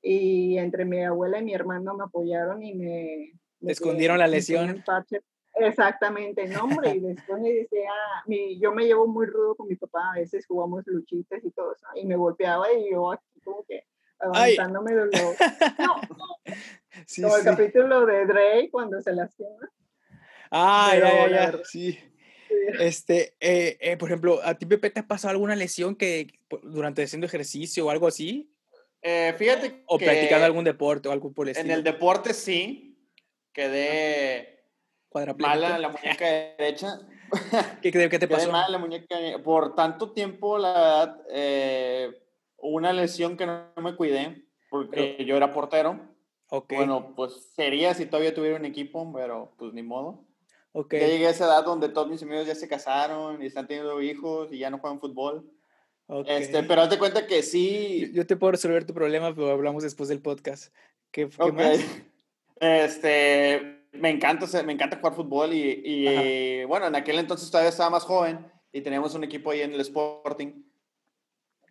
[0.03, 3.32] Y entre mi abuela y mi hermano me apoyaron y me...
[3.61, 4.82] que escondieron la me lesión.
[5.55, 7.90] Exactamente, no, hombre, y después me decía,
[8.26, 11.74] mi, yo me llevo muy rudo con mi papá, a veces jugamos luchitas y todo
[11.74, 13.84] eso, y me golpeaba y yo aquí como que
[14.33, 14.57] Ay.
[14.57, 15.11] avanzándome de lo,
[15.79, 16.00] no,
[17.07, 17.49] Sí, como el sí.
[17.49, 19.70] capítulo de Drake cuando se lastima.
[20.50, 21.64] Ah, pero ya, ya, la ya.
[21.64, 21.99] Sí.
[22.79, 26.29] Este, eh, eh, por ejemplo, ¿a ti, Pepe, te ha pasado alguna lesión que
[26.62, 28.51] durante haciendo ejercicio o algo así?
[29.03, 31.74] Eh, fíjate ¿O que practicando algún deporte o algo por el en estilo?
[31.74, 32.96] el deporte sí,
[33.53, 34.64] quedé
[35.38, 36.24] mala en la muñeca
[36.58, 37.00] derecha.
[37.83, 38.46] ¿Qué, te Quedé pasó?
[38.46, 39.16] en la muñeca.
[39.42, 42.11] Por tanto tiempo, la verdad, eh,
[42.58, 45.99] una lesión que no me cuidé, porque yo era portero.
[46.50, 50.26] Ok, Bueno, pues sería si todavía tuviera un equipo, pero pues ni modo.
[50.72, 50.92] ok.
[50.95, 54.00] Ya llegué a esa edad donde todos mis amigos ya se casaron y están teniendo
[54.03, 55.50] hijos y ya no juegan fútbol.
[56.21, 56.26] Ok.
[56.29, 58.11] Este, pero hazte cuenta que sí.
[58.13, 60.72] yo te puedo resolver tu problema, pero hablamos después del podcast.
[61.11, 61.55] ¿Qué, qué Ok.
[61.55, 61.79] más?
[62.64, 67.91] Este, me encanta, me encanta jugar fútbol y, y bueno, en aquel entonces todavía estaba
[67.91, 70.63] más joven y teníamos un equipo ahí en el Sporting.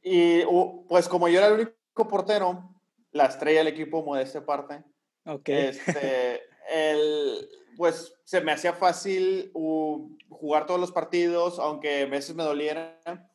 [0.04, 0.42] Y
[0.88, 2.76] pues como yo era el único portero,
[3.12, 4.84] la estrella del equipo, modesta parte,
[5.26, 5.66] okay.
[5.70, 6.42] este,
[6.74, 13.31] el, pues se me hacía fácil jugar todos los partidos, aunque a veces me dolieran.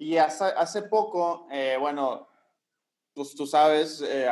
[0.00, 2.26] Y hace, hace poco, eh, bueno,
[3.12, 4.26] pues tú sabes, eh,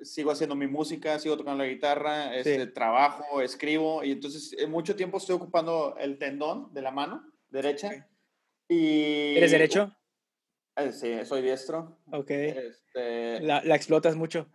[0.00, 4.96] sigo haciendo mi música, sigo tocando la guitarra, este, trabajo, escribo, y entonces en mucho
[4.96, 8.08] tiempo estoy ocupando el tendón de la mano derecha.
[8.66, 9.94] Y, ¿Eres derecho?
[10.76, 11.98] Eh, sí, soy diestro.
[12.12, 12.30] Ok.
[12.30, 14.46] Este, la, la, explotas mucho.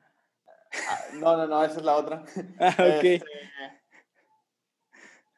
[0.90, 2.24] Ah, no, no, no, esa es la otra.
[2.60, 3.04] Ah, ok.
[3.04, 3.26] Este,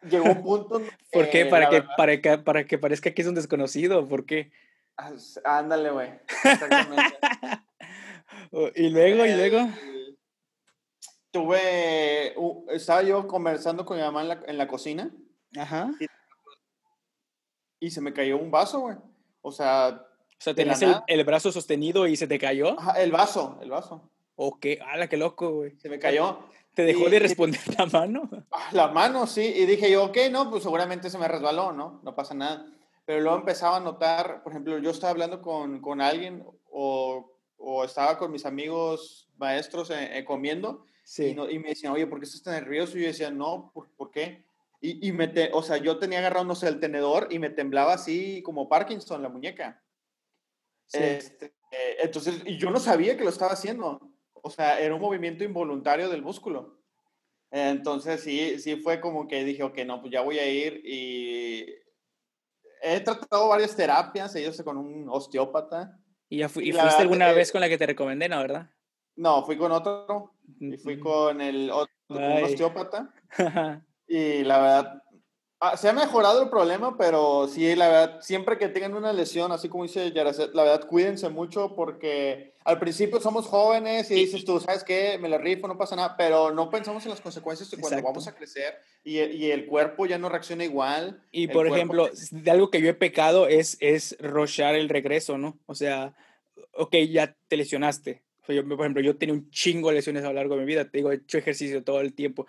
[0.09, 0.81] llegó un punto.
[1.11, 1.47] ¿Por qué?
[1.47, 4.07] Para que, para, que, para que parezca que es un desconocido.
[4.07, 4.53] ¿Por qué?
[4.97, 5.13] Ah,
[5.45, 6.09] ándale, güey.
[6.43, 7.17] Exactamente.
[8.75, 9.69] y luego, y luego.
[11.31, 12.35] Tuve.
[12.69, 15.11] estaba yo conversando con mi mamá en la, en la cocina.
[15.55, 15.91] Ajá.
[17.79, 18.97] Y, se me cayó un vaso, güey.
[19.41, 20.03] O sea.
[20.39, 22.79] O sea, tenías el, el, brazo sostenido y se te cayó.
[22.79, 24.11] Ajá, el vaso, el vaso.
[24.35, 25.77] Ok, ala, qué loco, güey.
[25.79, 26.39] Se me cayó.
[26.73, 28.29] ¿Te dejó de responder la mano?
[28.51, 29.41] Ah, la mano, sí.
[29.41, 31.99] Y dije yo, ok, no, pues seguramente se me resbaló, ¿no?
[32.03, 32.67] No pasa nada.
[33.07, 37.83] Pero luego empezaba a notar, por ejemplo, yo estaba hablando con, con alguien o, o,
[37.83, 41.35] estaba con mis amigos maestros eh, eh, comiendo sí.
[41.35, 42.97] y, y, me decían, oye, ¿por qué estás tan nervioso?
[42.97, 44.45] Y yo decía, no, ¿por, por qué?
[44.81, 47.49] Y, y me te, o sea, yo tenía agarrado, no sé, el tenedor y me
[47.49, 49.81] temblaba así como Parkinson la muñeca.
[50.85, 50.99] Sí.
[51.01, 51.53] Este,
[52.03, 54.11] entonces, y yo no sabía que lo estaba haciendo
[54.47, 56.77] o sea, era un movimiento involuntario del músculo.
[57.51, 61.65] Entonces sí, sí fue como que dije, ok, no, pues ya voy a ir y
[62.81, 65.97] he tratado varias terapias, ellos con un osteópata.
[66.29, 68.69] ¿Y, ya fuiste alguna vez con la que te recomendé, no, verdad?
[69.15, 73.13] No, fui con otro, y fui con el otro, un osteópata.
[74.07, 75.03] y la verdad,
[75.59, 79.51] Ah, se ha mejorado el problema, pero sí, la verdad, siempre que tengan una lesión,
[79.51, 84.45] así como dice Yaracet, la verdad, cuídense mucho porque al principio somos jóvenes y dices
[84.45, 85.17] tú, ¿sabes qué?
[85.19, 88.27] Me la rifo, no pasa nada, pero no pensamos en las consecuencias de cuando vamos
[88.27, 91.23] a crecer y, y, el cuerpo ya no reacciona igual.
[91.31, 95.57] Y por ejemplo, de algo que yo he pecado es, es rochar el regreso, ¿no?
[95.65, 96.13] O sea,
[96.73, 98.21] ok, ya te lesionaste.
[98.47, 100.85] Yo, por ejemplo, yo tenía un chingo de lesiones a lo largo de mi vida,
[100.85, 102.45] te digo, he hecho ejercicio todo el tiempo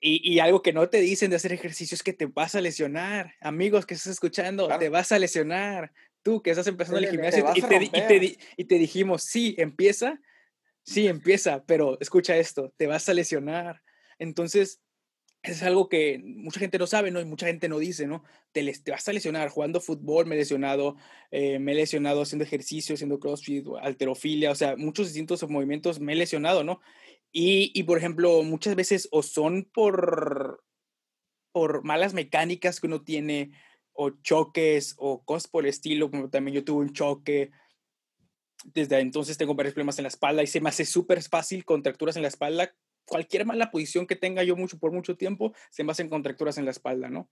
[0.00, 2.60] y, y, algo que no te dicen de hacer ejercicio es que te vas a
[2.60, 3.34] lesionar.
[3.40, 5.92] Amigos que estás escuchando, te vas a lesionar.
[6.22, 10.20] Tú que estás empezando el gimnasio y, te, y, te, y te dijimos, sí, empieza,
[10.82, 13.82] sí, empieza, pero escucha esto, te vas a lesionar.
[14.18, 14.80] Entonces,
[15.42, 17.20] es algo que mucha gente no sabe, ¿no?
[17.20, 18.24] Y mucha gente no dice, ¿no?
[18.52, 20.96] Te, te vas a lesionar jugando fútbol, me he lesionado,
[21.30, 26.12] eh, me he lesionado haciendo ejercicio, haciendo crossfit, alterofilia, o sea, muchos distintos movimientos me
[26.12, 26.80] he lesionado, ¿no?
[27.32, 30.64] Y, y, por ejemplo, muchas veces o son por,
[31.52, 33.52] por malas mecánicas que uno tiene,
[33.92, 37.50] o choques, o cosas por el estilo, como también yo tuve un choque.
[38.64, 42.16] Desde entonces tengo varios problemas en la espalda y se me hace súper fácil contracturas
[42.16, 42.74] en la espalda.
[43.04, 46.64] Cualquier mala posición que tenga yo mucho por mucho tiempo, se me hacen contracturas en
[46.64, 47.30] la espalda, ¿no?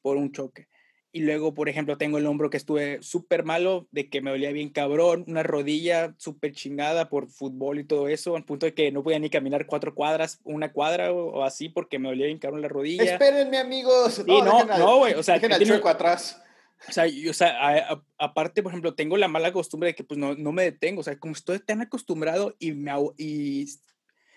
[0.00, 0.68] Por un choque.
[1.12, 4.52] Y luego, por ejemplo, tengo el hombro que estuve súper malo, de que me dolía
[4.52, 8.92] bien cabrón, una rodilla súper chingada por fútbol y todo eso, al punto de que
[8.92, 12.60] no podía ni caminar cuatro cuadras, una cuadra o, así, porque me dolía bien cabrón
[12.60, 13.04] la rodilla.
[13.04, 14.24] Espérenme, amigos.
[14.26, 15.14] no, no, no, güey.
[15.14, 16.42] O sea, dejen al chueco atrás.
[16.88, 17.88] O sea, yo, o sea
[18.18, 21.00] aparte, por ejemplo, tengo la mala costumbre de que pues no, no me detengo.
[21.00, 23.66] O sea, como estoy tan acostumbrado y, me, y,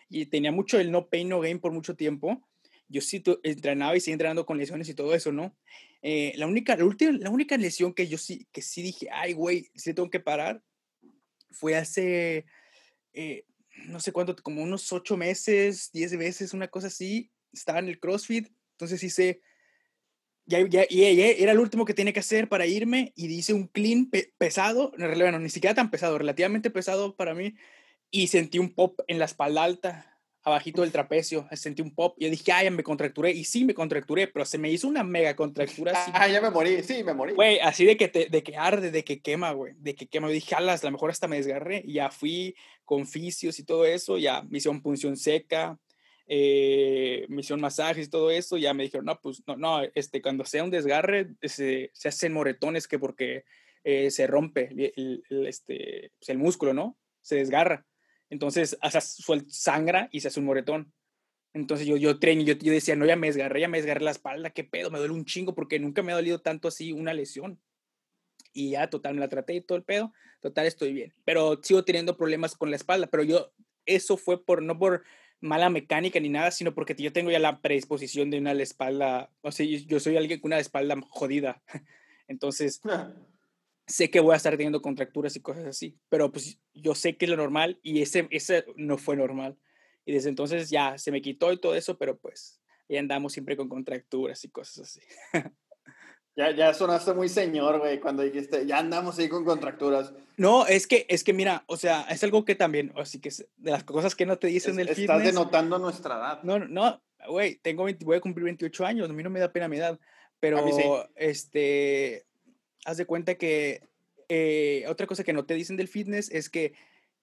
[0.09, 2.41] y tenía mucho el no pain, no gain por mucho tiempo,
[2.89, 5.55] yo sí entrenaba y seguía entrenando con lesiones y todo eso, ¿no?
[6.01, 9.33] Eh, la, única, la, última, la única lesión que yo sí, que sí dije, ay,
[9.33, 10.63] güey, sí tengo que parar,
[11.51, 12.45] fue hace,
[13.13, 13.45] eh,
[13.85, 17.31] no sé cuánto, como unos ocho meses, diez meses, una cosa así.
[17.53, 19.41] Estaba en el CrossFit, entonces hice,
[20.45, 23.67] ya, ya, ya, era el último que tenía que hacer para irme y hice un
[23.67, 27.55] clean pesado, bueno, ni siquiera tan pesado, relativamente pesado para mí,
[28.09, 32.25] y sentí un pop en la espalda alta abajito del trapecio, sentí un pop y
[32.25, 33.31] yo dije, ay, me contracturé.
[33.31, 35.91] Y sí, me contracturé, pero se me hizo una mega contractura.
[35.91, 36.11] Así.
[36.13, 37.33] Ah, ya me morí, sí, me morí.
[37.33, 40.27] Güey, así de que, te, de que arde, de que quema, güey, de que quema.
[40.27, 41.83] Yo dije, alas, a lo mejor hasta me desgarré.
[41.85, 42.55] Y ya fui
[42.85, 45.77] con fisios y todo eso, ya me hicieron punción seca,
[46.27, 48.57] eh, me hicieron masajes y todo eso.
[48.57, 52.33] Ya me dijeron, no, pues no, no, este, cuando sea un desgarre, se, se hacen
[52.33, 53.43] moretones que porque
[53.83, 56.97] eh, se rompe el, el, este, pues el músculo, ¿no?
[57.21, 57.85] Se desgarra.
[58.29, 60.93] Entonces, hasta sangra y se hace un moretón.
[61.53, 64.03] Entonces yo, yo tren y yo, yo, decía, no, ya me desgarré, ya me desgarré
[64.03, 66.91] la espalda, qué pedo, me duele un chingo porque nunca me ha dolido tanto así
[66.91, 67.59] una lesión.
[68.53, 71.13] Y ya, total, me la traté y todo el pedo, total, estoy bien.
[71.25, 73.51] Pero sigo teniendo problemas con la espalda, pero yo,
[73.85, 75.03] eso fue por, no por,
[75.41, 79.51] mala mecánica ni nada, sino porque yo tengo ya la predisposición de una espalda, o
[79.51, 81.61] sea, yo, soy alguien con una espalda jodida.
[82.27, 82.81] Entonces,
[83.89, 87.25] sé que voy a estar teniendo contracturas y cosas así, pero pues yo sé que
[87.25, 89.57] es lo normal y ese, ese no fue normal.
[90.05, 93.57] Y desde entonces ya se me quitó y todo eso, pero pues ya andamos siempre
[93.57, 95.01] con contracturas y cosas así.
[96.35, 100.13] Ya, ya sonaste muy señor, güey, cuando dijiste, ya andamos ahí con contracturas.
[100.37, 103.71] No, es que, es que mira, o sea, es algo que también, así que de
[103.71, 105.17] las cosas que no te dicen del fitness.
[105.17, 106.43] Estás denotando nuestra edad.
[106.43, 109.67] No, no, güey, tengo voy a cumplir 28 años, a mí no me da pena
[109.67, 109.99] mi edad,
[110.39, 112.25] pero, este,
[112.85, 113.87] haz de cuenta que
[114.27, 116.73] eh, otra cosa que no te dicen del fitness es que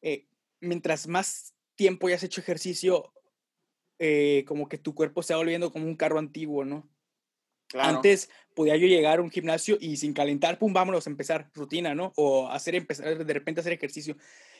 [0.03, 0.27] eh,
[0.61, 3.13] mientras más tiempo ya has hecho ejercicio,
[3.99, 6.89] eh, como que tu cuerpo se va volviendo como un carro antiguo, ¿no?
[7.75, 11.95] Antes podía yo llegar a un gimnasio y sin calentar, pum, vámonos a empezar rutina,
[11.95, 12.13] ¿no?
[12.17, 14.17] O hacer, empezar de repente hacer ejercicio.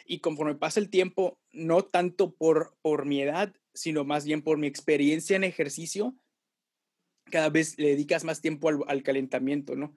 [0.07, 4.59] Y conforme pasa el tiempo, no tanto por, por mi edad, sino más bien por
[4.59, 6.17] mi experiencia en ejercicio,
[7.31, 9.97] cada vez le dedicas más tiempo al, calentamiento, ¿no?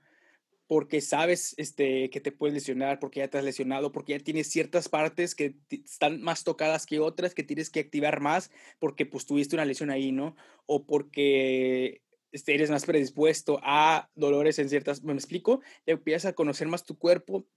[0.70, 4.48] Porque sabes este, que te puedes lesionar, porque ya te has lesionado, porque ya tienes
[4.52, 9.26] ciertas partes que están más tocadas que otras, que tienes que activar más, porque pues
[9.26, 10.36] tuviste una lesión ahí, ¿no?
[10.68, 16.36] O porque este, eres más predispuesto a dolores en ciertas, me explico, ya empiezas a
[16.36, 17.48] conocer más tu cuerpo,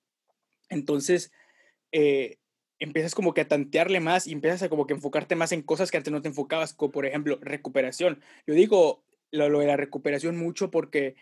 [0.71, 1.31] entonces
[1.93, 2.39] eh,
[2.79, 5.91] empiezas como que a tantearle más y empiezas a como que enfocarte más en cosas
[5.91, 8.21] que antes no te enfocabas, como por ejemplo recuperación.
[8.47, 11.15] Yo digo lo, de la recuperación mucho porque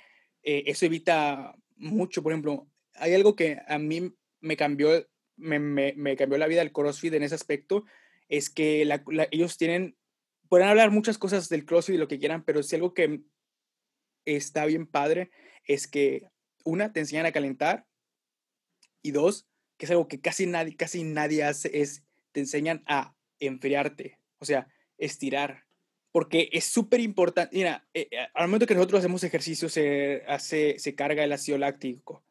[0.43, 6.17] eh, eso evita mucho, por ejemplo, hay algo que a mí me cambió, me, me,
[6.17, 7.85] cambió la vida el CrossFit en ese aspecto,
[8.29, 8.87] es que
[9.33, 9.97] ellos tienen,
[10.49, 13.23] pueden hablar muchas cosas del CrossFit y lo que quieran, pero si algo que
[14.25, 15.31] está bien padre
[15.65, 16.29] es que,
[16.65, 17.87] una, te enseñan a calentar
[19.03, 19.49] y dos,
[19.79, 24.45] que es algo que casi nadie, casi nadie hace, es te enseñan a enfriarte, o
[24.45, 25.65] sea, estirar.
[26.13, 27.57] Porque es súper importante.
[27.57, 31.59] Mira, eh, eh, al momento que nosotros hacemos ejercicio, se, hace, se carga el ácido
[31.59, 32.23] láctico.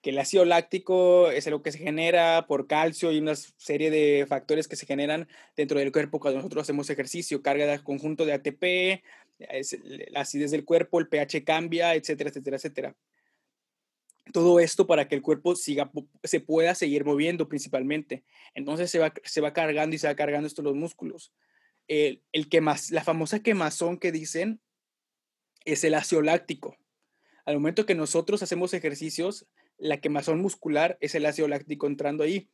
[0.00, 4.26] Que el ácido láctico es algo que se genera por calcio y una serie de
[4.26, 7.42] factores que se generan dentro del cuerpo cuando nosotros hacemos ejercicio.
[7.42, 9.02] Carga el conjunto de ATP,
[9.38, 9.78] es
[10.10, 12.96] la acidez del cuerpo, el pH cambia, etcétera, etcétera, etcétera.
[14.32, 15.90] Todo esto para que el cuerpo siga,
[16.22, 18.24] se pueda seguir moviendo principalmente.
[18.54, 21.32] Entonces se va, se va cargando y se va cargando esto los músculos.
[21.88, 24.60] El, el que más, la famosa quemazón que dicen
[25.64, 26.76] es el ácido láctico.
[27.44, 29.46] Al momento que nosotros hacemos ejercicios,
[29.78, 32.48] la quemazón muscular es el ácido láctico entrando ahí.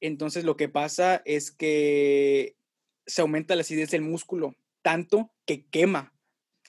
[0.00, 2.56] Entonces lo que pasa es que
[3.06, 6.12] se aumenta la acidez del músculo, tanto que quema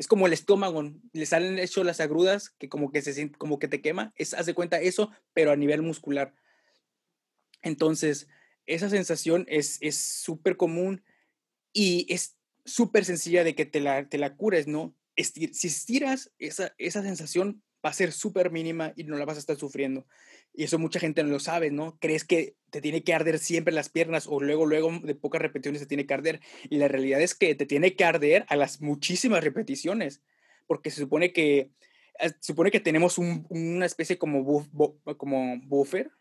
[0.01, 0.83] es como el estómago,
[1.13, 4.55] le salen hecho las agrudas que como que se como que te quema, es hace
[4.55, 6.33] cuenta eso, pero a nivel muscular.
[7.61, 8.27] Entonces,
[8.65, 11.03] esa sensación es súper común
[11.73, 14.95] y es súper sencilla de que te la, te la cures, ¿no?
[15.17, 19.39] si estiras, esa, esa sensación va a ser súper mínima y no la vas a
[19.39, 20.05] estar sufriendo.
[20.53, 21.97] Y eso mucha gente no lo sabe, ¿no?
[21.99, 25.81] Crees que te tiene que arder siempre las piernas o luego, luego de pocas repeticiones
[25.81, 26.41] te tiene que arder.
[26.69, 30.21] Y la realidad es que te tiene que arder a las muchísimas repeticiones,
[30.67, 31.71] porque se supone que,
[32.19, 34.67] eh, se supone que tenemos un, una especie como,
[35.17, 36.11] como buffer,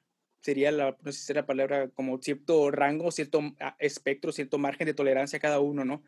[0.40, 4.86] sería la, no sé si la palabra, como cierto rango, cierto ah, espectro, cierto margen
[4.86, 6.02] de tolerancia cada uno, ¿no?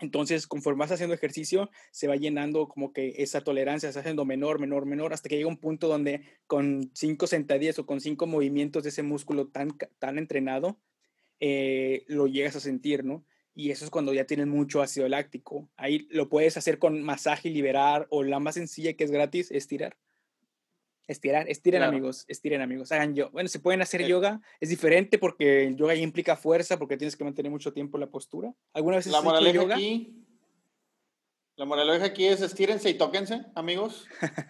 [0.00, 4.24] Entonces, conforme vas haciendo ejercicio, se va llenando como que esa tolerancia, se va haciendo
[4.24, 8.26] menor, menor, menor, hasta que llega un punto donde con cinco sentadillas o con cinco
[8.26, 10.78] movimientos de ese músculo tan, tan entrenado,
[11.40, 13.24] eh, lo llegas a sentir, ¿no?
[13.54, 15.68] Y eso es cuando ya tienes mucho ácido láctico.
[15.76, 19.50] Ahí lo puedes hacer con masaje y liberar, o la más sencilla que es gratis,
[19.50, 19.96] estirar.
[21.08, 23.30] Estirar, estiren amigos, estiren amigos, hagan yo.
[23.30, 27.24] Bueno, se pueden hacer yoga, es diferente porque el yoga implica fuerza porque tienes que
[27.24, 28.52] mantener mucho tiempo la postura.
[28.74, 29.74] ¿Alguna vez la moraleja yoga?
[29.76, 30.22] aquí
[31.56, 34.06] La moraleja aquí es estírense y tóquense, amigos.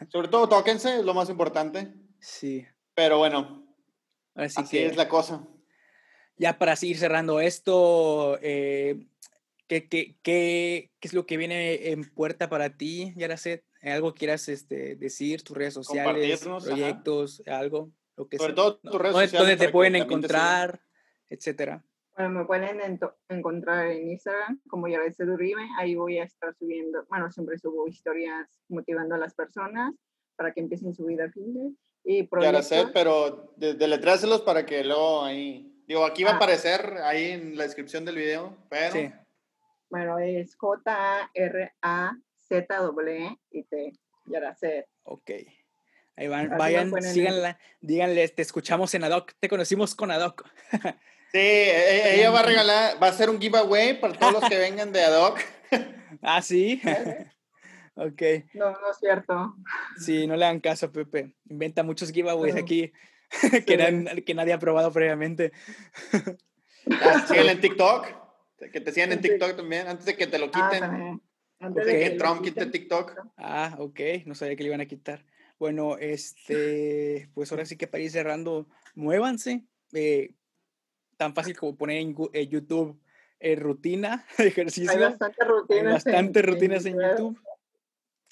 [0.08, 1.94] Sobre todo tóquense, es lo más importante.
[2.18, 2.66] Sí.
[2.92, 3.64] Pero bueno,
[4.34, 5.46] así, que, es la cosa.
[6.38, 9.06] Ya para seguir cerrando esto, eh,
[9.68, 13.67] ¿qué, qué, qué, qué es lo que viene en puerta para ti, Yaraset?
[13.82, 19.14] Algo quieras este, decir, tus redes sociales, proyectos, algo, lo que Sobre todo tus redes
[19.14, 19.32] sociales.
[19.32, 20.80] Donde te pueden encontrar,
[21.28, 21.84] etcétera.
[22.16, 22.98] Bueno, me pueden
[23.28, 25.62] encontrar en Instagram como Yareset Uribe.
[25.78, 29.94] Ahí voy a estar subiendo, bueno, siempre subo historias motivando a las personas
[30.34, 32.90] para que empiecen su vida fin y proyectos.
[32.92, 36.36] pero deletréaselos para que luego ahí, digo, aquí va a ah.
[36.36, 38.92] aparecer ahí en la descripción del video, pero...
[38.92, 39.12] Sí.
[39.90, 42.18] Bueno, es J-A-R-A
[42.48, 43.92] Z-W y T,
[44.26, 44.86] Yaracet.
[45.04, 45.30] Ok.
[46.16, 50.44] Ahí van, vayan, síganla, díganle, te escuchamos en Adoc, te conocimos con Adoc.
[51.30, 54.56] Sí, e, ella va a regalar, va a hacer un giveaway para todos los que
[54.58, 55.38] vengan de ad hoc.
[56.22, 56.80] Ah, sí.
[57.96, 58.22] ok.
[58.54, 59.54] No, no es cierto.
[59.98, 61.34] Sí, no le hagan caso a Pepe.
[61.50, 62.92] Inventa muchos giveaways aquí
[63.66, 65.52] que, que, nadie ha probado previamente.
[67.02, 68.06] Ah, síguenle en TikTok.
[68.72, 71.18] Que te sigan en TikTok también, antes de que te lo ah,
[71.60, 73.14] antes de que Trump quite TikTok.
[73.36, 74.00] Ah, ok.
[74.26, 75.24] No sabía que le iban a quitar.
[75.58, 79.64] Bueno, este, pues ahora sí que para ir cerrando, muévanse.
[79.92, 80.34] Eh,
[81.16, 83.00] tan fácil como poner en YouTube
[83.40, 84.90] eh, rutina de ejercicio.
[84.90, 87.40] Hay bastantes rutinas, bastante en, rutinas en, YouTube.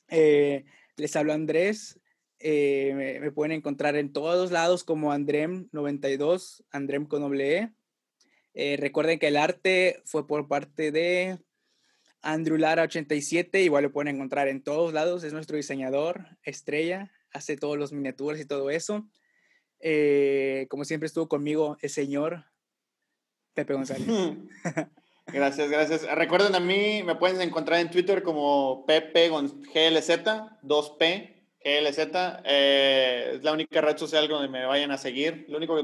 [0.08, 0.64] Eh,
[0.96, 2.00] les hablo Andrés.
[2.38, 7.72] Me, me, pueden encontrar en todos lados como Andrem92, Andrem con doble E.
[8.58, 11.38] Eh, recuerden que el arte fue por parte de
[12.22, 17.76] Andrew Lara87, igual lo pueden encontrar en todos lados, es nuestro diseñador, estrella, hace todos
[17.76, 19.08] los miniaturas y todo eso.
[19.80, 22.44] Eh, como siempre estuvo conmigo el señor
[23.54, 24.06] Pepe González.
[25.28, 26.14] Gracias, gracias.
[26.14, 30.08] Recuerden a mí, me pueden encontrar en Twitter como Pepe GLZ,
[30.62, 31.36] 2P,
[31.66, 31.98] GLZ
[32.44, 35.46] eh, es la única red social donde me vayan a seguir.
[35.48, 35.76] Lo único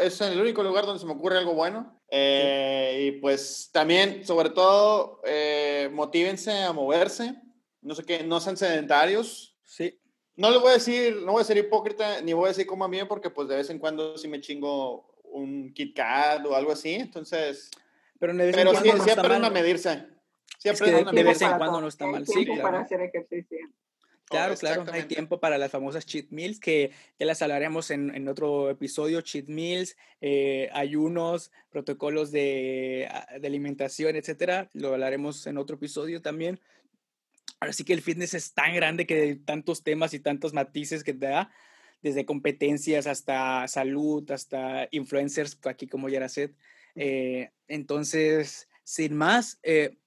[0.00, 2.01] es, el único lugar donde se me ocurre algo bueno.
[2.14, 7.34] Eh, y pues también, sobre todo, eh, motívense a moverse.
[7.80, 9.56] No sé qué, no sean sedentarios.
[9.64, 9.98] Sí.
[10.36, 12.84] No les voy a decir, no voy a ser hipócrita, ni voy a decir como
[12.84, 16.54] a mí, porque pues de vez en cuando sí me chingo un Kit Kat o
[16.54, 16.92] algo así.
[16.96, 17.70] Entonces.
[18.18, 20.06] Pero, de vez en sí, sí aprendan a medirse.
[20.58, 21.44] Sí aprendan a medirse.
[21.44, 22.26] De vez en cuando no está mal.
[22.26, 22.62] Sí, claro.
[22.62, 23.58] Para hacer ejercicio.
[24.32, 28.26] Claro, claro, hay tiempo para las famosas cheat meals que ya las hablaremos en, en
[28.28, 35.58] otro episodio, cheat meals, eh, ayunos, protocolos de, ah, de, alimentación, etcétera, lo hablaremos en
[35.58, 36.60] otro episodio también.
[37.60, 41.14] Ahora sí que el fitness es tan grande que tantos temas y tantos matices que
[41.14, 41.52] te da,
[42.02, 46.56] desde competencias hasta salud, hasta influencers, aquí como Yaraset.
[46.96, 49.98] Eh, entonces, sin más, eh,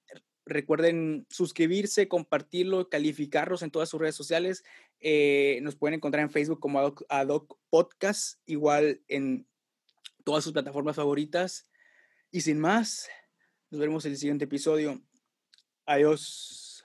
[0.46, 4.62] Recuerden suscribirse, compartirlo, calificarlos en todas sus redes sociales.
[5.00, 6.78] Eh, nos pueden encontrar en Facebook como
[7.08, 9.44] Adoc, Podcast, igual en
[10.22, 11.66] todas sus plataformas favoritas.
[12.30, 13.08] Y sin más,
[13.70, 15.02] nos vemos en el siguiente episodio.
[15.84, 16.84] Adiós.